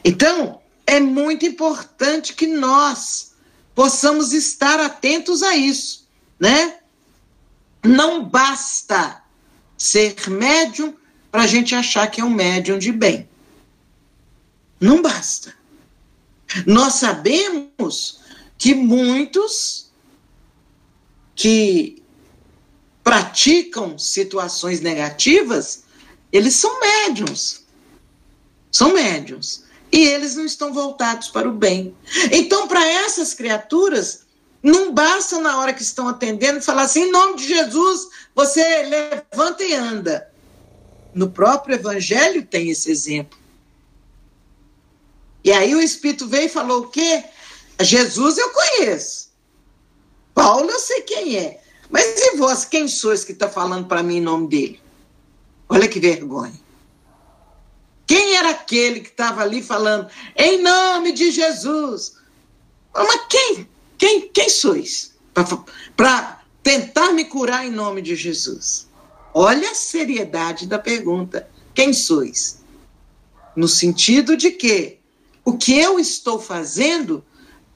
Então, 0.05 0.61
é 0.89 0.99
muito 0.99 1.45
importante 1.45 2.33
que 2.33 2.47
nós 2.47 3.33
possamos 3.75 4.33
estar 4.33 4.81
atentos 4.81 5.43
a 5.43 5.55
isso, 5.55 6.09
né? 6.41 6.79
Não 7.85 8.25
basta 8.25 9.23
ser 9.77 10.17
médium 10.31 10.95
para 11.31 11.43
a 11.43 11.47
gente 11.47 11.75
achar 11.75 12.11
que 12.11 12.23
é 12.23 12.25
um 12.25 12.31
médium 12.31 12.79
de 12.79 12.91
bem. 12.91 13.29
Não 14.81 15.03
basta. 15.03 15.55
Nós 16.67 16.95
sabemos 16.95 18.21
que 18.57 18.75
muitos 18.75 19.91
que 21.35 22.03
praticam 23.05 23.99
situações 23.99 24.81
negativas, 24.81 25.85
eles 26.33 26.55
são 26.55 26.81
médiums. 26.81 27.67
São 28.73 28.95
médiums. 28.95 29.68
E 29.91 30.07
eles 30.07 30.35
não 30.35 30.45
estão 30.45 30.73
voltados 30.73 31.29
para 31.29 31.49
o 31.49 31.53
bem. 31.53 31.97
Então, 32.31 32.69
para 32.69 32.87
essas 32.87 33.33
criaturas, 33.33 34.27
não 34.63 34.93
basta 34.93 35.41
na 35.41 35.59
hora 35.59 35.73
que 35.73 35.83
estão 35.83 36.09
atendendo 36.09 36.61
falar 36.61 36.83
assim, 36.83 37.05
em 37.05 37.11
nome 37.11 37.37
de 37.37 37.47
Jesus, 37.47 38.09
você 38.35 38.63
levanta 38.83 39.65
e 39.65 39.75
anda. 39.75 40.31
No 41.15 41.31
próprio 41.31 41.75
Evangelho 41.77 42.45
tem 42.45 42.71
esse 42.71 42.91
exemplo. 42.91 43.39
E 45.43 45.53
aí 45.53 45.75
o 45.75 45.81
Espírito 45.81 46.27
veio 46.27 46.47
e 46.47 46.51
falou 46.51 46.83
o 46.83 46.89
quê? 46.89 47.25
Jesus 47.81 48.37
eu 48.37 48.51
conheço. 48.51 49.29
Paulo 50.35 50.71
eu 50.71 50.79
sei 50.79 51.03
quem 51.03 51.37
é. 51.39 51.61
Mas 51.91 52.05
e 52.19 52.37
vós, 52.37 52.65
quem 52.65 52.87
sois 52.87 53.25
que 53.25 53.33
está 53.33 53.49
falando 53.49 53.87
para 53.87 54.03
mim 54.03 54.17
em 54.19 54.21
nome 54.21 54.49
dele? 54.49 54.83
Olha 55.69 55.89
que 55.89 55.99
vergonha. 55.99 56.68
Quem 58.09 58.37
era 58.37 58.51
aquele 58.51 59.01
que 59.01 59.11
estava 59.11 59.43
ali 59.43 59.63
falando 59.63 60.09
em 60.35 60.63
nome 60.63 61.13
de 61.13 61.31
Jesus? 61.31 62.15
Mas 62.95 63.21
quem? 63.29 63.69
Quem, 63.99 64.29
quem 64.31 64.49
sois? 64.49 65.15
Para 65.95 66.41
tentar 66.63 67.13
me 67.13 67.27
curar 67.27 67.67
em 67.67 67.71
nome 67.71 68.01
de 68.01 68.17
Jesus. 68.17 68.89
Olha 69.35 69.73
a 69.73 69.75
seriedade 69.75 70.67
da 70.67 70.79
pergunta. 70.79 71.51
Quem 71.75 71.93
sois? 71.93 72.63
No 73.55 73.69
sentido 73.69 74.39
de 74.39 74.53
que 74.53 74.99
o 75.45 75.59
que 75.59 75.79
eu 75.79 76.01
estou 76.01 76.41
fazendo 76.41 77.23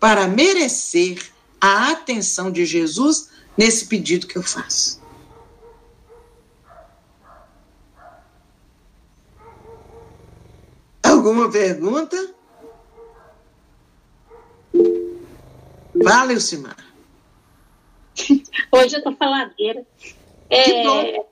para 0.01 0.27
merecer 0.27 1.31
a 1.61 1.91
atenção 1.91 2.51
de 2.51 2.65
Jesus 2.65 3.29
nesse 3.55 3.85
pedido 3.85 4.27
que 4.27 4.37
eu 4.37 4.43
faço. 4.43 5.02
Alguma 11.23 11.49
pergunta? 11.49 12.17
Vale, 15.95 16.33
Elcimar. 16.33 16.77
Hoje 18.73 18.97
eu 18.97 19.05
tô 19.05 19.13
faladeira. 19.13 19.87
É, 20.51 20.63
que 20.65 20.83
bom. 20.83 21.01
É, 21.01 21.25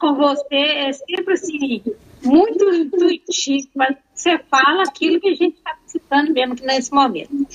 com 0.00 0.14
você 0.16 0.56
é 0.56 0.92
sempre 0.94 1.34
assim, 1.34 1.84
muito 2.24 2.64
intuitivo, 2.74 3.68
mas 3.76 3.96
você 4.12 4.36
fala 4.50 4.82
aquilo 4.82 5.20
que 5.20 5.28
a 5.28 5.34
gente 5.36 5.56
está 5.56 5.76
precisando 5.76 6.32
mesmo 6.32 6.56
nesse 6.62 6.92
momento. 6.92 7.46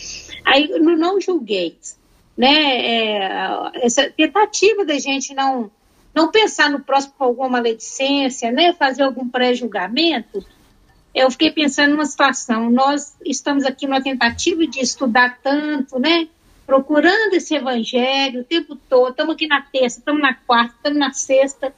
Aí, 0.45 0.69
não 0.79 1.19
julguei, 1.19 1.77
né, 2.38 2.86
é, 2.86 3.86
essa 3.86 4.09
tentativa 4.09 4.86
da 4.86 4.97
gente 4.97 5.34
não, 5.34 5.69
não 6.14 6.32
pensar 6.32 6.70
no 6.70 6.80
próximo 6.80 7.14
com 7.18 7.24
alguma 7.24 7.49
maledicência, 7.49 8.51
né, 8.51 8.74
fazer 8.74 9.03
algum 9.03 9.28
pré-julgamento, 9.28 10.45
eu 11.14 11.30
fiquei 11.30 11.51
pensando 11.51 11.91
numa 11.91 12.05
situação, 12.05 12.70
nós 12.70 13.16
estamos 13.26 13.66
aqui 13.66 13.86
numa 13.86 14.01
tentativa 14.01 14.66
de 14.66 14.80
estudar 14.80 15.39
tanto, 15.43 15.99
né, 15.99 16.28
procurando 16.66 17.34
esse 17.34 17.55
evangelho 17.55 18.41
o 18.41 18.45
tempo 18.45 18.78
todo, 18.89 19.12
estamos 19.12 19.36
aqui 19.36 19.47
na 19.47 19.62
terça, 19.62 19.99
estamos 19.99 20.22
na 20.22 20.34
quarta, 20.34 20.74
estamos 20.76 20.99
na 20.99 21.12
sexta, 21.12 21.74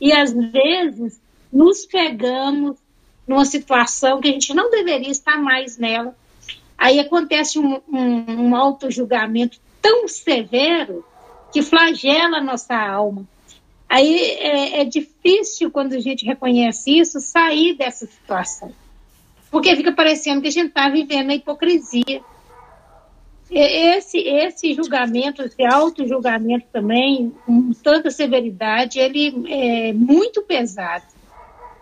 e 0.00 0.12
às 0.12 0.32
vezes 0.32 1.20
nos 1.52 1.84
pegamos 1.84 2.76
numa 3.26 3.44
situação 3.44 4.20
que 4.20 4.28
a 4.28 4.32
gente 4.32 4.54
não 4.54 4.70
deveria 4.70 5.10
estar 5.10 5.38
mais 5.38 5.76
nela. 5.76 6.16
Aí 6.78 6.98
acontece 6.98 7.58
um, 7.58 7.80
um, 7.92 8.48
um 8.48 8.56
auto-julgamento 8.56 9.58
tão 9.82 10.08
severo 10.08 11.04
que 11.52 11.60
flagela 11.62 12.38
a 12.38 12.42
nossa 12.42 12.74
alma. 12.74 13.26
Aí 13.88 14.18
é, 14.18 14.80
é, 14.80 14.84
difícil, 14.84 15.70
quando 15.70 15.94
a 15.94 15.98
gente 15.98 16.24
reconhece 16.24 16.98
isso, 16.98 17.20
sair 17.20 17.74
dessa 17.74 18.06
situação. 18.06 18.70
Porque 19.50 19.74
fica 19.74 19.92
parecendo 19.92 20.42
que 20.42 20.48
a 20.48 20.52
gente 20.52 20.68
está 20.68 20.90
vivendo 20.90 21.30
a 21.30 21.34
hipocrisia. 21.34 22.20
Esse, 23.50 24.18
esse 24.18 24.74
julgamento, 24.74 25.42
esse 25.42 25.64
auto-julgamento 25.64 26.66
também, 26.70 27.32
com 27.46 27.72
tanta 27.72 28.10
severidade, 28.10 28.98
ele 28.98 29.42
é 29.48 29.92
muito 29.94 30.42
pesado. 30.42 31.06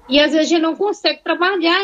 E 0.09 0.21
às 0.21 0.31
vezes 0.31 0.47
a 0.47 0.49
gente 0.49 0.63
não 0.63 0.77
consegue 0.77 1.21
trabalhar. 1.25 1.83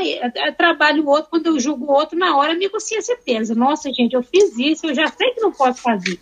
Trabalho 0.56 1.04
o 1.04 1.08
outro, 1.08 1.30
quando 1.30 1.46
eu 1.46 1.58
julgo 1.58 1.86
o 1.86 1.92
outro, 1.92 2.16
na 2.16 2.36
hora 2.36 2.54
minha 2.54 2.70
consciência 2.70 3.18
pesa. 3.24 3.56
Nossa, 3.56 3.92
gente, 3.92 4.14
eu 4.14 4.22
fiz 4.22 4.56
isso, 4.56 4.86
eu 4.86 4.94
já 4.94 5.08
sei 5.08 5.32
que 5.32 5.40
não 5.40 5.50
posso 5.50 5.82
fazer. 5.82 6.20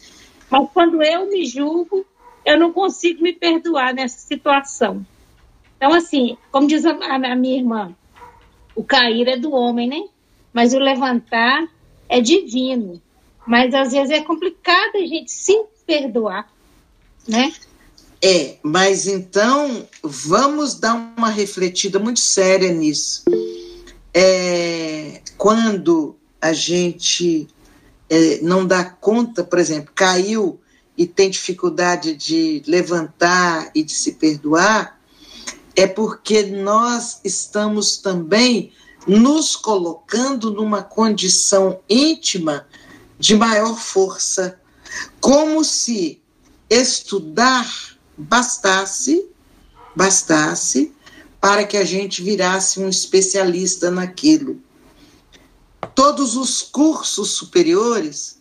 Mas 0.48 0.68
quando 0.72 1.02
eu 1.02 1.28
me 1.28 1.44
julgo, 1.44 2.06
eu 2.44 2.58
não 2.58 2.72
consigo 2.72 3.22
me 3.22 3.32
perdoar 3.32 3.94
nessa 3.94 4.18
situação. 4.18 5.04
Então, 5.76 5.92
assim, 5.92 6.36
como 6.50 6.66
diz 6.66 6.84
a, 6.84 6.90
a 6.90 7.36
minha 7.36 7.56
irmã, 7.56 7.96
o 8.74 8.84
cair 8.84 9.28
é 9.28 9.36
do 9.36 9.52
homem, 9.52 9.88
né? 9.88 10.04
Mas 10.52 10.74
o 10.74 10.78
levantar 10.78 11.68
é 12.08 12.20
divino. 12.20 13.00
Mas 13.46 13.74
às 13.74 13.92
vezes 13.92 14.10
é 14.10 14.20
complicado 14.20 14.96
a 14.96 15.06
gente 15.06 15.32
se 15.32 15.58
perdoar, 15.86 16.50
né? 17.26 17.52
É, 18.22 18.58
mas 18.62 19.06
então 19.06 19.88
vamos 20.02 20.74
dar 20.74 20.94
uma 21.16 21.30
refletida 21.30 21.98
muito 21.98 22.20
séria 22.20 22.70
nisso. 22.70 23.24
É, 24.12 25.22
quando 25.38 26.16
a 26.40 26.52
gente 26.52 27.48
é, 28.10 28.40
não 28.42 28.66
dá 28.66 28.84
conta, 28.84 29.42
por 29.42 29.58
exemplo, 29.58 29.92
caiu 29.94 30.59
e 31.00 31.06
tem 31.06 31.30
dificuldade 31.30 32.14
de 32.14 32.62
levantar 32.66 33.70
e 33.74 33.82
de 33.82 33.90
se 33.90 34.12
perdoar, 34.12 35.00
é 35.74 35.86
porque 35.86 36.42
nós 36.42 37.22
estamos 37.24 37.96
também 37.96 38.70
nos 39.06 39.56
colocando 39.56 40.50
numa 40.50 40.82
condição 40.82 41.80
íntima 41.88 42.66
de 43.18 43.34
maior 43.34 43.78
força, 43.78 44.60
como 45.22 45.64
se 45.64 46.20
estudar 46.68 47.96
bastasse, 48.14 49.26
bastasse 49.96 50.92
para 51.40 51.64
que 51.64 51.78
a 51.78 51.84
gente 51.84 52.22
virasse 52.22 52.78
um 52.78 52.90
especialista 52.90 53.90
naquilo. 53.90 54.60
Todos 55.94 56.36
os 56.36 56.60
cursos 56.60 57.30
superiores, 57.30 58.39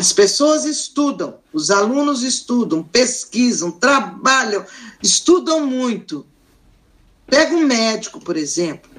as 0.00 0.14
pessoas 0.14 0.64
estudam, 0.64 1.40
os 1.52 1.70
alunos 1.70 2.22
estudam, 2.22 2.82
pesquisam, 2.82 3.70
trabalham, 3.70 4.64
estudam 5.02 5.66
muito. 5.66 6.24
Pega 7.26 7.54
um 7.54 7.66
médico, 7.66 8.18
por 8.18 8.34
exemplo, 8.34 8.90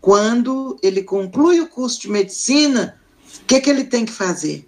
quando 0.00 0.78
ele 0.82 1.02
conclui 1.02 1.60
o 1.60 1.68
curso 1.68 2.00
de 2.00 2.08
medicina, 2.08 2.98
o 3.42 3.44
que, 3.44 3.60
que 3.60 3.68
ele 3.68 3.84
tem 3.84 4.06
que 4.06 4.12
fazer? 4.12 4.66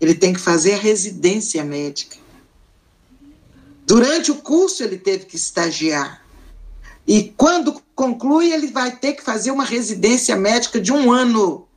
Ele 0.00 0.16
tem 0.16 0.32
que 0.32 0.40
fazer 0.40 0.74
a 0.74 0.78
residência 0.78 1.62
médica. 1.62 2.16
Durante 3.86 4.32
o 4.32 4.42
curso, 4.42 4.82
ele 4.82 4.98
teve 4.98 5.26
que 5.26 5.36
estagiar. 5.36 6.26
E 7.06 7.32
quando 7.36 7.80
conclui, 7.94 8.52
ele 8.52 8.66
vai 8.66 8.96
ter 8.96 9.12
que 9.12 9.22
fazer 9.22 9.52
uma 9.52 9.64
residência 9.64 10.34
médica 10.34 10.80
de 10.80 10.92
um 10.92 11.12
ano. 11.12 11.68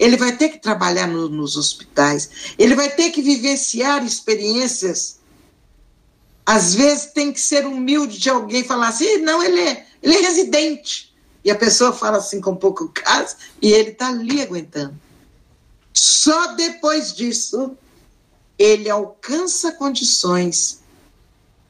Ele 0.00 0.16
vai 0.16 0.34
ter 0.34 0.48
que 0.48 0.58
trabalhar 0.58 1.06
no, 1.06 1.28
nos 1.28 1.58
hospitais. 1.58 2.54
Ele 2.58 2.74
vai 2.74 2.88
ter 2.88 3.10
que 3.10 3.20
vivenciar 3.20 4.02
experiências. 4.02 5.20
Às 6.46 6.74
vezes 6.74 7.12
tem 7.12 7.30
que 7.30 7.40
ser 7.40 7.66
humilde 7.66 8.18
de 8.18 8.30
alguém 8.30 8.64
falar 8.64 8.88
assim: 8.88 9.18
não, 9.18 9.42
ele 9.42 9.60
é, 9.60 9.86
ele 10.02 10.16
é 10.16 10.20
residente. 10.22 11.14
E 11.44 11.50
a 11.50 11.54
pessoa 11.54 11.92
fala 11.92 12.16
assim 12.16 12.40
com 12.40 12.56
pouco 12.56 12.88
caso, 12.88 13.36
e 13.60 13.72
ele 13.72 13.90
está 13.90 14.08
ali 14.08 14.40
aguentando. 14.40 14.98
Só 15.92 16.54
depois 16.54 17.14
disso 17.14 17.76
ele 18.58 18.88
alcança 18.88 19.72
condições 19.72 20.80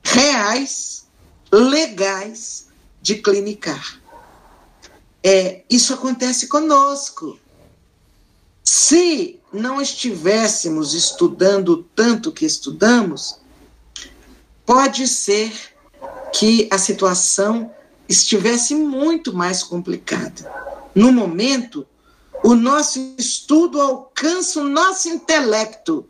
reais, 0.02 1.06
legais 1.52 2.68
de 3.02 3.16
clinicar. 3.16 4.00
É, 5.22 5.62
isso 5.68 5.92
acontece 5.94 6.46
conosco. 6.46 7.38
Se 8.62 9.40
não 9.52 9.80
estivéssemos 9.80 10.94
estudando 10.94 11.84
tanto 11.94 12.32
que 12.32 12.46
estudamos, 12.46 13.38
pode 14.64 15.08
ser 15.08 15.52
que 16.32 16.68
a 16.70 16.78
situação 16.78 17.72
estivesse 18.08 18.74
muito 18.74 19.32
mais 19.32 19.62
complicada. 19.62 20.50
No 20.94 21.12
momento, 21.12 21.86
o 22.42 22.54
nosso 22.54 23.14
estudo 23.18 23.80
alcança 23.80 24.60
o 24.60 24.64
nosso 24.64 25.08
intelecto 25.08 26.06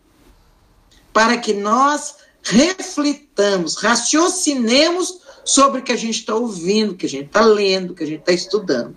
para 1.13 1.37
que 1.39 1.53
nós 1.53 2.17
reflitamos, 2.43 3.77
raciocinemos 3.77 5.21
sobre 5.45 5.81
o 5.81 5.83
que 5.83 5.93
a 5.93 5.97
gente 5.97 6.21
está 6.21 6.35
ouvindo, 6.35 6.95
que 6.95 7.07
a 7.07 7.09
gente 7.09 7.27
está 7.27 7.41
lendo, 7.45 7.95
que 7.95 8.03
a 8.03 8.07
gente 8.07 8.21
está 8.21 8.33
estudando. 8.33 8.97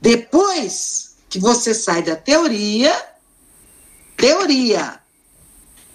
Depois 0.00 1.07
que 1.28 1.38
você 1.38 1.74
sai 1.74 2.02
da 2.02 2.16
teoria, 2.16 2.94
teoria, 4.16 5.00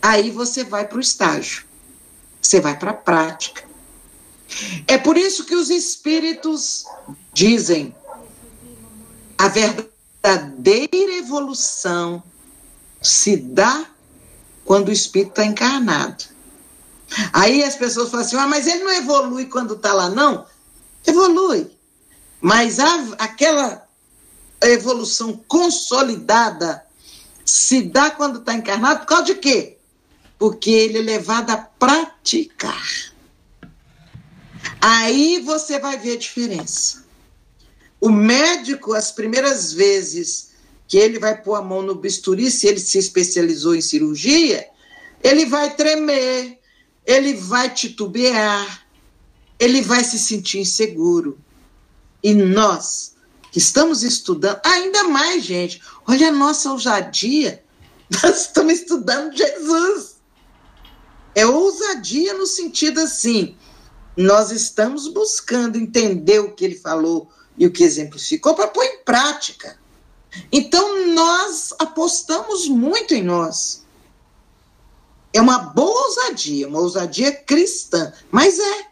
aí 0.02 0.30
você 0.30 0.64
vai 0.64 0.88
para 0.88 0.98
o 0.98 1.02
estágio, 1.02 1.66
você 2.42 2.60
vai 2.60 2.78
para 2.78 2.92
a 2.92 2.96
prática. 2.96 3.64
É 4.88 4.98
por 4.98 5.18
isso 5.18 5.46
que 5.46 5.56
os 5.56 5.70
espíritos 5.70 6.86
dizem 7.34 7.96
a 9.38 9.48
verdadeira 9.48 11.14
evolução 11.18 12.22
se 13.02 13.36
dá 13.36 13.86
quando 14.64 14.90
o 14.90 14.92
espírito 14.92 15.30
está 15.32 15.46
encarnado. 15.46 16.26
Aí 17.32 17.64
as 17.64 17.76
pessoas 17.76 18.10
falam 18.10 18.26
assim, 18.26 18.36
ah, 18.38 18.48
mas 18.48 18.68
ele 18.68 18.84
não 18.84 18.92
evolui 18.92 19.46
quando 19.46 19.74
está 19.74 19.94
lá, 19.94 20.10
não? 20.10 20.46
Evolui. 21.06 21.70
Mas 22.42 22.80
a, 22.80 22.96
aquela 23.18 23.83
evolução 24.70 25.42
consolidada 25.48 26.84
se 27.46 27.82
dá 27.82 28.12
quando 28.12 28.40
está 28.40 28.54
encarnado 28.54 29.02
por 29.02 29.08
causa 29.08 29.26
de 29.26 29.36
quê? 29.36 29.78
Porque 30.38 30.70
ele 30.70 31.00
é 31.00 31.02
levado 31.02 31.50
a 31.52 31.58
praticar. 31.58 33.14
Aí 34.80 35.42
você 35.42 35.80
vai 35.80 35.98
ver 35.98 36.14
a 36.14 36.20
diferença. 36.20 37.04
O 38.00 38.10
médico, 38.10 38.94
as 38.94 39.12
primeiras 39.12 39.72
vezes 39.72 40.52
que 40.88 40.98
ele 40.98 41.20
vai 41.20 41.42
pôr 41.42 41.56
a 41.56 41.62
mão 41.62 41.82
no 41.82 41.96
bisturi, 41.96 42.52
se 42.52 42.68
ele 42.68 42.80
se 42.80 42.98
especializou 42.98 43.76
em 43.76 43.82
cirurgia, 43.82 44.68
ele 45.24 45.46
vai 45.46 45.74
tremer, 45.76 46.60
ele 47.06 47.34
vai 47.34 47.74
titubear, 47.74 48.86
ele 49.58 49.82
vai 49.82 50.04
se 50.04 50.20
sentir 50.20 50.60
inseguro. 50.60 51.38
E 52.22 52.34
nós, 52.34 53.13
que 53.54 53.60
estamos 53.60 54.02
estudando, 54.02 54.60
ainda 54.66 55.04
mais, 55.04 55.44
gente, 55.44 55.80
olha 56.08 56.30
a 56.30 56.32
nossa 56.32 56.72
ousadia, 56.72 57.64
nós 58.10 58.48
estamos 58.48 58.74
estudando 58.74 59.38
Jesus. 59.38 60.16
É 61.36 61.46
ousadia 61.46 62.34
no 62.34 62.48
sentido 62.48 63.00
assim, 63.00 63.56
nós 64.18 64.50
estamos 64.50 65.08
buscando 65.08 65.78
entender 65.78 66.40
o 66.40 66.56
que 66.56 66.66
ele 66.66 66.76
falou 66.76 67.30
e 67.56 67.68
o 67.68 67.72
que 67.72 67.84
exemplificou 67.84 68.56
para 68.56 68.70
pôr 68.70 68.84
em 68.86 69.04
prática. 69.04 69.78
Então, 70.52 71.14
nós 71.14 71.76
apostamos 71.78 72.68
muito 72.68 73.14
em 73.14 73.22
nós. 73.22 73.86
É 75.32 75.40
uma 75.40 75.60
boa 75.60 76.08
ousadia, 76.08 76.68
uma 76.68 76.80
ousadia 76.80 77.32
cristã, 77.32 78.12
mas 78.32 78.58
é. 78.58 78.88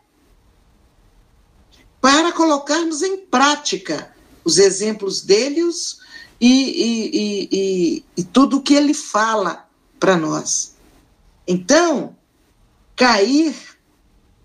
Para 1.99 2.31
colocarmos 2.31 3.01
em 3.01 3.17
prática 3.17 4.10
os 4.43 4.57
exemplos 4.57 5.21
dele 5.21 5.63
os, 5.63 5.99
e, 6.39 6.49
e, 6.49 7.49
e, 7.51 8.05
e 8.17 8.23
tudo 8.23 8.57
o 8.57 8.61
que 8.61 8.73
ele 8.73 8.93
fala 8.93 9.67
para 9.99 10.17
nós. 10.17 10.75
Então, 11.47 12.15
cair 12.95 13.55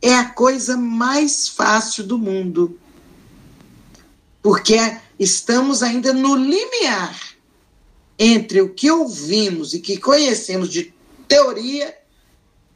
é 0.02 0.14
a 0.14 0.30
coisa 0.30 0.76
mais 0.76 1.48
fácil 1.48 2.04
do 2.04 2.18
mundo. 2.18 2.78
Porque 4.42 4.76
estamos 5.18 5.82
ainda 5.82 6.12
no 6.12 6.36
limiar 6.36 7.18
entre 8.18 8.60
o 8.60 8.72
que 8.72 8.90
ouvimos 8.90 9.74
e 9.74 9.80
que 9.80 9.98
conhecemos 9.98 10.68
de 10.68 10.94
teoria 11.26 11.96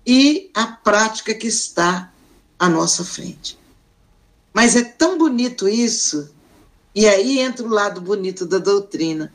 e 0.07 0.51
a 0.55 0.67
prática 0.67 1.35
que 1.35 1.47
está 1.47 2.13
à 2.59 2.69
nossa 2.69 3.05
frente. 3.05 3.59
Mas 4.53 4.75
é 4.75 4.83
tão 4.83 5.17
bonito 5.17 5.69
isso, 5.69 6.35
e 6.95 7.07
aí 7.07 7.39
entra 7.41 7.65
o 7.65 7.71
lado 7.71 8.01
bonito 8.01 8.47
da 8.47 8.59
doutrina, 8.59 9.33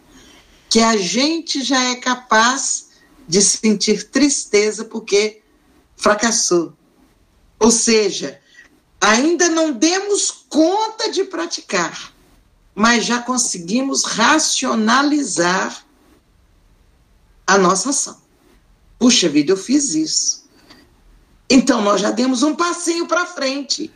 que 0.69 0.79
a 0.79 0.97
gente 0.97 1.63
já 1.63 1.81
é 1.91 1.95
capaz 1.95 2.89
de 3.27 3.41
sentir 3.41 4.09
tristeza 4.09 4.85
porque 4.85 5.41
fracassou 5.95 6.75
ou 7.59 7.71
seja, 7.71 8.39
ainda 8.99 9.49
não 9.49 9.71
demos 9.73 10.45
conta 10.49 11.09
de 11.11 11.23
praticar, 11.23 12.13
mas 12.73 13.05
já 13.05 13.21
conseguimos 13.21 14.03
racionalizar 14.03 15.85
a 17.47 17.57
nossa 17.57 17.89
ação. 17.89 18.21
Puxa 18.99 19.29
vida, 19.29 19.51
eu 19.51 19.57
fiz 19.57 19.93
isso. 19.93 20.45
Então 21.49 21.81
nós 21.81 22.01
já 22.01 22.11
demos 22.11 22.43
um 22.43 22.55
passinho 22.55 23.07
para 23.07 23.25
frente. 23.25 23.93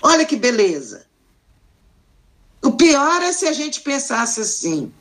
Olha 0.00 0.24
que 0.24 0.36
beleza. 0.36 1.06
O 2.62 2.72
pior 2.72 3.20
é 3.22 3.32
se 3.32 3.46
a 3.46 3.52
gente 3.52 3.80
pensasse 3.80 4.40
assim: 4.40 4.92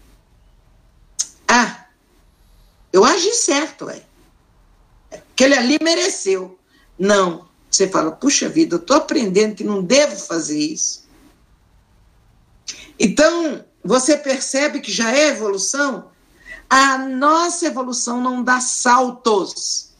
ah, 1.47 1.86
eu 2.91 3.05
agi 3.05 3.34
certo, 3.34 3.86
ué. 3.86 4.03
Aquele 5.12 5.55
ali 5.55 5.78
mereceu. 5.82 6.57
Não. 6.97 7.49
Você 7.70 7.88
fala, 7.88 8.12
puxa 8.12 8.49
vida, 8.49 8.76
eu 8.76 8.80
estou 8.80 8.97
aprendendo 8.97 9.55
que 9.55 9.64
não 9.64 9.82
devo 9.82 10.16
fazer 10.16 10.59
isso. 10.59 11.05
Então, 12.99 13.64
você 13.84 14.18
percebe 14.18 14.82
que 14.82 14.91
já 14.91 15.12
é 15.12 15.30
evolução? 15.30 16.12
A 16.70 16.97
nossa 16.97 17.66
evolução 17.66 18.22
não 18.22 18.43
dá 18.43 18.59
saltos. 18.59 19.91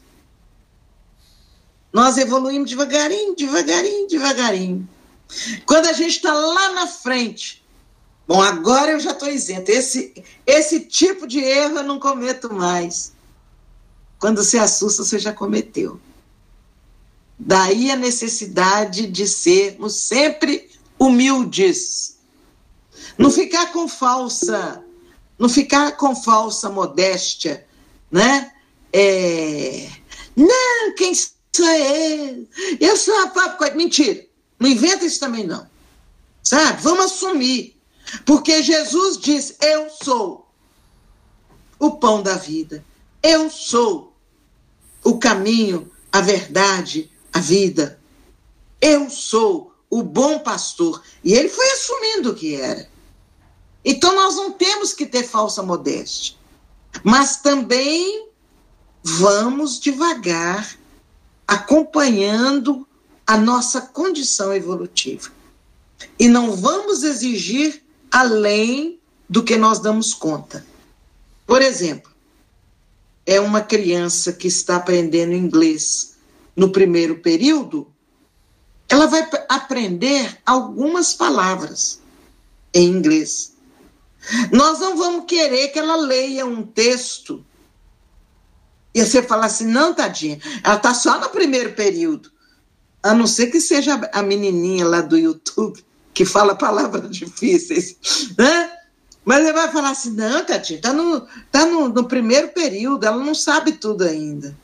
Nós 1.92 2.16
evoluímos 2.16 2.70
devagarinho, 2.70 3.34
devagarinho, 3.36 4.08
devagarinho. 4.08 4.88
Quando 5.66 5.86
a 5.86 5.92
gente 5.92 6.16
está 6.16 6.32
lá 6.32 6.72
na 6.72 6.86
frente, 6.86 7.64
bom, 8.26 8.40
agora 8.40 8.92
eu 8.92 9.00
já 9.00 9.12
estou 9.12 9.28
isento. 9.28 9.70
Esse, 9.70 10.12
esse 10.46 10.80
tipo 10.80 11.26
de 11.26 11.40
erro 11.40 11.78
eu 11.78 11.82
não 11.82 11.98
cometo 11.98 12.52
mais. 12.52 13.12
Quando 14.18 14.42
se 14.44 14.58
assusta, 14.58 15.04
você 15.04 15.18
já 15.18 15.32
cometeu. 15.32 16.00
Daí 17.38 17.90
a 17.90 17.96
necessidade 17.96 19.06
de 19.06 19.26
sermos 19.26 19.96
sempre 19.96 20.70
humildes. 20.98 22.18
Não 23.18 23.30
ficar 23.30 23.72
com 23.72 23.88
falsa, 23.88 24.84
não 25.38 25.48
ficar 25.48 25.96
com 25.96 26.14
falsa 26.14 26.70
modéstia, 26.70 27.66
né? 28.10 28.52
É, 28.92 29.88
não, 30.36 30.94
quem 30.96 31.12
sou 31.14 31.66
eu? 31.66 32.46
Eu 32.78 32.96
sou 32.96 33.18
a 33.22 33.28
papo. 33.28 33.64
Mentira. 33.76 34.24
Não 34.62 34.68
inventa 34.68 35.04
isso 35.04 35.18
também, 35.18 35.44
não. 35.44 35.66
Sabe? 36.40 36.80
Vamos 36.82 37.06
assumir. 37.06 37.76
Porque 38.24 38.62
Jesus 38.62 39.18
diz: 39.18 39.56
Eu 39.60 39.90
sou 39.90 40.48
o 41.80 41.90
pão 41.96 42.22
da 42.22 42.36
vida. 42.36 42.84
Eu 43.20 43.50
sou 43.50 44.14
o 45.02 45.18
caminho, 45.18 45.90
a 46.12 46.20
verdade 46.20 47.10
a 47.32 47.40
vida. 47.40 47.98
Eu 48.80 49.10
sou 49.10 49.74
o 49.90 50.00
bom 50.00 50.38
pastor. 50.38 51.02
E 51.24 51.32
ele 51.32 51.48
foi 51.48 51.68
assumindo 51.72 52.30
o 52.30 52.34
que 52.34 52.54
era. 52.54 52.88
Então 53.84 54.14
nós 54.14 54.36
não 54.36 54.52
temos 54.52 54.92
que 54.92 55.06
ter 55.06 55.24
falsa 55.24 55.60
modéstia. 55.60 56.36
Mas 57.02 57.38
também 57.38 58.28
vamos 59.02 59.80
devagar, 59.80 60.76
acompanhando 61.48 62.86
a 63.26 63.36
nossa 63.36 63.80
condição 63.80 64.52
evolutiva. 64.52 65.30
E 66.18 66.28
não 66.28 66.56
vamos 66.56 67.02
exigir 67.02 67.82
além 68.10 68.98
do 69.28 69.42
que 69.42 69.56
nós 69.56 69.78
damos 69.78 70.12
conta. 70.12 70.64
Por 71.46 71.62
exemplo, 71.62 72.10
é 73.24 73.40
uma 73.40 73.60
criança 73.60 74.32
que 74.32 74.48
está 74.48 74.76
aprendendo 74.76 75.32
inglês 75.32 76.16
no 76.56 76.70
primeiro 76.70 77.18
período, 77.20 77.90
ela 78.88 79.06
vai 79.06 79.26
aprender 79.48 80.38
algumas 80.44 81.14
palavras 81.14 82.00
em 82.74 82.88
inglês. 82.88 83.54
Nós 84.52 84.78
não 84.78 84.96
vamos 84.96 85.24
querer 85.26 85.68
que 85.68 85.78
ela 85.78 85.96
leia 85.96 86.44
um 86.44 86.62
texto 86.62 87.44
e 88.94 89.04
você 89.04 89.22
falar 89.22 89.46
assim, 89.46 89.66
não, 89.66 89.94
tadinha, 89.94 90.38
ela 90.62 90.76
está 90.76 90.92
só 90.92 91.18
no 91.18 91.30
primeiro 91.30 91.72
período. 91.72 92.30
A 93.02 93.14
não 93.14 93.26
ser 93.26 93.48
que 93.48 93.60
seja 93.60 94.00
a 94.12 94.22
menininha 94.22 94.86
lá 94.86 95.00
do 95.00 95.18
YouTube 95.18 95.84
que 96.14 96.24
fala 96.24 96.54
palavras 96.54 97.10
difíceis, 97.10 97.96
né? 98.38 98.70
Mas 99.24 99.40
ele 99.40 99.52
vai 99.52 99.70
falar 99.70 99.90
assim, 99.90 100.10
não, 100.10 100.44
tadinha, 100.44 100.78
está 100.78 100.92
no, 100.92 101.26
tá 101.50 101.64
no, 101.64 101.88
no 101.88 102.04
primeiro 102.04 102.48
período, 102.48 103.06
ela 103.06 103.22
não 103.22 103.34
sabe 103.34 103.72
tudo 103.72 104.04
ainda. 104.04 104.56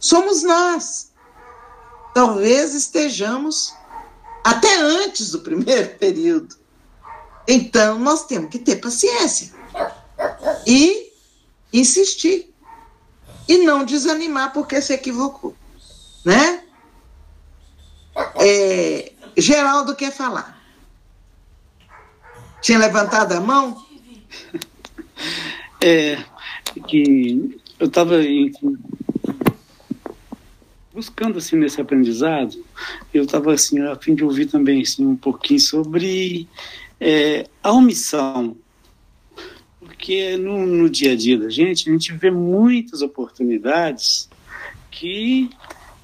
Somos 0.00 0.42
nós. 0.42 1.12
talvez 2.12 2.74
estejamos 2.74 3.72
até 4.44 4.80
antes 4.80 5.30
do 5.30 5.40
primeiro 5.40 5.96
período. 5.96 6.56
Então, 7.46 7.98
nós 7.98 8.26
temos 8.26 8.50
que 8.50 8.58
ter 8.58 8.76
paciência 8.76 9.52
e 10.66 11.12
insistir 11.72 12.52
e 13.48 13.58
não 13.58 13.84
desanimar 13.84 14.52
porque 14.52 14.80
se 14.80 14.92
equivocou, 14.92 15.54
né? 16.24 16.63
É, 18.44 19.12
Geraldo 19.36 19.96
quer 19.96 20.12
falar. 20.12 20.62
Tinha 22.60 22.78
levantado 22.78 23.32
a 23.32 23.40
mão? 23.40 23.84
É 25.82 26.18
que 26.86 27.60
eu 27.78 27.86
estava 27.86 28.16
buscando 30.92 31.38
assim 31.38 31.56
nesse 31.56 31.80
aprendizado, 31.80 32.64
eu 33.12 33.24
estava 33.24 33.52
assim 33.52 33.80
a 33.80 33.96
fim 33.96 34.14
de 34.14 34.24
ouvir 34.24 34.46
também 34.46 34.82
assim, 34.82 35.06
um 35.06 35.16
pouquinho 35.16 35.60
sobre 35.60 36.48
é, 37.00 37.48
a 37.62 37.72
omissão, 37.72 38.56
porque 39.80 40.36
no, 40.36 40.64
no 40.66 40.88
dia 40.88 41.12
a 41.12 41.16
dia 41.16 41.38
da 41.38 41.48
gente 41.48 41.88
a 41.88 41.92
gente 41.92 42.12
vê 42.12 42.30
muitas 42.30 43.02
oportunidades 43.02 44.28
que 44.90 45.50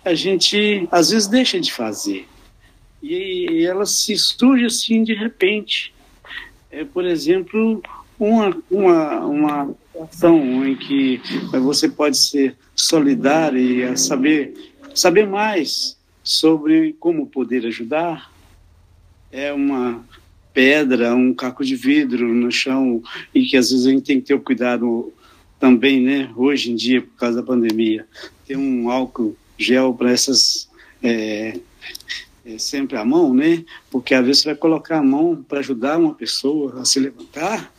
a 0.04 0.14
gente 0.14 0.88
às 0.90 1.10
vezes 1.10 1.28
deixa 1.28 1.60
de 1.60 1.72
fazer 1.72 2.26
e, 3.02 3.64
elas 3.64 3.90
se 3.90 4.16
surgem 4.16 4.66
assim 4.66 5.02
de 5.02 5.14
repente. 5.14 5.94
É, 6.70 6.84
por 6.84 7.04
exemplo, 7.04 7.82
uma, 8.18 8.56
uma, 8.70 9.26
uma 9.26 9.74
ação 10.02 10.66
em 10.66 10.76
que 10.76 11.20
você 11.50 11.88
pode 11.88 12.16
ser 12.16 12.56
solidário 12.74 13.58
e 13.58 13.96
saber, 13.96 14.54
saber 14.94 15.26
mais 15.26 15.98
sobre 16.22 16.94
como 17.00 17.26
poder 17.26 17.66
ajudar. 17.66 18.30
É 19.32 19.52
uma 19.52 20.04
pedra, 20.52 21.14
um 21.14 21.32
caco 21.32 21.64
de 21.64 21.76
vidro 21.76 22.26
no 22.28 22.50
chão 22.50 23.02
e 23.34 23.44
que 23.46 23.56
às 23.56 23.70
vezes 23.70 23.86
a 23.86 23.90
gente 23.90 24.02
tem 24.02 24.20
que 24.20 24.26
ter 24.26 24.34
o 24.34 24.40
cuidado 24.40 25.12
também, 25.58 26.00
né? 26.00 26.30
Hoje 26.36 26.70
em 26.70 26.74
dia, 26.74 27.02
por 27.02 27.16
causa 27.16 27.36
da 27.40 27.46
pandemia, 27.46 28.06
ter 28.46 28.56
um 28.56 28.90
álcool 28.90 29.36
gel 29.58 29.94
para 29.94 30.10
essas 30.10 30.68
é, 31.02 31.58
sempre 32.58 32.96
à 32.96 33.04
mão, 33.04 33.34
né? 33.34 33.64
Porque 33.90 34.14
às 34.14 34.24
vezes 34.24 34.42
você 34.42 34.48
vai 34.48 34.56
colocar 34.56 34.98
a 34.98 35.02
mão 35.02 35.44
para 35.48 35.60
ajudar 35.60 35.98
uma 35.98 36.14
pessoa 36.14 36.80
a 36.80 36.84
se 36.84 36.98
levantar 37.00 37.72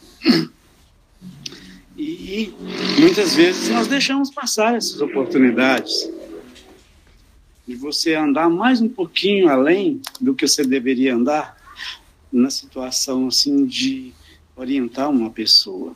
e 1.97 2.53
muitas 2.99 3.35
vezes 3.35 3.69
nós 3.69 3.87
deixamos 3.87 4.31
passar 4.31 4.75
essas 4.75 5.01
oportunidades 5.01 6.09
de 7.67 7.75
você 7.75 8.15
andar 8.15 8.49
mais 8.49 8.81
um 8.81 8.89
pouquinho 8.89 9.49
além 9.49 10.01
do 10.19 10.33
que 10.33 10.47
você 10.47 10.63
deveria 10.63 11.15
andar 11.15 11.55
na 12.31 12.49
situação 12.49 13.27
assim 13.27 13.65
de 13.65 14.13
orientar 14.55 15.09
uma 15.09 15.29
pessoa. 15.29 15.95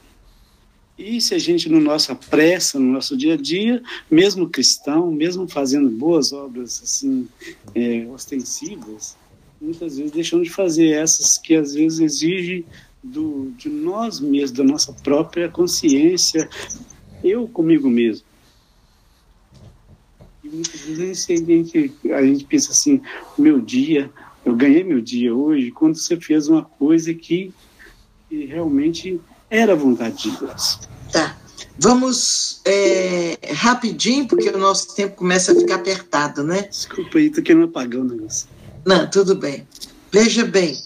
E 0.97 1.19
se 1.19 1.35
a 1.35 1.37
gente, 1.37 1.67
no 1.67 1.79
nossa 1.79 2.15
pressa, 2.15 2.79
no 2.79 2.93
nosso 2.93 3.17
dia 3.17 3.33
a 3.33 3.37
dia, 3.37 3.83
mesmo 4.09 4.49
cristão, 4.49 5.11
mesmo 5.11 5.45
fazendo 5.47 5.89
boas 5.89 6.31
obras 6.31 6.81
assim 6.81 7.27
é, 7.73 8.07
ostensivas, 8.07 9.17
muitas 9.59 9.97
vezes 9.97 10.13
deixamos 10.13 10.47
de 10.47 10.53
fazer 10.53 10.91
essas 10.91 11.37
que 11.37 11.55
às 11.55 11.73
vezes 11.73 11.99
exigem 11.99 12.65
do, 13.03 13.51
de 13.57 13.67
nós 13.67 14.21
mesmos, 14.21 14.51
da 14.51 14.63
nossa 14.63 14.93
própria 14.93 15.49
consciência, 15.49 16.49
eu 17.23 17.47
comigo 17.47 17.89
mesmo. 17.89 18.25
E 20.43 20.47
muitas 20.47 20.81
vezes 20.81 21.29
a 21.29 21.35
gente, 21.35 21.93
a 22.13 22.23
gente 22.23 22.45
pensa 22.45 22.71
assim, 22.71 23.01
meu 23.37 23.59
dia, 23.59 24.09
eu 24.45 24.55
ganhei 24.55 24.83
meu 24.83 25.01
dia 25.01 25.35
hoje 25.35 25.71
quando 25.71 25.95
você 25.95 26.15
fez 26.17 26.47
uma 26.47 26.63
coisa 26.63 27.13
que, 27.13 27.53
que 28.29 28.45
realmente 28.45 29.19
era 29.49 29.73
a 29.73 29.75
vontade 29.75 30.23
de 30.23 30.37
Deus. 30.37 30.79
Tá. 31.11 31.37
Vamos 31.77 32.61
é, 32.65 33.37
rapidinho, 33.53 34.27
porque 34.27 34.49
o 34.49 34.57
nosso 34.57 34.95
tempo 34.95 35.17
começa 35.17 35.51
a 35.51 35.55
ficar 35.55 35.75
apertado, 35.75 36.43
né? 36.43 36.63
Desculpa 36.63 37.17
aí, 37.17 37.29
tô 37.29 37.41
querendo 37.41 37.65
apagar 37.65 38.01
o 38.01 38.05
negócio. 38.05 38.47
Não, 38.85 39.09
tudo 39.09 39.35
bem. 39.35 39.67
Veja 40.11 40.45
bem, 40.45 40.79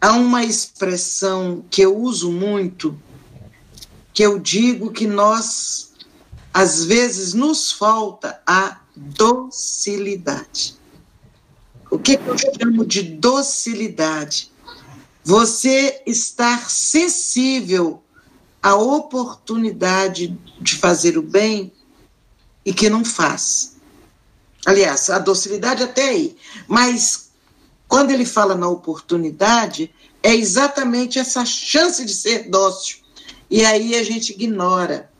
há 0.00 0.12
uma 0.12 0.44
expressão 0.44 1.64
que 1.68 1.82
eu 1.82 1.96
uso 1.96 2.30
muito, 2.30 2.96
que 4.14 4.22
eu 4.22 4.38
digo 4.38 4.92
que 4.92 5.06
nós, 5.06 5.92
às 6.54 6.84
vezes, 6.84 7.34
nos 7.34 7.72
falta 7.72 8.40
a 8.46 8.80
docilidade. 8.94 10.76
O 11.90 11.98
que 11.98 12.12
eu 12.24 12.36
chamo 12.38 12.86
de 12.86 13.02
docilidade? 13.02 14.49
Você 15.24 16.02
estar 16.06 16.70
sensível 16.70 18.02
à 18.62 18.74
oportunidade 18.74 20.38
de 20.60 20.76
fazer 20.76 21.18
o 21.18 21.22
bem 21.22 21.72
e 22.64 22.72
que 22.72 22.90
não 22.90 23.04
faz. 23.04 23.76
Aliás, 24.66 25.08
a 25.10 25.18
docilidade 25.18 25.82
até 25.82 26.08
aí. 26.08 26.36
Mas 26.68 27.30
quando 27.88 28.10
ele 28.10 28.24
fala 28.24 28.54
na 28.54 28.68
oportunidade, 28.68 29.92
é 30.22 30.34
exatamente 30.34 31.18
essa 31.18 31.44
chance 31.44 32.04
de 32.04 32.14
ser 32.14 32.48
dócil. 32.48 32.98
E 33.50 33.64
aí 33.64 33.94
a 33.94 34.04
gente 34.04 34.32
ignora. 34.32 35.10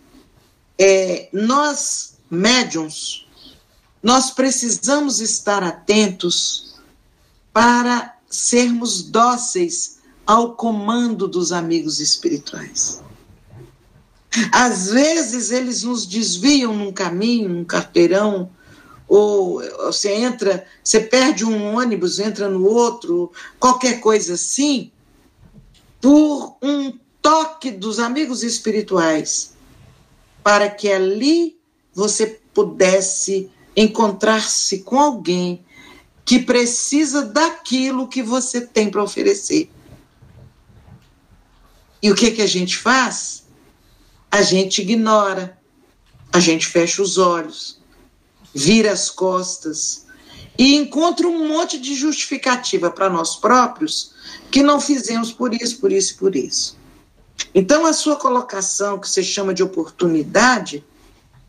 É, 0.78 1.28
nós, 1.32 2.14
médiums, 2.30 3.26
nós 4.03 4.30
precisamos 4.30 5.20
estar 5.20 5.62
atentos 5.62 6.74
para 7.53 8.16
sermos 8.31 9.03
dóceis 9.03 9.99
ao 10.24 10.55
comando 10.55 11.26
dos 11.26 11.51
amigos 11.51 11.99
espirituais. 11.99 13.03
Às 14.53 14.91
vezes 14.91 15.51
eles 15.51 15.83
nos 15.83 16.07
desviam 16.07 16.72
num 16.72 16.93
caminho, 16.93 17.49
num 17.49 17.64
carteirão, 17.64 18.49
ou 19.09 19.61
você 19.87 20.12
entra, 20.12 20.64
você 20.85 21.01
perde 21.01 21.45
um 21.45 21.76
ônibus, 21.76 22.20
entra 22.20 22.49
no 22.49 22.64
outro, 22.64 23.33
qualquer 23.59 23.99
coisa 23.99 24.35
assim, 24.35 24.93
por 26.01 26.57
um 26.62 26.97
toque 27.20 27.72
dos 27.72 27.99
amigos 27.99 28.45
espirituais, 28.45 29.53
para 30.45 30.70
que 30.70 30.89
ali 30.91 31.59
você 31.93 32.41
pudesse 32.55 33.51
encontrar-se 33.76 34.78
com 34.85 35.01
alguém 35.01 35.64
que 36.31 36.39
precisa 36.39 37.22
daquilo 37.22 38.07
que 38.07 38.22
você 38.22 38.61
tem 38.61 38.89
para 38.89 39.03
oferecer. 39.03 39.68
E 42.01 42.09
o 42.09 42.14
que, 42.14 42.31
que 42.31 42.41
a 42.41 42.47
gente 42.47 42.78
faz? 42.78 43.49
A 44.31 44.41
gente 44.41 44.81
ignora, 44.81 45.59
a 46.33 46.39
gente 46.39 46.68
fecha 46.68 47.03
os 47.03 47.18
olhos 47.18 47.81
vira 48.55 48.93
as 48.93 49.11
costas 49.11 50.07
e 50.57 50.76
encontra 50.76 51.26
um 51.26 51.49
monte 51.49 51.81
de 51.81 51.97
justificativa 51.97 52.93
para 52.93 53.11
nós 53.11 53.35
próprios 53.35 54.14
que 54.53 54.62
não 54.62 54.81
fizemos 54.81 55.33
por 55.33 55.53
isso, 55.53 55.81
por 55.81 55.91
isso 55.91 56.16
por 56.16 56.37
isso. 56.37 56.78
Então, 57.53 57.85
a 57.85 57.93
sua 57.93 58.14
colocação, 58.14 59.01
que 59.01 59.09
você 59.09 59.24
chama 59.24 59.53
de 59.53 59.64
oportunidade, 59.64 60.85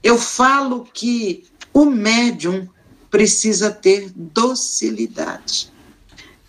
eu 0.02 0.18
falo 0.18 0.88
que 0.92 1.44
o 1.72 1.86
médium 1.86 2.68
precisa 3.12 3.70
ter 3.70 4.09
docilidade. 4.16 5.72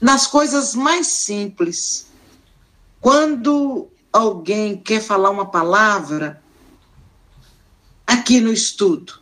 Nas 0.00 0.26
coisas 0.26 0.74
mais 0.74 1.08
simples, 1.08 2.06
quando 3.00 3.88
alguém 4.12 4.76
quer 4.76 5.02
falar 5.02 5.30
uma 5.30 5.46
palavra, 5.46 6.40
aqui 8.06 8.40
no 8.40 8.52
estudo, 8.52 9.20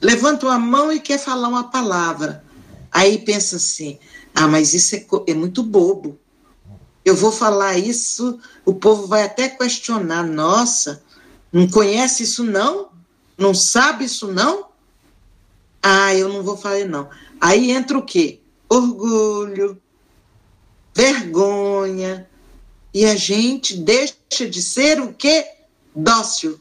levanta 0.00 0.50
a 0.52 0.58
mão 0.58 0.92
e 0.92 1.00
quer 1.00 1.18
falar 1.18 1.48
uma 1.48 1.70
palavra. 1.70 2.44
Aí 2.92 3.18
pensa 3.18 3.56
assim: 3.56 3.98
ah, 4.34 4.46
mas 4.46 4.74
isso 4.74 4.96
é, 4.96 5.06
é 5.28 5.34
muito 5.34 5.62
bobo. 5.62 6.18
Eu 7.04 7.16
vou 7.16 7.32
falar 7.32 7.78
isso, 7.78 8.38
o 8.64 8.74
povo 8.74 9.06
vai 9.06 9.24
até 9.24 9.48
questionar: 9.48 10.24
nossa, 10.24 11.02
não 11.52 11.68
conhece 11.68 12.24
isso 12.24 12.44
não? 12.44 12.90
Não 13.38 13.54
sabe 13.54 14.04
isso 14.04 14.28
não? 14.28 14.69
Ah, 15.82 16.14
eu 16.14 16.28
não 16.28 16.42
vou 16.42 16.56
falar 16.56 16.84
não. 16.84 17.08
Aí 17.40 17.70
entra 17.70 17.96
o 17.98 18.02
quê? 18.02 18.40
Orgulho, 18.68 19.80
vergonha, 20.94 22.28
e 22.92 23.04
a 23.04 23.16
gente 23.16 23.76
deixa 23.76 24.48
de 24.48 24.62
ser 24.62 25.00
o 25.00 25.12
quê? 25.12 25.46
Dócil. 25.94 26.60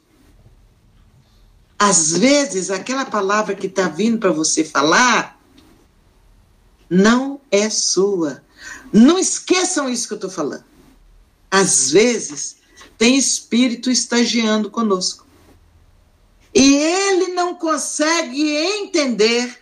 Às 1.77 2.11
vezes, 2.11 2.69
aquela 2.69 3.05
palavra 3.05 3.55
que 3.55 3.67
está 3.67 3.87
vindo 3.87 4.17
para 4.17 4.31
você 4.31 4.63
falar 4.63 5.39
não 6.89 7.39
é 7.51 7.69
sua. 7.69 8.43
Não 8.91 9.17
esqueçam 9.17 9.89
isso 9.89 10.07
que 10.07 10.13
eu 10.13 10.17
estou 10.17 10.29
falando. 10.29 10.63
Às 11.49 11.91
vezes, 11.91 12.57
tem 12.97 13.17
espírito 13.17 13.89
estagiando 13.89 14.69
conosco. 14.69 15.25
E 16.59 16.75
ele 16.75 17.27
não 17.29 17.55
consegue 17.55 18.53
entender 18.53 19.57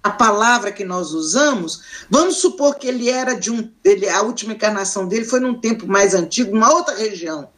a 0.00 0.10
palavra 0.10 0.70
que 0.70 0.84
nós 0.84 1.10
usamos, 1.10 2.06
vamos 2.08 2.36
supor 2.36 2.76
que 2.76 2.86
ele 2.86 3.10
era 3.10 3.34
de 3.34 3.50
um. 3.50 3.68
Ele, 3.82 4.08
a 4.08 4.22
última 4.22 4.52
encarnação 4.52 5.08
dele 5.08 5.24
foi 5.24 5.40
num 5.40 5.58
tempo 5.58 5.84
mais 5.88 6.14
antigo, 6.14 6.52
numa 6.52 6.72
outra 6.72 6.94
região. 6.94 7.50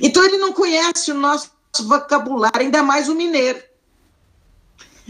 Então 0.00 0.24
ele 0.24 0.38
não 0.38 0.52
conhece 0.52 1.10
o 1.10 1.14
nosso 1.16 1.50
vocabulário, 1.88 2.60
ainda 2.60 2.84
mais 2.84 3.08
o 3.08 3.16
mineiro. 3.16 3.60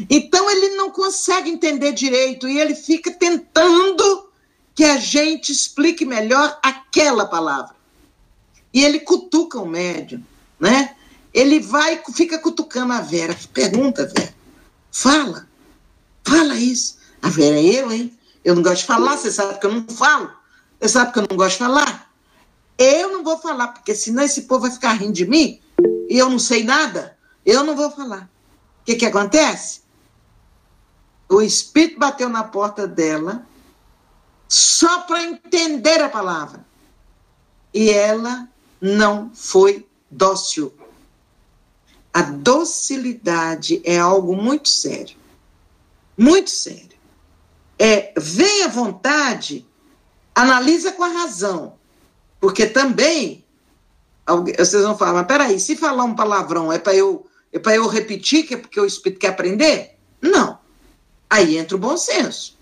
Então 0.09 0.51
ele 0.51 0.77
não 0.77 0.91
consegue 0.91 1.51
entender 1.51 1.93
direito 1.93 2.49
e 2.49 2.59
ele 2.59 2.75
fica 2.75 3.11
tentando 3.11 4.31
que 4.75 4.85
a 4.85 4.97
gente 4.97 5.53
explique 5.53 6.07
melhor 6.07 6.59
aquela 6.63 7.27
palavra. 7.27 7.77
E 8.73 8.83
ele 8.83 9.01
cutuca 9.01 9.61
o 9.61 9.67
médium, 9.67 10.25
né? 10.59 10.96
Ele 11.37 11.61
vai, 11.61 12.03
fica 12.15 12.39
cutucando 12.39 12.95
a 12.95 13.03
Vera. 13.03 13.37
Pergunta, 13.53 14.07
Vera. 14.07 14.35
Fala. 14.91 15.47
Fala 16.27 16.57
isso. 16.57 16.97
A 17.21 17.29
Vera 17.29 17.59
é 17.59 17.63
eu, 17.63 17.93
hein? 17.93 18.19
Eu 18.43 18.55
não 18.55 18.63
gosto 18.63 18.81
de 18.81 18.87
falar, 18.87 19.19
você 19.19 19.31
sabe 19.31 19.61
que 19.61 19.67
eu 19.67 19.73
não 19.73 19.87
falo. 19.87 20.33
Você 20.81 20.89
sabe 20.89 21.13
que 21.13 21.19
eu 21.19 21.27
não 21.29 21.37
gosto 21.37 21.53
de 21.53 21.59
falar. 21.59 22.11
Eu 22.79 23.13
não 23.13 23.23
vou 23.23 23.37
falar, 23.37 23.69
porque 23.69 23.95
senão 23.95 24.23
esse 24.23 24.43
povo 24.43 24.63
vai 24.63 24.71
ficar 24.71 24.95
rindo 24.95 25.13
de 25.13 25.27
mim 25.27 25.61
e 26.09 26.17
eu 26.17 26.31
não 26.31 26.39
sei 26.39 26.65
nada. 26.65 27.19
Eu 27.45 27.63
não 27.65 27.77
vou 27.77 27.91
falar. 27.91 28.31
O 28.81 28.85
que, 28.87 28.95
que 28.95 29.05
acontece? 29.05 29.83
O 31.29 31.43
espírito 31.43 31.99
bateu 31.99 32.31
na 32.31 32.45
porta 32.45 32.87
dela 32.87 33.47
só 34.49 35.01
para 35.01 35.23
entender 35.23 36.01
a 36.01 36.09
palavra. 36.09 36.65
E 37.75 37.91
ela 37.91 38.49
não 38.81 39.31
foi 39.35 39.87
dócil. 40.11 40.73
A 42.17 42.23
docilidade 42.23 43.83
é 43.85 43.99
algo 43.99 44.35
muito 44.35 44.71
sério. 44.71 45.19
Muito 46.17 46.49
sério. 46.49 46.97
É, 47.79 48.15
vem 48.17 48.65
à 48.65 48.69
vontade, 48.69 49.67
analisa 50.35 50.93
com 50.93 51.05
a 51.05 51.09
razão. 51.09 51.75
Porque 52.41 52.65
também, 52.65 53.45
vocês 54.27 54.83
vão 54.83 54.97
falar, 54.97 55.13
mas 55.13 55.27
peraí, 55.27 55.61
se 55.61 55.77
falar 55.77 56.05
um 56.05 56.15
palavrão 56.15 56.73
é 56.73 56.79
para 56.79 56.95
eu, 56.95 57.27
é 57.53 57.77
eu 57.77 57.87
repetir, 57.87 58.47
que 58.47 58.55
é 58.55 58.57
porque 58.57 58.81
o 58.81 58.87
espírito 58.87 59.21
quer 59.21 59.29
aprender? 59.29 59.99
Não. 60.19 60.59
Aí 61.29 61.59
entra 61.59 61.77
o 61.77 61.81
bom 61.81 61.99
senso. 61.99 62.57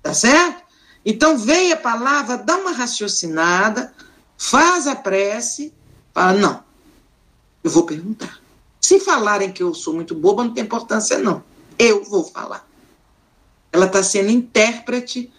Tá 0.00 0.14
certo? 0.14 0.62
Então 1.04 1.36
vem 1.36 1.72
a 1.72 1.76
palavra, 1.76 2.36
dá 2.36 2.56
uma 2.56 2.70
raciocinada, 2.70 3.92
faz 4.36 4.86
a 4.86 4.94
prece, 4.94 5.74
fala, 6.14 6.34
não, 6.34 6.62
eu 7.64 7.72
vou 7.72 7.84
perguntar. 7.84 8.46
Se 8.80 9.00
falarem 9.00 9.52
que 9.52 9.62
eu 9.62 9.74
sou 9.74 9.94
muito 9.94 10.14
boba, 10.14 10.44
não 10.44 10.54
tem 10.54 10.64
importância, 10.64 11.18
não. 11.18 11.42
Eu 11.78 12.04
vou 12.04 12.24
falar. 12.24 12.66
Ela 13.72 13.86
está 13.86 14.02
sendo 14.02 14.30
intérprete 14.30 15.32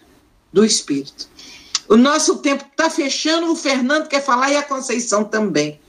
do 0.52 0.64
Espírito. 0.64 1.28
O 1.88 1.96
nosso 1.96 2.38
tempo 2.38 2.64
está 2.70 2.88
fechando, 2.88 3.50
o 3.50 3.56
Fernando 3.56 4.08
quer 4.08 4.22
falar 4.22 4.50
e 4.52 4.56
a 4.56 4.62
Conceição 4.62 5.24
também. 5.24 5.80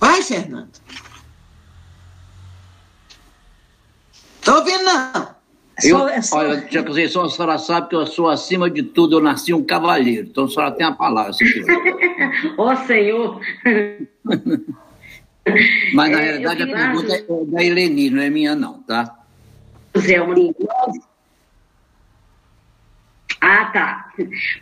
Vai, 0.00 0.22
Fernando. 0.22 0.70
Estou 4.40 4.56
ouvindo, 4.56 4.84
não. 4.84 5.36
Eu, 5.82 6.08
é 6.08 6.22
só, 6.22 6.38
olha, 6.38 6.62
tia 6.62 6.82
Conceição, 6.82 7.24
a 7.24 7.30
senhora 7.30 7.58
sabe 7.58 7.88
que 7.88 7.94
eu 7.94 8.06
sou, 8.06 8.28
acima 8.28 8.70
de 8.70 8.82
tudo, 8.82 9.18
eu 9.18 9.22
nasci 9.22 9.52
um 9.52 9.64
cavalheiro. 9.64 10.26
Então 10.28 10.44
a 10.44 10.48
senhora 10.48 10.72
tem 10.72 10.86
a 10.86 10.92
palavra, 10.92 11.32
se 11.32 11.44
quiser. 11.52 11.76
Ó 12.56 12.72
oh, 12.72 12.76
Senhor! 12.86 13.40
Mas, 15.94 16.10
na 16.10 16.20
é, 16.20 16.24
realidade, 16.24 16.62
a 16.62 16.66
pergunta 16.66 17.14
é 17.14 17.44
da 17.46 17.64
Eleni, 17.64 18.10
não 18.10 18.22
é 18.22 18.30
minha, 18.30 18.54
não, 18.54 18.82
tá? 18.82 19.16
Zé, 19.96 20.20
uma... 20.20 20.34
Ah, 23.40 23.66
tá. 23.66 24.12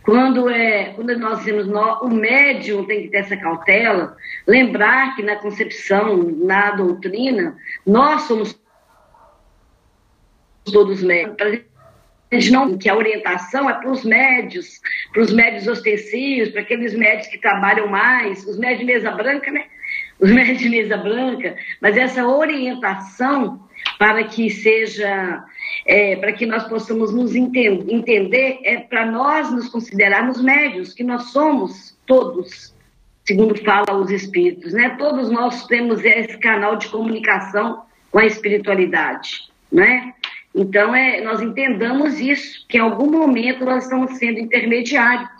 Quando, 0.03 0.49
é, 0.49 0.93
quando 0.93 1.17
nós 1.17 1.39
dizemos 1.39 1.67
o 1.67 2.09
médium 2.09 2.85
tem 2.85 3.03
que 3.03 3.07
ter 3.09 3.17
essa 3.17 3.35
cautela, 3.35 4.15
lembrar 4.45 5.15
que 5.15 5.23
na 5.23 5.37
concepção, 5.37 6.17
na 6.21 6.71
doutrina, 6.71 7.57
nós 7.85 8.23
somos 8.23 8.59
todos 10.65 11.01
médios. 11.01 11.63
A 12.31 12.35
gente 12.35 12.51
não, 12.51 12.77
que 12.77 12.89
a 12.89 12.95
orientação 12.95 13.69
é 13.69 13.73
para 13.73 13.89
os 13.89 14.03
médios, 14.03 14.81
para 15.13 15.21
os 15.21 15.31
médios 15.33 15.67
ostensivos, 15.67 16.49
para 16.49 16.61
aqueles 16.61 16.93
médios 16.93 17.27
que 17.27 17.37
trabalham 17.37 17.87
mais, 17.87 18.45
os 18.45 18.57
médios 18.57 18.79
de 18.79 18.85
mesa 18.85 19.11
branca, 19.11 19.51
né? 19.51 19.65
Os 20.19 20.31
médios 20.31 20.59
de 20.59 20.69
mesa 20.69 20.97
branca, 20.97 21.55
mas 21.81 21.97
essa 21.97 22.25
orientação 22.25 23.65
para 23.97 24.23
que 24.23 24.49
seja, 24.49 25.43
é, 25.85 26.15
para 26.15 26.33
que 26.33 26.45
nós 26.45 26.63
possamos 26.65 27.13
nos 27.13 27.35
entender, 27.35 27.93
entender 27.93 28.59
é 28.63 28.77
para 28.77 29.05
nós 29.05 29.51
nos 29.51 29.69
considerarmos 29.69 30.41
médios, 30.41 30.93
que 30.93 31.03
nós 31.03 31.31
somos 31.31 31.97
todos, 32.05 32.73
segundo 33.25 33.55
fala 33.63 33.97
os 33.97 34.11
espíritos, 34.11 34.73
né? 34.73 34.95
Todos 34.97 35.29
nós 35.29 35.65
temos 35.67 36.03
esse 36.03 36.37
canal 36.37 36.75
de 36.77 36.87
comunicação 36.87 37.83
com 38.11 38.19
a 38.19 38.25
espiritualidade, 38.25 39.49
né? 39.71 40.13
Então, 40.53 40.95
é, 40.95 41.21
nós 41.21 41.41
entendamos 41.41 42.19
isso, 42.19 42.65
que 42.69 42.77
em 42.77 42.81
algum 42.81 43.11
momento 43.11 43.65
nós 43.65 43.83
estamos 43.83 44.17
sendo 44.17 44.39
intermediários. 44.39 45.34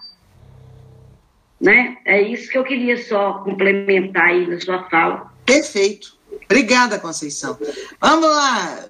Né? 1.60 1.98
É 2.06 2.22
isso 2.22 2.50
que 2.50 2.58
eu 2.58 2.64
queria 2.64 3.02
só 3.02 3.40
complementar 3.40 4.28
aí 4.28 4.48
na 4.48 4.60
sua 4.60 4.90
fala. 4.90 5.32
Perfeito. 5.46 6.16
Obrigada, 6.46 7.00
Conceição. 7.00 7.58
Vamos 8.00 8.30
lá. 8.30 8.86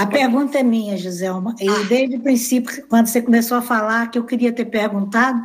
A 0.00 0.06
pergunta 0.06 0.58
é 0.58 0.62
minha, 0.62 0.96
Giselma. 0.96 1.54
E 1.60 1.68
ah. 1.68 1.84
desde 1.88 2.16
o 2.16 2.20
princípio, 2.20 2.86
quando 2.88 3.06
você 3.06 3.20
começou 3.20 3.58
a 3.58 3.62
falar, 3.62 4.10
que 4.10 4.18
eu 4.18 4.24
queria 4.24 4.52
ter 4.52 4.66
perguntado, 4.66 5.42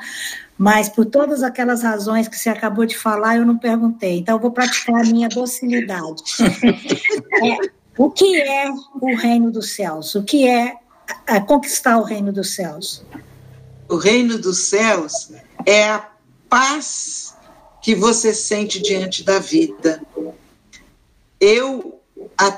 mas 0.57 0.87
por 0.87 1.05
todas 1.05 1.41
aquelas 1.41 1.81
razões 1.81 2.27
que 2.27 2.37
você 2.37 2.49
acabou 2.49 2.85
de 2.85 2.97
falar, 2.97 3.37
eu 3.37 3.45
não 3.45 3.57
perguntei. 3.57 4.19
Então, 4.19 4.35
eu 4.35 4.39
vou 4.39 4.51
praticar 4.51 5.01
a 5.01 5.03
minha 5.03 5.29
docilidade. 5.29 6.21
é, 7.43 7.57
o 7.97 8.11
que 8.11 8.39
é 8.39 8.69
o 8.69 9.15
reino 9.15 9.51
dos 9.51 9.71
céus? 9.71 10.13
O 10.13 10.23
que 10.23 10.47
é 10.47 10.75
conquistar 11.47 11.97
o 11.97 12.03
reino 12.03 12.31
dos 12.31 12.55
céus? 12.55 13.03
O 13.93 13.97
reino 13.97 14.39
dos 14.39 14.57
céus 14.69 15.29
é 15.67 15.87
a 15.87 16.09
paz 16.49 17.35
que 17.79 17.93
você 17.93 18.33
sente 18.33 18.81
diante 18.81 19.23
da 19.23 19.37
vida. 19.37 20.01
Eu, 21.39 22.01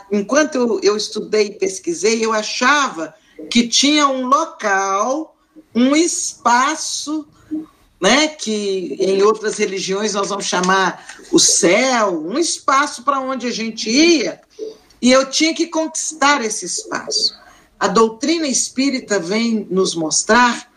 enquanto 0.09 0.55
eu, 0.55 0.79
eu 0.81 0.95
estudei 0.95 1.47
e 1.47 1.59
pesquisei, 1.59 2.23
eu 2.23 2.31
achava 2.31 3.13
que 3.51 3.67
tinha 3.67 4.07
um 4.07 4.27
local, 4.27 5.35
um 5.75 5.93
espaço, 5.93 7.27
né, 7.99 8.29
que 8.29 8.95
em 8.97 9.21
outras 9.21 9.57
religiões 9.57 10.13
nós 10.13 10.29
vamos 10.29 10.45
chamar 10.45 11.05
o 11.33 11.37
céu, 11.37 12.17
um 12.17 12.39
espaço 12.39 13.03
para 13.03 13.19
onde 13.19 13.45
a 13.45 13.51
gente 13.51 13.89
ia, 13.89 14.39
e 15.01 15.11
eu 15.11 15.29
tinha 15.29 15.53
que 15.53 15.67
conquistar 15.67 16.41
esse 16.45 16.65
espaço. 16.65 17.35
A 17.77 17.89
doutrina 17.89 18.47
espírita 18.47 19.19
vem 19.19 19.67
nos 19.69 19.95
mostrar 19.95 20.73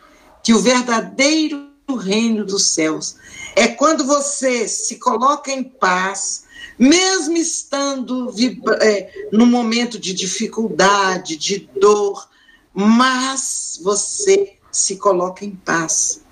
que 0.49 0.53
o 0.55 0.59
verdadeiro 0.59 1.69
reino 1.95 2.43
dos 2.43 2.69
céus 2.69 3.17
é 3.55 3.67
quando 3.67 4.03
você 4.03 4.67
se 4.67 4.95
coloca 4.95 5.51
em 5.51 5.63
paz, 5.63 6.45
mesmo 6.75 7.37
estando 7.37 8.33
é, 8.81 9.27
no 9.31 9.45
momento 9.45 9.99
de 9.99 10.11
dificuldade, 10.11 11.37
de 11.37 11.69
dor, 11.79 12.27
mas 12.73 13.79
você 13.83 14.55
se 14.71 14.95
coloca 14.95 15.45
em 15.45 15.55
paz. 15.55 16.23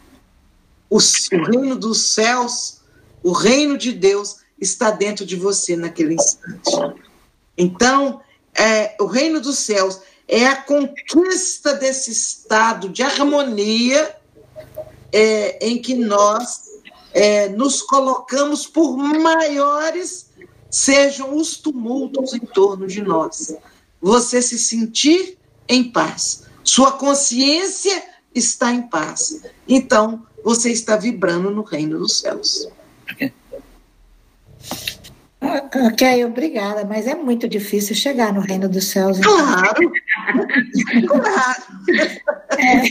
O, 0.90 0.98
o 0.98 1.44
reino 1.52 1.76
dos 1.76 2.16
céus, 2.16 2.82
o 3.22 3.32
reino 3.32 3.78
de 3.78 3.92
Deus 3.92 4.38
está 4.60 4.90
dentro 4.90 5.28
de 5.28 5.36
você 5.36 5.76
naquele 5.76 6.16
instante. 6.16 6.72
Então, 7.56 8.20
é, 8.56 8.96
o 9.00 9.06
reino 9.06 9.40
dos 9.40 9.60
céus 9.60 10.02
é 10.28 10.46
a 10.46 10.56
conquista 10.56 11.74
desse 11.74 12.12
estado 12.12 12.90
de 12.90 13.02
harmonia 13.02 14.16
é, 15.12 15.66
em 15.66 15.82
que 15.82 15.94
nós 15.94 16.64
é, 17.14 17.48
nos 17.50 17.82
colocamos 17.82 18.68
por 18.68 18.98
maiores 18.98 20.28
sejam 20.70 21.36
os 21.36 21.58
tumultos 21.58 22.34
em 22.34 22.40
torno 22.40 22.88
de 22.88 23.02
nós. 23.02 23.56
Você 24.02 24.42
se 24.42 24.60
sentir 24.60 25.38
em 25.68 25.92
paz. 25.92 26.44
Sua 26.64 26.92
consciência 26.92 28.04
está 28.36 28.72
em 28.72 28.84
paz. 28.84 29.42
Então, 29.68 30.26
você 30.44 30.72
está 30.72 30.98
vibrando 30.98 31.50
no 31.50 31.64
reino 31.64 31.98
dos 31.98 32.20
céus. 32.20 32.68
Ok, 35.88 36.26
obrigada, 36.26 36.86
mas 36.86 37.08
é 37.08 37.16
muito 37.16 37.48
difícil 37.48 37.96
chegar 37.96 38.34
no 38.34 38.42
reino 38.42 38.68
dos 38.68 38.86
céus. 38.86 39.18
Então. 39.20 39.38
Claro, 39.38 39.92
claro, 41.08 41.64
é. 42.58 42.90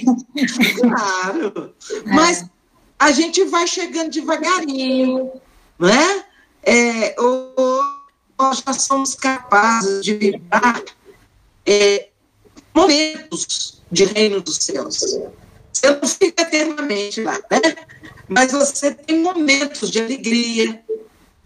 claro. 0.81 1.74
Mas 2.07 2.43
é 2.43 2.57
a 2.99 3.12
gente 3.12 3.45
vai 3.45 3.66
chegando 3.66 4.11
devagarinho, 4.11 5.33
né? 5.78 6.24
É, 6.62 7.15
ou, 7.20 7.85
nós 8.39 8.62
já 8.66 8.73
somos 8.73 9.15
capazes 9.15 10.05
de 10.05 10.15
vibrar 10.15 10.83
é, 11.65 12.09
momentos 12.74 13.83
de 13.91 14.05
reino 14.05 14.41
dos 14.41 14.57
céus. 14.57 14.99
Você 15.73 15.91
não 15.91 16.09
fica 16.09 16.43
eternamente 16.43 17.23
lá, 17.23 17.39
né? 17.51 17.77
Mas 18.28 18.53
você 18.53 18.93
tem 18.93 19.20
momentos 19.20 19.91
de 19.91 20.01
alegria, 20.01 20.83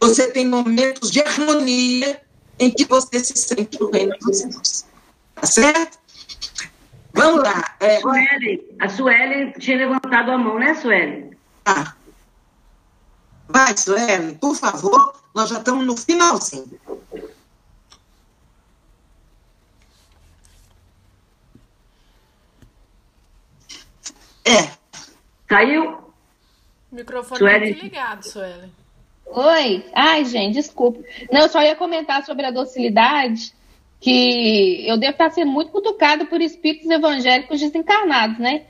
você 0.00 0.30
tem 0.32 0.48
momentos 0.48 1.10
de 1.10 1.20
harmonia 1.20 2.20
em 2.58 2.70
que 2.70 2.86
você 2.86 3.22
se 3.22 3.36
sente 3.36 3.78
no 3.78 3.90
reino 3.90 4.16
dos 4.18 4.38
céus. 4.38 4.86
Tá 5.34 5.46
certo? 5.46 5.98
Vamos 7.12 7.42
lá. 7.42 7.76
É... 7.80 8.00
Sueli, 8.00 8.76
a 8.80 8.88
Sueli 8.88 9.52
tinha 9.58 9.76
levantado 9.76 10.30
a 10.30 10.38
mão, 10.38 10.58
né, 10.58 10.74
Sueli? 10.74 11.36
Tá. 11.64 11.96
Vai, 13.48 13.76
Sueli, 13.76 14.36
por 14.36 14.54
favor, 14.54 15.20
nós 15.34 15.50
já 15.50 15.58
estamos 15.58 15.84
no 15.84 15.96
finalzinho. 15.96 16.80
É. 24.44 24.70
Caiu? 25.46 25.98
O 26.90 26.94
microfone 26.94 27.38
Sueli. 27.38 27.66
tá 27.68 27.74
desligado, 27.74 28.26
Sueli. 28.26 28.79
Oi, 29.32 29.84
ai 29.94 30.24
gente, 30.24 30.54
desculpa. 30.54 31.00
Não, 31.30 31.42
eu 31.42 31.48
só 31.48 31.62
ia 31.62 31.76
comentar 31.76 32.24
sobre 32.24 32.44
a 32.46 32.50
docilidade, 32.50 33.52
que 34.00 34.84
eu 34.88 34.96
devo 34.96 35.12
estar 35.12 35.30
sendo 35.30 35.52
muito 35.52 35.70
cutucado 35.70 36.26
por 36.26 36.40
espíritos 36.40 36.90
evangélicos 36.90 37.60
desencarnados, 37.60 38.38
né? 38.38 38.62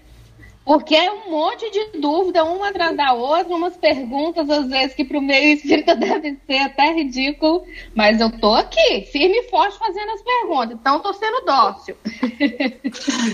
Porque 0.64 0.94
é 0.94 1.10
um 1.10 1.30
monte 1.30 1.68
de 1.70 1.98
dúvida, 2.00 2.44
uma 2.44 2.68
atrás 2.68 2.96
da 2.96 3.12
outra, 3.12 3.54
umas 3.56 3.76
perguntas, 3.76 4.48
às 4.48 4.66
vezes, 4.68 4.94
que 4.94 5.04
para 5.04 5.18
o 5.18 5.22
meio 5.22 5.54
espírita 5.54 5.96
deve 5.96 6.38
ser 6.46 6.58
até 6.58 6.92
ridículo, 6.92 7.64
mas 7.94 8.20
eu 8.20 8.30
tô 8.38 8.54
aqui, 8.54 9.02
firme 9.10 9.38
e 9.38 9.50
forte, 9.50 9.78
fazendo 9.78 10.10
as 10.12 10.22
perguntas, 10.22 10.78
então 10.80 11.00
tô 11.00 11.12
sendo 11.14 11.44
dócil. 11.44 11.96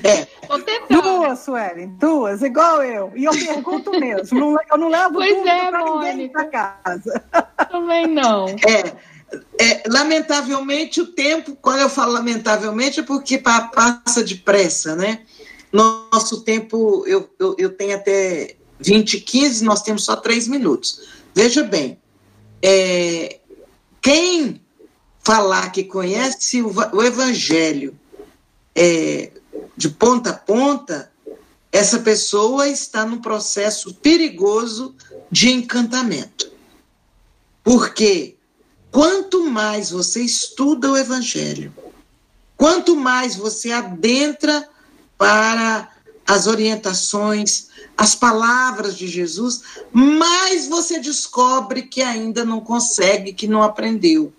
É. 0.05 0.27
Duas, 0.89 1.40
Suelen, 1.40 1.89
duas, 1.98 2.43
igual 2.43 2.82
eu. 2.82 3.12
E 3.15 3.24
eu 3.24 3.32
pergunto 3.32 3.90
mesmo. 3.90 4.39
não- 4.39 4.57
eu 4.70 4.78
não 4.78 4.89
levo 4.89 5.15
Pois 5.15 5.35
dúvida 5.35 5.51
é, 5.53 5.70
para 5.70 5.85
ninguém 5.85 6.28
para 6.28 6.44
casa. 6.47 7.24
Também 7.70 8.07
não. 8.07 8.47
É, 8.48 8.93
é, 9.61 9.82
lamentavelmente, 9.89 11.01
o 11.01 11.07
tempo, 11.07 11.57
quando 11.61 11.81
eu 11.81 11.89
falo 11.90 12.12
lamentavelmente, 12.12 13.01
é 13.01 13.03
porque 13.03 13.39
pa- 13.39 13.69
passa 13.74 14.23
depressa, 14.23 14.94
né? 14.94 15.20
Nosso 15.77 16.40
tempo, 16.40 17.05
eu, 17.07 17.28
eu, 17.39 17.55
eu 17.59 17.70
tenho 17.70 17.94
até 17.94 18.57
20 18.81 19.12
e 19.12 19.20
15, 19.20 19.62
nós 19.62 19.82
temos 19.82 20.07
só 20.07 20.16
três 20.16 20.48
minutos. 20.48 21.03
Veja 21.35 21.62
bem, 21.62 22.01
é, 22.62 23.40
quem 24.01 24.65
falar 25.23 25.70
que 25.73 25.85
conhece 25.85 26.62
o, 26.62 26.73
o 26.94 27.03
Evangelho 27.03 27.94
é, 28.74 29.32
de 29.77 29.90
ponta 29.90 30.31
a 30.31 30.32
ponta, 30.32 31.12
essa 31.70 31.98
pessoa 31.98 32.66
está 32.66 33.05
num 33.05 33.20
processo 33.20 33.93
perigoso 33.97 34.94
de 35.31 35.51
encantamento. 35.51 36.51
Porque 37.62 38.39
quanto 38.90 39.44
mais 39.51 39.90
você 39.90 40.23
estuda 40.23 40.90
o 40.90 40.97
Evangelho, 40.97 41.70
quanto 42.57 42.97
mais 42.97 43.36
você 43.36 43.73
adentra 43.73 44.66
para 45.18 45.90
as 46.26 46.47
orientações, 46.47 47.68
as 47.97 48.14
palavras 48.14 48.97
de 48.97 49.06
Jesus, 49.06 49.62
mais 49.93 50.66
você 50.66 50.98
descobre 50.98 51.82
que 51.82 52.02
ainda 52.02 52.44
não 52.44 52.60
consegue, 52.60 53.32
que 53.32 53.47
não 53.47 53.62
aprendeu. 53.62 54.32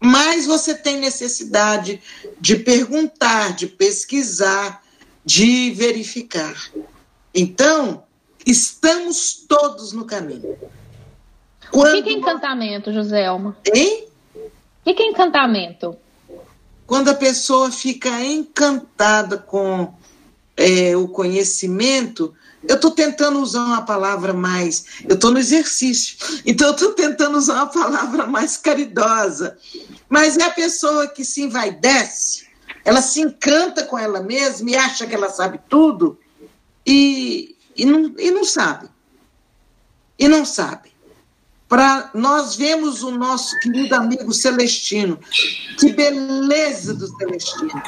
Mais 0.00 0.46
você 0.46 0.74
tem 0.74 0.98
necessidade 0.98 2.00
de 2.40 2.56
perguntar, 2.56 3.54
de 3.54 3.66
pesquisar, 3.66 4.82
de 5.24 5.70
verificar. 5.70 6.70
Então, 7.34 8.04
estamos 8.44 9.44
todos 9.48 9.92
no 9.92 10.04
caminho. 10.04 10.56
O 11.72 11.82
que, 11.82 12.08
é 12.08 12.12
encantamento, 12.12 12.92
Joselma? 12.92 13.56
Hein? 13.74 14.06
O 14.84 14.94
que 14.94 15.02
é 15.02 15.06
encantamento? 15.06 15.96
Quando 16.86 17.08
a 17.08 17.14
pessoa 17.14 17.70
fica 17.70 18.22
encantada 18.22 19.38
com 19.38 19.92
é, 20.56 20.96
o 20.96 21.08
conhecimento, 21.08 22.32
eu 22.62 22.76
estou 22.76 22.92
tentando 22.92 23.40
usar 23.40 23.64
uma 23.64 23.82
palavra 23.82 24.32
mais. 24.32 24.84
Eu 25.08 25.16
estou 25.16 25.32
no 25.32 25.38
exercício, 25.38 26.16
então 26.46 26.68
eu 26.68 26.74
estou 26.74 26.92
tentando 26.92 27.36
usar 27.36 27.54
uma 27.54 27.66
palavra 27.66 28.26
mais 28.26 28.56
caridosa. 28.56 29.58
Mas 30.08 30.36
é 30.36 30.44
a 30.44 30.50
pessoa 30.50 31.08
que 31.08 31.24
se 31.24 31.42
envaidece, 31.42 32.46
ela 32.84 33.02
se 33.02 33.20
encanta 33.20 33.82
com 33.84 33.98
ela 33.98 34.20
mesma 34.20 34.70
e 34.70 34.76
acha 34.76 35.06
que 35.06 35.14
ela 35.14 35.28
sabe 35.28 35.60
tudo 35.68 36.18
e, 36.86 37.56
e, 37.76 37.84
não, 37.84 38.14
e 38.16 38.30
não 38.30 38.44
sabe. 38.44 38.88
E 40.18 40.28
não 40.28 40.44
sabe 40.44 40.95
para 41.68 42.10
nós 42.14 42.56
vemos 42.56 43.02
o 43.02 43.10
nosso 43.10 43.58
querido 43.60 43.94
amigo 43.94 44.32
Celestino. 44.32 45.18
Que 45.78 45.92
beleza 45.92 46.94
do 46.94 47.06
Celestino 47.06 47.82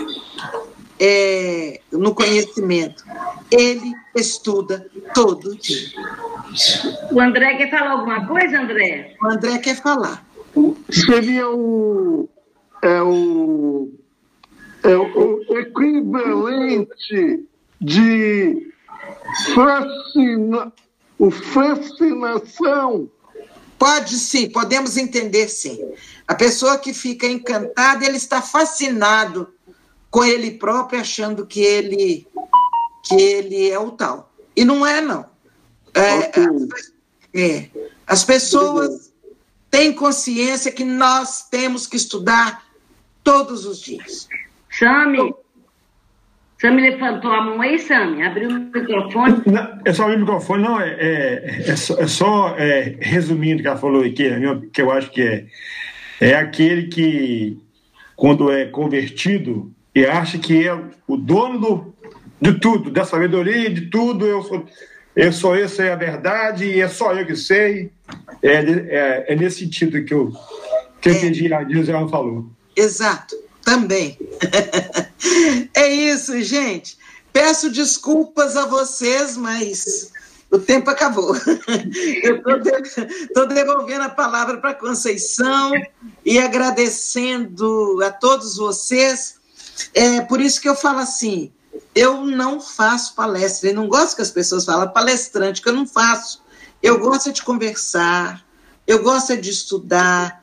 é, 1.00 1.80
no 1.92 2.14
conhecimento. 2.14 3.04
Ele 3.50 3.92
estuda 4.16 4.86
todo 5.14 5.56
dia. 5.56 5.88
O 7.12 7.20
André 7.20 7.56
quer 7.56 7.70
falar 7.70 7.92
alguma 7.92 8.26
coisa, 8.26 8.60
André? 8.60 9.14
O 9.22 9.26
André 9.26 9.58
quer 9.58 9.76
falar. 9.76 10.26
Seria 10.90 11.48
o, 11.48 12.28
é 12.82 13.00
o, 13.02 13.92
é 14.82 14.96
o 14.96 15.58
equivalente 15.58 17.46
de 17.80 18.72
fascina, 19.54 20.72
o 21.18 21.30
fascinação 21.30 23.08
Pode 23.78 24.18
sim, 24.18 24.50
podemos 24.50 24.96
entender 24.96 25.48
sim. 25.48 25.78
A 26.26 26.34
pessoa 26.34 26.78
que 26.78 26.92
fica 26.92 27.26
encantada, 27.26 28.04
ele 28.04 28.16
está 28.16 28.42
fascinado 28.42 29.52
com 30.10 30.24
ele 30.24 30.52
próprio, 30.52 31.00
achando 31.00 31.46
que 31.46 31.60
ele 31.60 32.26
que 33.04 33.14
ele 33.14 33.70
é 33.70 33.78
o 33.78 33.92
tal. 33.92 34.32
E 34.54 34.64
não 34.64 34.84
é, 34.84 35.00
não. 35.00 35.24
É, 35.94 36.40
as, 36.40 36.92
é, 37.32 37.70
as 38.06 38.24
pessoas 38.24 39.12
têm 39.70 39.92
consciência 39.92 40.72
que 40.72 40.84
nós 40.84 41.48
temos 41.48 41.86
que 41.86 41.96
estudar 41.96 42.66
todos 43.22 43.64
os 43.64 43.80
dias. 43.80 44.28
Sami, 44.78 45.34
Sami 46.60 46.82
levantou 46.82 47.30
a 47.30 47.40
mão 47.40 47.60
aí, 47.60 47.78
Sami, 47.78 48.22
abriu 48.22 48.50
o 48.50 48.54
microfone. 48.54 49.42
Não, 49.46 49.78
é 49.84 49.92
só 49.92 50.04
abrir 50.04 50.16
o 50.16 50.20
microfone, 50.20 50.62
não, 50.62 50.80
é, 50.80 50.88
é, 50.98 51.62
é 51.68 51.76
só, 51.76 52.00
é 52.00 52.06
só, 52.08 52.56
é, 52.58 52.96
resumindo 53.00 53.60
o 53.60 53.62
que 53.62 53.68
ela 53.68 53.76
falou 53.76 54.02
aqui, 54.02 54.28
né, 54.28 54.60
que 54.72 54.82
eu 54.82 54.90
acho 54.90 55.10
que 55.10 55.22
é, 55.22 55.46
é 56.20 56.34
aquele 56.34 56.88
que, 56.88 57.56
quando 58.16 58.50
é 58.50 58.66
convertido, 58.66 59.72
e 59.94 60.04
acha 60.04 60.36
que 60.36 60.66
é 60.66 60.76
o 61.06 61.16
dono 61.16 61.60
do, 61.60 61.94
de 62.40 62.58
tudo, 62.58 62.90
da 62.90 63.04
sabedoria, 63.04 63.70
de 63.70 63.82
tudo, 63.82 64.26
eu 64.26 64.42
sou, 64.42 64.66
eu 65.14 65.32
sou 65.32 65.56
eu, 65.56 65.68
sei 65.68 65.90
a 65.90 65.96
verdade, 65.96 66.64
e 66.64 66.80
é 66.80 66.88
só 66.88 67.12
eu 67.12 67.24
que 67.24 67.36
sei. 67.36 67.90
É, 68.42 68.54
é, 68.54 69.24
é 69.28 69.36
nesse 69.36 69.60
sentido 69.60 70.04
que 70.04 70.14
eu, 70.14 70.32
que 71.00 71.08
eu 71.08 71.14
entendi 71.14 71.52
a 71.52 71.64
Gisela 71.64 72.08
falou. 72.08 72.50
Exato, 72.76 73.34
também. 73.68 74.18
é 75.74 75.88
isso, 75.88 76.40
gente. 76.40 76.96
Peço 77.30 77.70
desculpas 77.70 78.56
a 78.56 78.64
vocês, 78.64 79.36
mas 79.36 80.10
o 80.50 80.58
tempo 80.58 80.88
acabou. 80.88 81.36
Eu 82.24 82.42
estou 83.22 83.46
devolvendo 83.46 84.04
a 84.04 84.08
palavra 84.08 84.56
para 84.56 84.72
Conceição 84.72 85.72
e 86.24 86.38
agradecendo 86.38 88.00
a 88.02 88.10
todos 88.10 88.56
vocês. 88.56 89.34
É 89.92 90.22
por 90.22 90.40
isso 90.40 90.60
que 90.60 90.68
eu 90.68 90.74
falo 90.74 90.98
assim: 90.98 91.52
eu 91.94 92.24
não 92.24 92.60
faço 92.60 93.14
palestra, 93.14 93.68
eu 93.68 93.74
não 93.74 93.86
gosto 93.86 94.16
que 94.16 94.22
as 94.22 94.30
pessoas 94.30 94.64
falam 94.64 94.88
palestrante, 94.88 95.62
que 95.62 95.68
eu 95.68 95.74
não 95.74 95.86
faço. 95.86 96.42
Eu 96.82 96.98
gosto 96.98 97.30
de 97.30 97.42
conversar, 97.42 98.44
eu 98.86 99.02
gosto 99.02 99.36
de 99.36 99.50
estudar, 99.50 100.42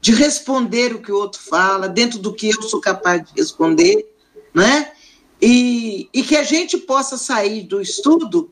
de 0.00 0.12
responder 0.12 0.94
o 0.94 1.00
que 1.00 1.12
o 1.12 1.16
outro 1.16 1.40
fala, 1.40 1.88
dentro 1.88 2.18
do 2.18 2.32
que 2.32 2.48
eu 2.48 2.62
sou 2.62 2.80
capaz 2.80 3.22
de 3.24 3.32
responder, 3.40 4.06
né? 4.54 4.92
E, 5.40 6.08
e 6.12 6.22
que 6.22 6.36
a 6.36 6.42
gente 6.42 6.76
possa 6.78 7.16
sair 7.16 7.62
do 7.62 7.80
estudo 7.80 8.50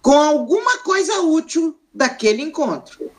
com 0.00 0.14
alguma 0.14 0.78
coisa 0.78 1.20
útil 1.22 1.76
daquele 1.92 2.42
encontro. 2.42 3.10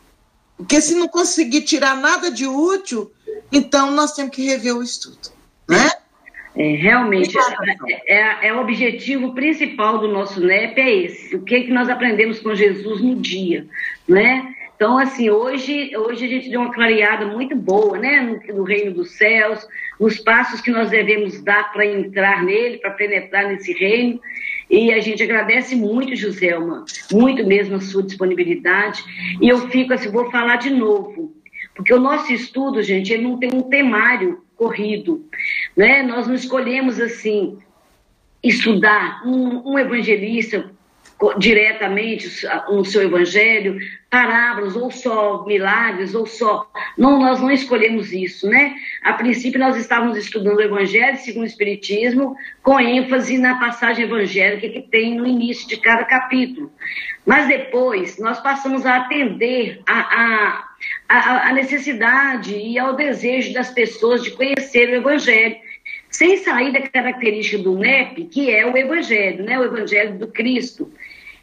Porque 0.55 0.81
se 0.81 0.95
não 0.95 1.07
conseguir 1.07 1.61
tirar 1.61 1.95
nada 1.95 2.31
de 2.31 2.47
útil, 2.47 3.11
então 3.51 3.91
nós 3.91 4.13
temos 4.13 4.35
que 4.35 4.45
rever 4.45 4.75
o 4.75 4.81
estudo, 4.81 5.29
né? 5.67 5.91
É, 6.55 6.75
realmente, 6.75 7.37
é, 8.07 8.15
é, 8.15 8.47
é, 8.47 8.53
o 8.53 8.61
objetivo 8.61 9.33
principal 9.35 9.99
do 9.99 10.07
nosso 10.07 10.39
NEP 10.39 10.81
é 10.81 10.95
esse. 10.95 11.35
O 11.35 11.43
que, 11.43 11.65
que 11.65 11.71
nós 11.71 11.87
aprendemos 11.87 12.39
com 12.39 12.55
Jesus 12.55 12.99
no 12.99 13.15
dia, 13.15 13.67
né? 14.07 14.55
Então, 14.77 14.99
assim, 14.99 15.27
hoje, 15.27 15.97
hoje 15.97 16.25
a 16.25 16.27
gente 16.27 16.51
deu 16.51 16.61
uma 16.61 16.71
clareada 16.71 17.25
muito 17.25 17.55
boa, 17.55 17.97
né, 17.97 18.21
no, 18.21 18.57
no 18.57 18.63
reino 18.63 18.93
dos 18.93 19.09
céus, 19.17 19.67
nos 19.99 20.19
passos 20.19 20.61
que 20.61 20.69
nós 20.69 20.91
devemos 20.91 21.41
dar 21.41 21.73
para 21.73 21.83
entrar 21.83 22.43
nele, 22.43 22.77
para 22.77 22.91
penetrar 22.91 23.47
nesse 23.47 23.73
reino. 23.73 24.21
E 24.69 24.93
a 24.93 24.99
gente 24.99 25.23
agradece 25.23 25.75
muito, 25.75 26.15
Joselma, 26.15 26.85
muito 27.11 27.43
mesmo 27.43 27.77
a 27.77 27.81
sua 27.81 28.03
disponibilidade. 28.03 29.03
E 29.41 29.49
eu 29.49 29.67
fico 29.69 29.93
assim, 29.93 30.11
vou 30.11 30.29
falar 30.29 30.57
de 30.57 30.69
novo, 30.69 31.35
porque 31.75 31.91
o 31.91 31.99
nosso 31.99 32.31
estudo, 32.31 32.83
gente, 32.83 33.11
ele 33.11 33.23
não 33.23 33.39
tem 33.39 33.49
um 33.51 33.63
temário 33.63 34.43
corrido, 34.55 35.25
né? 35.75 36.03
Nós 36.03 36.27
não 36.27 36.35
escolhemos 36.35 36.99
assim 36.99 37.57
estudar 38.43 39.23
um, 39.25 39.71
um 39.71 39.79
evangelista 39.79 40.69
diretamente 41.37 42.29
no 42.69 42.85
seu 42.85 43.01
evangelho, 43.03 43.79
parábolas, 44.09 44.75
ou 44.75 44.91
só 44.91 45.43
milagres, 45.45 46.13
ou 46.13 46.25
só. 46.25 46.69
Não, 46.97 47.19
nós 47.19 47.41
não 47.41 47.49
escolhemos 47.49 48.13
isso, 48.13 48.47
né? 48.47 48.75
A 49.03 49.13
princípio, 49.13 49.59
nós 49.59 49.75
estávamos 49.75 50.17
estudando 50.17 50.57
o 50.57 50.61
evangelho 50.61 51.17
segundo 51.17 51.43
o 51.43 51.47
Espiritismo, 51.47 52.35
com 52.61 52.79
ênfase 52.79 53.37
na 53.37 53.59
passagem 53.59 54.05
evangélica 54.05 54.69
que 54.69 54.81
tem 54.81 55.15
no 55.15 55.25
início 55.25 55.67
de 55.67 55.77
cada 55.77 56.05
capítulo. 56.05 56.71
Mas 57.25 57.47
depois, 57.47 58.19
nós 58.19 58.39
passamos 58.39 58.85
a 58.85 58.97
atender 58.97 59.81
a, 59.87 59.99
a, 59.99 60.67
a, 61.09 61.49
a 61.49 61.53
necessidade 61.53 62.55
e 62.55 62.77
ao 62.77 62.95
desejo 62.95 63.53
das 63.53 63.71
pessoas 63.71 64.23
de 64.23 64.31
conhecer 64.31 64.89
o 64.89 64.95
evangelho 64.95 65.57
sem 66.09 66.37
sair 66.37 66.71
da 66.71 66.81
característica 66.81 67.61
do 67.61 67.77
NEP, 67.77 68.25
que 68.25 68.49
é 68.49 68.65
o 68.65 68.77
Evangelho, 68.77 69.43
né? 69.43 69.59
o 69.59 69.63
Evangelho 69.63 70.17
do 70.17 70.27
Cristo. 70.27 70.91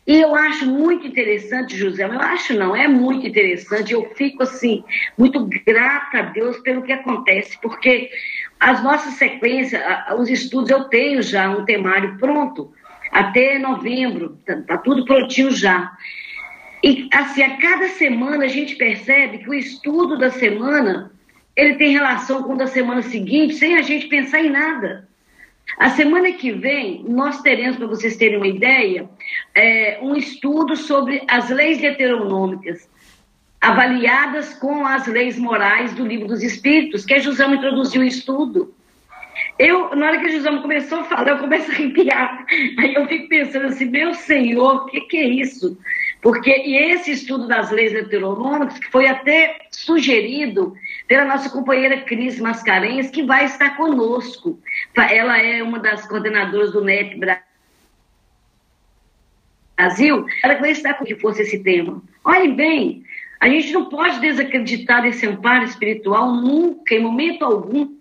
E 0.07 0.21
eu 0.21 0.35
acho 0.35 0.67
muito 0.67 1.07
interessante, 1.07 1.77
José, 1.77 2.05
eu 2.05 2.21
acho 2.21 2.53
não, 2.55 2.77
é 2.77 2.87
muito 2.87 3.27
interessante, 3.27 3.95
eu 3.95 4.13
fico 4.15 4.43
assim, 4.43 4.85
muito 5.17 5.49
grata 5.67 6.19
a 6.19 6.23
Deus 6.23 6.59
pelo 6.59 6.83
que 6.83 6.93
acontece, 6.93 7.59
porque 7.63 8.11
as 8.61 8.85
nossas 8.85 9.15
sequências, 9.15 9.83
os 10.19 10.29
estudos, 10.29 10.69
eu 10.69 10.85
tenho 10.85 11.23
já 11.23 11.49
um 11.49 11.65
temário 11.65 12.19
pronto, 12.19 12.71
até 13.11 13.59
novembro, 13.59 14.39
tá, 14.45 14.61
tá 14.63 14.79
tudo 14.79 15.07
prontinho 15.07 15.51
já. 15.51 15.91
E 16.83 17.09
assim, 17.11 17.43
a 17.43 17.57
cada 17.57 17.89
semana 17.89 18.45
a 18.45 18.49
gente 18.49 18.77
percebe 18.77 19.39
que 19.39 19.49
o 19.49 19.55
estudo 19.55 20.19
da 20.19 20.31
semana 20.31 21.11
ele 21.57 21.77
tem 21.77 21.93
relação 21.93 22.43
com 22.43 22.55
o 22.55 22.59
da 22.59 22.67
semana 22.67 23.01
seguinte, 23.01 23.55
sem 23.55 23.77
a 23.77 23.83
gente 23.83 24.09
pensar 24.09 24.41
em 24.41 24.51
nada. 24.51 25.09
A 25.79 25.91
semana 25.91 26.33
que 26.33 26.53
vem, 26.53 27.05
nós 27.09 27.43
teremos, 27.43 27.77
para 27.77 27.87
vocês 27.87 28.17
terem 28.17 28.37
uma 28.37 28.47
ideia, 28.47 29.09
é, 29.55 29.99
um 30.03 30.15
estudo 30.15 30.77
sobre 30.77 31.23
as 31.29 31.51
leis 31.51 31.83
heteronômicas, 31.83 32.89
avaliadas 33.61 34.55
com 34.55 34.87
as 34.87 35.07
leis 35.07 35.39
morais 35.39 35.95
do 35.95 36.07
Livro 36.07 36.29
dos 36.29 36.43
Espíritos, 36.43 37.05
que 37.05 37.15
a 37.15 37.19
Jusama 37.19 37.57
introduziu 37.57 38.03
o 38.03 38.05
estudo. 38.05 38.75
Eu, 39.59 39.95
na 39.97 40.07
hora 40.07 40.21
que 40.21 40.27
a 40.27 40.31
Jusama 40.31 40.63
começou 40.63 41.01
a 41.01 41.05
falar, 41.05 41.29
eu 41.29 41.39
começo 41.39 41.71
a 41.71 41.75
arrepiar. 41.75 42.47
Aí 42.79 42.95
eu 42.95 43.07
fico 43.07 43.29
pensando 43.29 43.67
assim, 43.67 43.87
meu 43.87 44.15
Senhor, 44.15 44.77
o 44.77 44.87
que, 44.87 45.01
que 45.03 45.17
é 45.17 45.29
isso? 45.29 45.77
Porque 46.25 46.51
e 46.51 46.75
esse 46.75 47.11
estudo 47.11 47.47
das 47.47 47.71
leis 47.71 47.95
heteronômicas, 47.95 48.79
que 48.79 48.91
foi 48.91 49.07
até 49.07 49.59
sugerido 49.71 50.75
pela 51.07 51.27
nossa 51.27 51.51
companheira 51.51 52.01
Cris 52.01 52.41
Mascarenhas, 52.41 53.11
que 53.11 53.23
vai 53.23 53.45
estar 53.45 53.77
conosco. 53.77 54.59
Ela 54.97 55.39
é 55.39 55.63
uma 55.63 55.79
das 55.79 56.09
coordenadoras 56.09 56.73
do 56.73 56.83
NEP 56.83 57.21
Brasil, 59.77 60.25
ela 60.43 60.55
vai 60.55 60.71
estar 60.71 60.95
com 60.95 61.05
que 61.05 61.15
fosse 61.17 61.43
esse 61.43 61.63
tema. 61.63 62.03
Olhem 62.25 62.55
bem, 62.55 63.05
a 63.39 63.47
gente 63.47 63.71
não 63.75 63.91
pode 63.91 64.19
desacreditar 64.21 65.03
desse 65.03 65.27
amparo 65.27 65.65
espiritual 65.65 66.33
nunca, 66.33 66.95
em 66.95 67.03
momento 67.03 67.45
algum. 67.45 67.99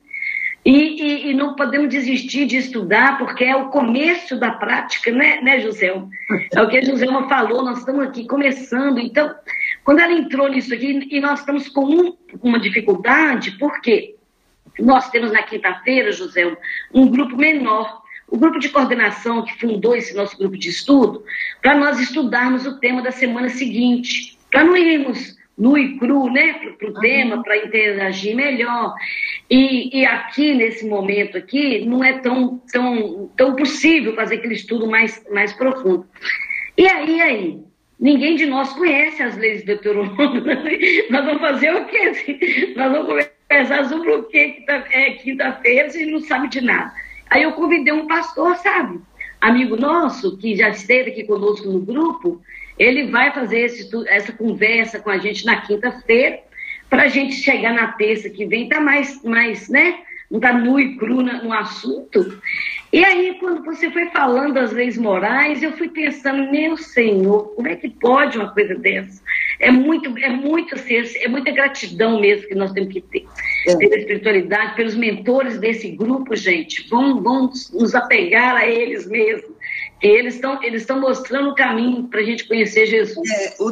E, 0.66 0.72
e, 0.72 1.30
e, 1.30 1.34
não 1.34 1.56
podemos 1.56 1.90
desistir 1.90 2.46
de 2.46 2.56
estudar, 2.56 3.18
porque 3.18 3.44
é 3.44 3.56
o 3.56 3.68
começo 3.68 4.38
da 4.38 4.52
prática, 4.52 5.12
né, 5.12 5.42
né 5.42 5.60
José? 5.60 5.94
É 6.54 6.62
o 6.62 6.70
que 6.70 6.78
a 6.78 6.82
Joselma 6.86 7.28
falou, 7.28 7.66
nós 7.66 7.80
estamos 7.80 8.08
aqui 8.08 8.26
começando. 8.26 8.98
Então, 8.98 9.36
quando 9.84 10.00
ela 10.00 10.14
entrou 10.14 10.48
nisso 10.48 10.74
aqui, 10.74 11.06
e 11.12 11.20
nós 11.20 11.42
estamos 11.42 11.68
com 11.68 11.84
um, 11.84 12.18
uma 12.42 12.60
dificuldade, 12.60 13.52
porque 13.60 14.16
nós 14.80 15.10
temos 15.10 15.34
na 15.34 15.44
quinta-feira, 15.44 16.14
José, 16.14 16.56
um 16.94 17.08
grupo 17.08 17.36
menor, 17.36 18.02
o 18.30 18.38
grupo 18.38 18.58
de 18.58 18.70
coordenação 18.70 19.44
que 19.44 19.60
fundou 19.60 19.96
esse 19.96 20.16
nosso 20.16 20.38
grupo 20.38 20.58
de 20.58 20.70
estudo, 20.70 21.26
para 21.62 21.76
nós 21.76 22.00
estudarmos 22.00 22.66
o 22.66 22.80
tema 22.80 23.02
da 23.02 23.12
semana 23.12 23.50
seguinte, 23.50 24.38
para 24.50 24.64
não 24.64 24.78
irmos 24.78 25.36
nu 25.58 25.78
e 25.78 25.98
cru, 25.98 26.32
né, 26.32 26.54
para 26.78 26.90
o 26.90 26.94
tema, 26.96 27.44
para 27.44 27.58
interagir 27.58 28.36
melhor. 28.36 28.94
E, 29.50 30.00
e, 30.00 30.06
aqui, 30.06 30.54
nesse 30.54 30.86
momento 30.86 31.38
aqui, 31.38 31.86
não 31.86 32.04
é 32.04 32.14
tão, 32.20 32.62
tão, 32.72 33.30
tão 33.38 33.56
possível 33.56 34.16
fazer 34.16 34.36
aquele 34.36 34.56
estudo 34.56 34.88
mais, 34.88 35.24
mais 35.32 35.54
profundo. 35.54 36.08
E 36.78 36.88
aí, 36.88 37.22
aí, 37.22 37.64
Ninguém 38.04 38.36
de 38.36 38.46
nós 38.46 38.74
conhece 38.74 39.24
as 39.24 39.38
leis 39.38 39.60
de 39.60 39.68
Deuteronômio. 39.68 40.44
Nós 41.10 41.26
vamos 41.26 41.40
fazer 41.40 41.74
o 41.74 41.86
quê? 41.86 42.74
Nós 42.76 42.92
vamos 42.92 43.08
conversar 43.08 43.86
sobre 43.86 44.12
o 44.12 44.24
quê 44.24 44.50
que 44.50 44.72
é 44.72 45.12
quinta-feira, 45.12 45.90
gente 45.90 46.12
não 46.12 46.20
sabe 46.20 46.50
de 46.50 46.60
nada. 46.60 46.92
Aí 47.30 47.44
eu 47.44 47.54
convidei 47.54 47.94
um 47.94 48.06
pastor, 48.06 48.58
sabe? 48.58 49.00
Amigo 49.40 49.78
nosso, 49.78 50.38
que 50.38 50.54
já 50.54 50.68
esteve 50.68 51.12
aqui 51.12 51.24
conosco 51.24 51.70
no 51.70 51.80
grupo, 51.80 52.42
ele 52.78 53.12
vai 53.12 53.32
fazer 53.34 53.60
esse, 53.62 53.90
essa 54.08 54.32
conversa 54.32 55.00
com 55.00 55.10
a 55.10 55.18
gente 55.18 55.46
na 55.46 55.62
quinta-feira, 55.62 56.40
para 56.90 57.04
a 57.04 57.08
gente 57.08 57.36
chegar 57.36 57.74
na 57.74 57.94
terça 57.94 58.30
que 58.30 58.46
vem, 58.46 58.70
tá 58.70 58.80
mais, 58.80 59.22
mais 59.24 59.68
né? 59.70 60.00
Não 60.30 60.40
tá 60.40 60.54
nu 60.54 60.80
e 60.80 60.96
cru 60.96 61.22
no 61.22 61.54
assunto. 61.54 62.42
E 62.92 63.04
aí, 63.04 63.38
quando 63.40 63.64
você 63.64 63.90
foi 63.92 64.08
falando 64.10 64.54
das 64.54 64.72
leis 64.72 64.98
morais, 64.98 65.62
eu 65.62 65.74
fui 65.74 65.90
pensando, 65.90 66.52
meu 66.52 66.78
Senhor, 66.78 67.56
como 67.56 67.68
é 67.68 67.76
que 67.76 67.90
pode 67.90 68.38
uma 68.38 68.50
coisa 68.50 68.76
dessa? 68.76 69.22
É 69.60 69.72
muito, 69.72 70.16
é 70.18 70.30
muito 70.30 70.76
é 70.76 71.28
muita 71.28 71.52
gratidão 71.52 72.20
mesmo 72.20 72.48
que 72.48 72.56
nós 72.56 72.72
temos 72.72 72.94
que 72.94 73.02
ter 73.02 73.26
é. 73.68 73.76
pela 73.76 73.96
espiritualidade, 73.96 74.76
pelos 74.76 74.96
mentores 74.96 75.60
desse 75.60 75.90
grupo, 75.90 76.36
gente. 76.36 76.88
Vamos, 76.90 77.24
vamos 77.24 77.72
nos 77.72 77.96
apegar 77.96 78.56
a 78.56 78.68
eles 78.68 79.08
mesmo. 79.08 79.53
Eles 80.04 80.36
estão 80.36 80.62
eles 80.62 80.82
estão 80.82 81.00
mostrando 81.00 81.52
o 81.52 81.56
caminho 81.56 82.04
para 82.10 82.20
a 82.20 82.24
gente 82.24 82.46
conhecer 82.46 82.86
Jesus. 82.86 83.28
É, 83.32 83.56
o 83.60 83.72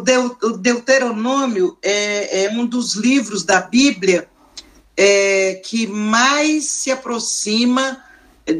Deuteronômio 0.58 1.78
é, 1.84 2.46
é 2.46 2.50
um 2.52 2.66
dos 2.66 2.96
livros 2.96 3.44
da 3.44 3.60
Bíblia 3.60 4.30
é, 4.96 5.56
que 5.56 5.86
mais 5.88 6.66
se 6.66 6.90
aproxima 6.90 8.02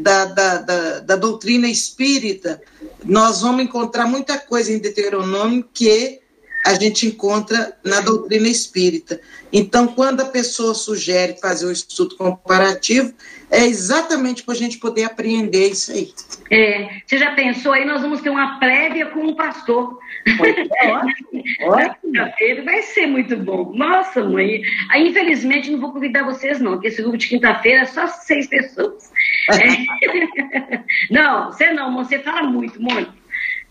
da, 0.02 0.26
da, 0.26 0.58
da, 0.58 1.00
da, 1.00 1.16
doutrina 1.16 1.68
espírita, 1.68 2.62
nós 3.04 3.40
vamos 3.40 3.64
encontrar 3.64 4.06
muita 4.06 4.38
coisa 4.38 4.72
em 4.72 4.78
Deuteronômio 4.78 5.68
que 5.72 6.21
a 6.64 6.74
gente 6.74 7.06
encontra 7.06 7.76
na 7.84 8.00
doutrina 8.00 8.48
espírita. 8.48 9.20
Então, 9.52 9.88
quando 9.88 10.20
a 10.20 10.26
pessoa 10.26 10.74
sugere 10.74 11.36
fazer 11.40 11.66
o 11.66 11.72
estudo 11.72 12.16
comparativo, 12.16 13.12
é 13.50 13.66
exatamente 13.66 14.44
para 14.44 14.54
a 14.54 14.56
gente 14.56 14.78
poder 14.78 15.04
apreender 15.04 15.72
isso 15.72 15.92
aí. 15.92 16.10
É, 16.50 17.02
você 17.04 17.18
já 17.18 17.32
pensou 17.32 17.72
aí? 17.72 17.84
Nós 17.84 18.00
vamos 18.00 18.22
ter 18.22 18.30
uma 18.30 18.58
prévia 18.58 19.06
com 19.06 19.26
o 19.26 19.36
pastor. 19.36 19.98
É, 20.26 20.88
ótimo. 21.66 22.64
vai 22.64 22.82
ser 22.82 23.06
muito 23.06 23.36
bom. 23.36 23.72
Nossa, 23.74 24.24
mãe. 24.24 24.62
Aí, 24.88 25.08
infelizmente, 25.08 25.70
não 25.70 25.80
vou 25.80 25.92
convidar 25.92 26.24
vocês, 26.24 26.60
não, 26.60 26.72
porque 26.72 26.88
esse 26.88 27.02
grupo 27.02 27.18
de 27.18 27.28
quinta-feira 27.28 27.80
é 27.80 27.86
só 27.86 28.06
seis 28.06 28.46
pessoas. 28.46 29.12
É. 29.50 30.32
Não, 31.10 31.50
você 31.50 31.72
não, 31.72 31.92
você 31.94 32.20
fala 32.20 32.44
muito, 32.44 32.80
muito. 32.80 33.12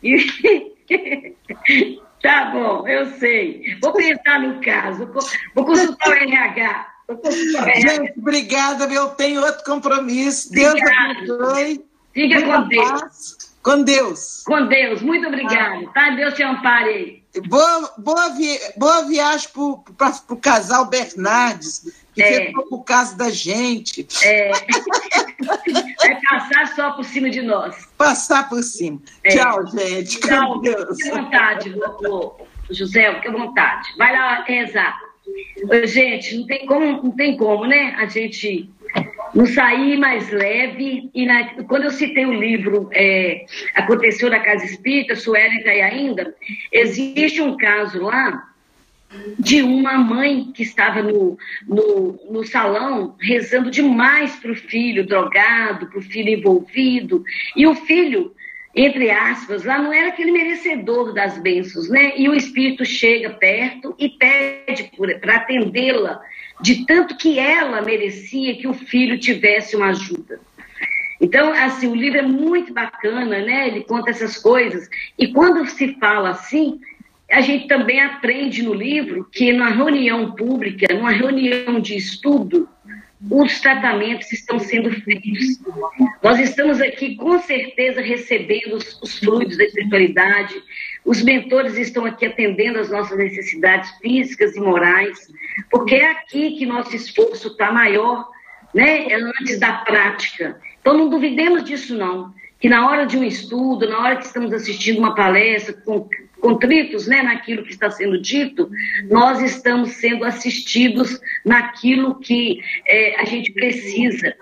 Tá 2.21 2.51
bom, 2.51 2.87
eu 2.87 3.17
sei. 3.17 3.77
Vou 3.81 3.93
pensar 3.93 4.39
no 4.39 4.61
caso, 4.61 5.09
vou 5.55 5.65
consultar 5.65 6.09
o 6.09 6.13
RH. 6.13 6.87
Gente, 7.77 8.13
obrigada, 8.17 8.85
eu 8.85 9.09
tenho 9.09 9.41
outro 9.41 9.63
compromisso. 9.65 10.51
Deus 10.51 10.79
abençoe. 10.81 11.83
Fica 12.13 12.41
com 12.41 12.67
Deus. 12.67 13.37
Com 13.63 13.83
Deus. 13.83 14.43
Com 14.45 14.67
Deus, 14.67 15.01
muito 15.01 15.27
obrigada. 15.27 15.87
Tá? 15.93 16.09
Deus 16.11 16.33
te 16.33 16.43
ampare. 16.43 17.23
Boa, 17.47 17.93
boa, 17.97 18.29
vi, 18.29 18.59
boa 18.75 19.05
viagem 19.05 19.49
para 19.97 20.13
o 20.29 20.37
casal 20.37 20.85
Bernardes, 20.85 21.81
que 22.13 22.21
é. 22.21 22.47
ficou 22.47 22.65
por 22.67 22.83
causa 22.83 23.15
da 23.15 23.29
gente. 23.29 24.05
É. 24.23 24.51
Vai 25.45 26.19
passar 26.29 26.67
só 26.75 26.91
por 26.91 27.03
cima 27.03 27.29
de 27.29 27.41
nós. 27.41 27.87
Passar 27.97 28.49
por 28.49 28.63
cima. 28.63 29.01
É. 29.23 29.29
Tchau, 29.29 29.67
gente. 29.67 30.19
Tchau. 30.19 30.59
Deus. 30.61 30.97
Fique 30.97 31.09
à 31.09 31.21
vontade, 31.21 31.75
José, 32.69 33.13
fique 33.15 33.27
à 33.27 33.31
vontade. 33.31 33.87
Vai 33.97 34.13
lá 34.13 34.43
rezar. 34.43 34.99
Gente, 35.85 36.37
não 36.37 36.45
tem 36.45 36.65
como, 36.65 37.03
não 37.03 37.11
tem 37.11 37.37
como, 37.37 37.65
né? 37.65 37.95
A 37.97 38.05
gente 38.05 38.69
não 39.33 39.45
sair 39.45 39.97
mais 39.97 40.29
leve. 40.31 41.09
E 41.13 41.25
na, 41.25 41.63
quando 41.63 41.85
eu 41.85 41.91
citei 41.91 42.25
o 42.25 42.33
livro 42.33 42.89
é, 42.93 43.45
Aconteceu 43.75 44.29
na 44.29 44.39
Casa 44.39 44.65
Espírita, 44.65 45.15
Sueli 45.15 45.57
está 45.57 45.71
aí 45.71 45.81
ainda, 45.81 46.35
existe 46.71 47.41
um 47.41 47.57
caso 47.57 48.01
lá 48.01 48.50
de 49.37 49.61
uma 49.61 49.97
mãe 49.97 50.51
que 50.53 50.63
estava 50.63 51.01
no, 51.01 51.37
no, 51.67 52.19
no 52.29 52.43
salão 52.45 53.15
rezando 53.19 53.69
demais 53.69 54.35
para 54.37 54.51
o 54.51 54.55
filho 54.55 55.05
drogado, 55.05 55.87
para 55.87 55.99
o 55.99 56.03
filho 56.03 56.29
envolvido, 56.29 57.23
e 57.55 57.67
o 57.67 57.75
filho, 57.75 58.33
entre 58.75 59.09
aspas, 59.09 59.65
lá 59.65 59.79
não 59.79 59.91
era 59.91 60.09
aquele 60.09 60.31
merecedor 60.31 61.13
das 61.13 61.37
bênçãos, 61.37 61.89
né? 61.89 62.13
E 62.15 62.29
o 62.29 62.33
espírito 62.33 62.85
chega 62.85 63.29
perto 63.31 63.93
e 63.99 64.09
pede 64.09 64.91
para 65.19 65.35
atendê-la, 65.35 66.21
de 66.61 66.85
tanto 66.85 67.17
que 67.17 67.37
ela 67.37 67.81
merecia 67.81 68.55
que 68.55 68.67
o 68.67 68.73
filho 68.73 69.19
tivesse 69.19 69.75
uma 69.75 69.89
ajuda. 69.89 70.39
Então, 71.19 71.53
assim, 71.53 71.87
o 71.87 71.95
livro 71.95 72.17
é 72.17 72.23
muito 72.23 72.73
bacana, 72.73 73.39
né? 73.41 73.67
Ele 73.67 73.83
conta 73.83 74.09
essas 74.09 74.37
coisas. 74.37 74.89
E 75.19 75.27
quando 75.27 75.67
se 75.67 75.95
fala 75.99 76.31
assim, 76.31 76.79
a 77.31 77.41
gente 77.41 77.67
também 77.67 78.01
aprende 78.01 78.61
no 78.61 78.73
livro 78.73 79.27
que 79.31 79.53
na 79.53 79.69
reunião 79.69 80.33
pública, 80.33 80.93
numa 80.93 81.11
reunião 81.11 81.79
de 81.79 81.95
estudo, 81.95 82.67
os 83.29 83.59
tratamentos 83.61 84.31
estão 84.31 84.59
sendo 84.59 84.91
feitos. 84.91 85.59
Nós 86.23 86.39
estamos 86.39 86.81
aqui, 86.81 87.15
com 87.15 87.39
certeza, 87.39 88.01
recebendo 88.01 88.75
os, 88.75 88.99
os 89.01 89.19
fluidos 89.19 89.57
da 89.57 89.63
espiritualidade, 89.63 90.55
os 91.05 91.21
mentores 91.21 91.77
estão 91.77 92.05
aqui 92.05 92.25
atendendo 92.25 92.79
às 92.79 92.89
nossas 92.89 93.17
necessidades 93.17 93.91
físicas 93.99 94.55
e 94.55 94.59
morais, 94.59 95.27
porque 95.69 95.95
é 95.95 96.11
aqui 96.11 96.57
que 96.57 96.65
nosso 96.65 96.95
esforço 96.95 97.49
está 97.49 97.71
maior, 97.71 98.27
né, 98.73 99.07
antes 99.13 99.59
da 99.59 99.73
prática. 99.73 100.59
Então, 100.79 100.97
não 100.97 101.09
duvidemos 101.09 101.63
disso, 101.63 101.95
não. 101.95 102.33
Que 102.59 102.69
na 102.69 102.87
hora 102.87 103.05
de 103.05 103.17
um 103.17 103.23
estudo, 103.23 103.87
na 103.87 103.99
hora 103.99 104.15
que 104.17 104.25
estamos 104.25 104.51
assistindo 104.53 104.99
uma 104.99 105.15
palestra, 105.15 105.73
com, 105.73 106.07
contritos 106.41 107.07
né, 107.07 107.21
naquilo 107.21 107.63
que 107.63 107.71
está 107.71 107.89
sendo 107.89 108.19
dito, 108.19 108.69
nós 109.09 109.41
estamos 109.41 109.91
sendo 109.91 110.25
assistidos 110.25 111.21
naquilo 111.45 112.19
que 112.19 112.59
é, 112.85 113.21
a 113.21 113.25
gente 113.25 113.51
precisa. 113.51 114.35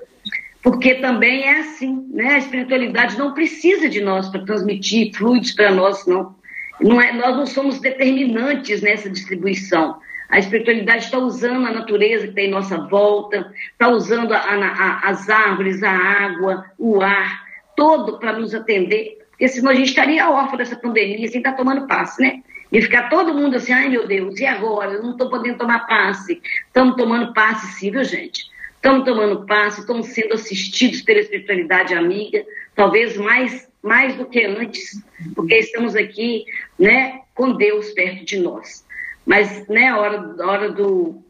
Porque 0.63 0.95
também 0.95 1.43
é 1.43 1.59
assim, 1.59 2.07
né? 2.11 2.35
A 2.35 2.37
espiritualidade 2.37 3.17
não 3.17 3.33
precisa 3.33 3.87
de 3.87 4.01
nós 4.01 4.29
para 4.29 4.45
transmitir 4.45 5.13
fluidos 5.15 5.51
para 5.51 5.71
nós, 5.71 6.05
não. 6.05 6.35
não 6.81 7.01
é, 7.01 7.13
nós 7.13 7.35
não 7.35 7.45
somos 7.45 7.79
determinantes 7.79 8.81
nessa 8.81 9.09
distribuição. 9.09 9.99
A 10.29 10.37
espiritualidade 10.37 11.05
está 11.05 11.17
usando 11.17 11.65
a 11.65 11.71
natureza 11.71 12.27
que 12.27 12.33
tem 12.33 12.47
em 12.47 12.51
nossa 12.51 12.77
volta, 12.77 13.51
está 13.71 13.87
usando 13.87 14.33
a, 14.33 14.37
a, 14.37 15.09
as 15.09 15.29
árvores, 15.29 15.81
a 15.81 15.91
água, 15.91 16.65
o 16.77 17.01
ar, 17.01 17.43
todo 17.75 18.19
para 18.19 18.37
nos 18.37 18.53
atender 18.53 19.18
porque 19.39 19.47
senão 19.47 19.71
a 19.71 19.75
gente 19.75 19.87
estaria 19.87 20.29
órfão 20.29 20.57
dessa 20.57 20.75
pandemia 20.75 21.25
sem 21.29 21.37
estar 21.37 21.53
tomando 21.53 21.87
passe, 21.87 22.21
né? 22.21 22.43
E 22.69 22.81
ficar 22.81 23.07
todo 23.07 23.33
mundo 23.33 23.55
assim, 23.55 23.71
ai 23.71 23.87
meu 23.87 24.05
Deus, 24.05 24.37
e 24.37 24.45
agora? 24.45 24.91
Eu 24.91 25.01
não 25.01 25.11
estou 25.11 25.29
podendo 25.29 25.57
tomar 25.57 25.87
passe. 25.87 26.41
Estamos 26.67 26.97
tomando 26.97 27.33
passe 27.33 27.65
sim, 27.79 27.89
viu, 27.89 28.03
gente? 28.03 28.51
Estamos 28.75 29.05
tomando 29.05 29.45
passe, 29.45 29.79
estamos 29.79 30.07
sendo 30.07 30.33
assistidos 30.33 31.01
pela 31.03 31.21
espiritualidade 31.21 31.93
amiga, 31.93 32.45
talvez 32.75 33.15
mais, 33.15 33.65
mais 33.81 34.13
do 34.15 34.25
que 34.25 34.43
antes, 34.43 35.01
porque 35.33 35.55
estamos 35.55 35.95
aqui, 35.95 36.43
né, 36.77 37.21
com 37.33 37.53
Deus 37.53 37.91
perto 37.91 38.25
de 38.25 38.39
nós. 38.39 38.85
Mas, 39.25 39.65
né, 39.69 39.87
a 39.87 39.97
hora, 39.97 40.35
a 40.37 40.51
hora 40.51 40.71
do, 40.71 41.23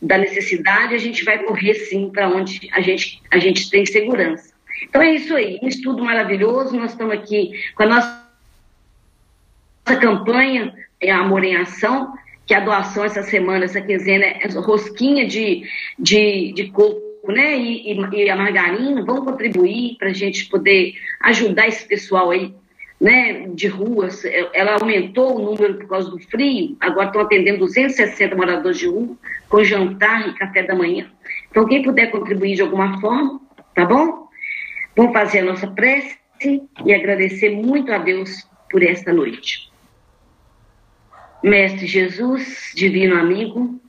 da 0.00 0.16
necessidade, 0.16 0.94
a 0.94 0.98
gente 0.98 1.24
vai 1.24 1.42
correr 1.42 1.74
sim 1.74 2.08
para 2.10 2.26
onde 2.26 2.70
a 2.72 2.80
gente, 2.80 3.22
a 3.30 3.38
gente 3.38 3.68
tem 3.68 3.84
segurança. 3.84 4.49
Então 4.82 5.02
é 5.02 5.14
isso 5.14 5.34
aí, 5.34 5.58
um 5.62 5.68
estudo 5.68 6.04
maravilhoso. 6.04 6.76
Nós 6.76 6.92
estamos 6.92 7.14
aqui 7.14 7.52
com 7.74 7.82
a 7.84 7.86
nossa, 7.86 8.20
campanha 10.00 10.74
é 11.00 11.10
Amor 11.10 11.44
em 11.44 11.56
Ação, 11.56 12.12
que 12.46 12.54
a 12.54 12.60
doação 12.60 13.04
essa 13.04 13.22
semana, 13.22 13.64
essa 13.64 13.80
quinzena, 13.80 14.24
é 14.24 14.48
rosquinha 14.48 15.26
de, 15.26 15.62
de, 15.98 16.52
de 16.52 16.70
coco 16.70 17.10
né, 17.28 17.56
e, 17.56 17.92
e, 17.92 18.24
e 18.24 18.30
a 18.30 18.36
margarina, 18.36 19.04
vão 19.04 19.24
contribuir 19.24 19.96
para 19.98 20.08
a 20.08 20.12
gente 20.12 20.46
poder 20.48 20.94
ajudar 21.20 21.68
esse 21.68 21.86
pessoal 21.86 22.30
aí, 22.30 22.54
né, 23.00 23.48
de 23.48 23.68
ruas. 23.68 24.24
Ela 24.52 24.74
aumentou 24.74 25.36
o 25.36 25.44
número 25.44 25.74
por 25.74 25.88
causa 25.88 26.10
do 26.10 26.18
frio, 26.18 26.76
agora 26.80 27.06
estão 27.06 27.22
atendendo 27.22 27.60
260 27.60 28.34
moradores 28.36 28.78
de 28.78 28.86
rua, 28.86 29.16
com 29.48 29.64
jantar 29.64 30.28
e 30.28 30.34
café 30.34 30.62
da 30.62 30.74
manhã. 30.74 31.06
Então, 31.50 31.66
quem 31.66 31.82
puder 31.82 32.10
contribuir 32.10 32.54
de 32.54 32.62
alguma 32.62 33.00
forma, 33.00 33.40
tá 33.74 33.84
bom? 33.84 34.28
Vamos 35.00 35.14
fazer 35.14 35.38
a 35.38 35.44
nossa 35.44 35.66
prece 35.66 36.18
e 36.84 36.92
agradecer 36.92 37.48
muito 37.56 37.90
a 37.90 37.96
Deus 37.96 38.46
por 38.70 38.82
esta 38.82 39.14
noite. 39.14 39.72
Mestre 41.42 41.86
Jesus, 41.86 42.70
divino 42.76 43.16
amigo, 43.16 43.80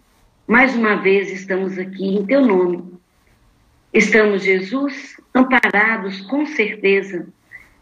mais 0.47 0.73
uma 0.73 0.95
vez 0.95 1.29
estamos 1.29 1.77
aqui 1.77 2.15
em 2.15 2.25
teu 2.25 2.39
nome. 2.45 2.93
Estamos, 3.93 4.43
Jesus, 4.43 5.17
amparados 5.35 6.21
com 6.21 6.45
certeza 6.45 7.27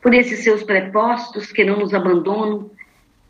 por 0.01 0.11
esses 0.15 0.39
seus 0.39 0.63
prepostos 0.63 1.51
que 1.51 1.63
não 1.63 1.77
nos 1.77 1.93
abandonam 1.93 2.71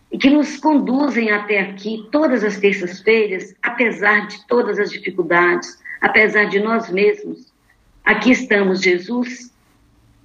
e 0.09 0.17
que 0.17 0.29
nos 0.29 0.55
conduzem 0.55 1.29
até 1.29 1.59
aqui 1.59 2.07
todas 2.09 2.45
as 2.45 2.57
terças-feiras, 2.57 3.53
apesar 3.61 4.27
de 4.27 4.47
todas 4.47 4.79
as 4.79 4.91
dificuldades, 4.91 5.77
apesar 5.99 6.45
de 6.45 6.61
nós 6.61 6.89
mesmos. 6.89 7.51
Aqui 8.05 8.31
estamos, 8.31 8.81
Jesus, 8.81 9.48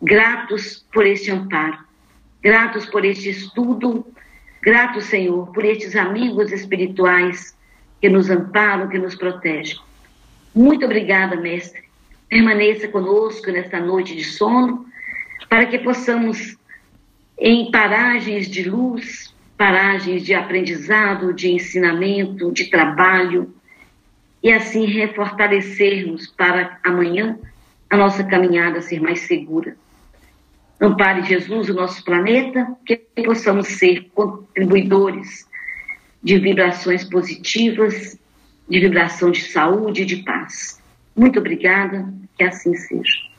gratos 0.04 0.86
por 0.92 1.06
este 1.06 1.30
amparo, 1.30 1.78
gratos 2.42 2.84
por 2.86 3.06
este 3.06 3.30
estudo, 3.30 4.06
gratos, 4.62 5.06
Senhor, 5.06 5.50
por 5.52 5.64
estes 5.64 5.96
amigos 5.96 6.52
espirituais 6.52 7.56
que 8.00 8.10
nos 8.10 8.28
amparam, 8.28 8.88
que 8.88 8.98
nos 8.98 9.14
protegem. 9.14 9.78
Muito 10.54 10.84
obrigada, 10.84 11.36
Mestre. 11.36 11.84
Permaneça 12.28 12.86
conosco 12.88 13.50
nesta 13.50 13.80
noite 13.80 14.14
de 14.14 14.24
sono, 14.24 14.86
para 15.48 15.66
que 15.66 15.78
possamos, 15.78 16.56
em 17.38 17.70
paragens 17.70 18.48
de 18.48 18.68
luz, 18.68 19.34
paragens 19.56 20.22
de 20.22 20.34
aprendizado, 20.34 21.32
de 21.32 21.50
ensinamento, 21.50 22.52
de 22.52 22.66
trabalho, 22.66 23.54
e 24.42 24.52
assim 24.52 24.84
refortalecermos 24.84 26.26
para 26.26 26.78
amanhã 26.84 27.38
a 27.88 27.96
nossa 27.96 28.22
caminhada 28.22 28.82
ser 28.82 29.00
mais 29.00 29.20
segura. 29.20 29.76
Ampare 30.80 31.22
Jesus 31.22 31.68
o 31.68 31.74
nosso 31.74 32.04
planeta, 32.04 32.76
que 32.84 32.96
possamos 33.24 33.68
ser 33.68 34.10
contribuidores 34.14 35.46
de 36.22 36.38
vibrações 36.38 37.04
positivas, 37.04 38.18
de 38.68 38.80
vibração 38.80 39.30
de 39.30 39.42
saúde 39.42 40.02
e 40.02 40.06
de 40.06 40.16
paz. 40.16 40.80
Muito 41.14 41.38
obrigada, 41.38 42.12
que 42.36 42.44
assim 42.44 42.74
seja. 42.74 43.33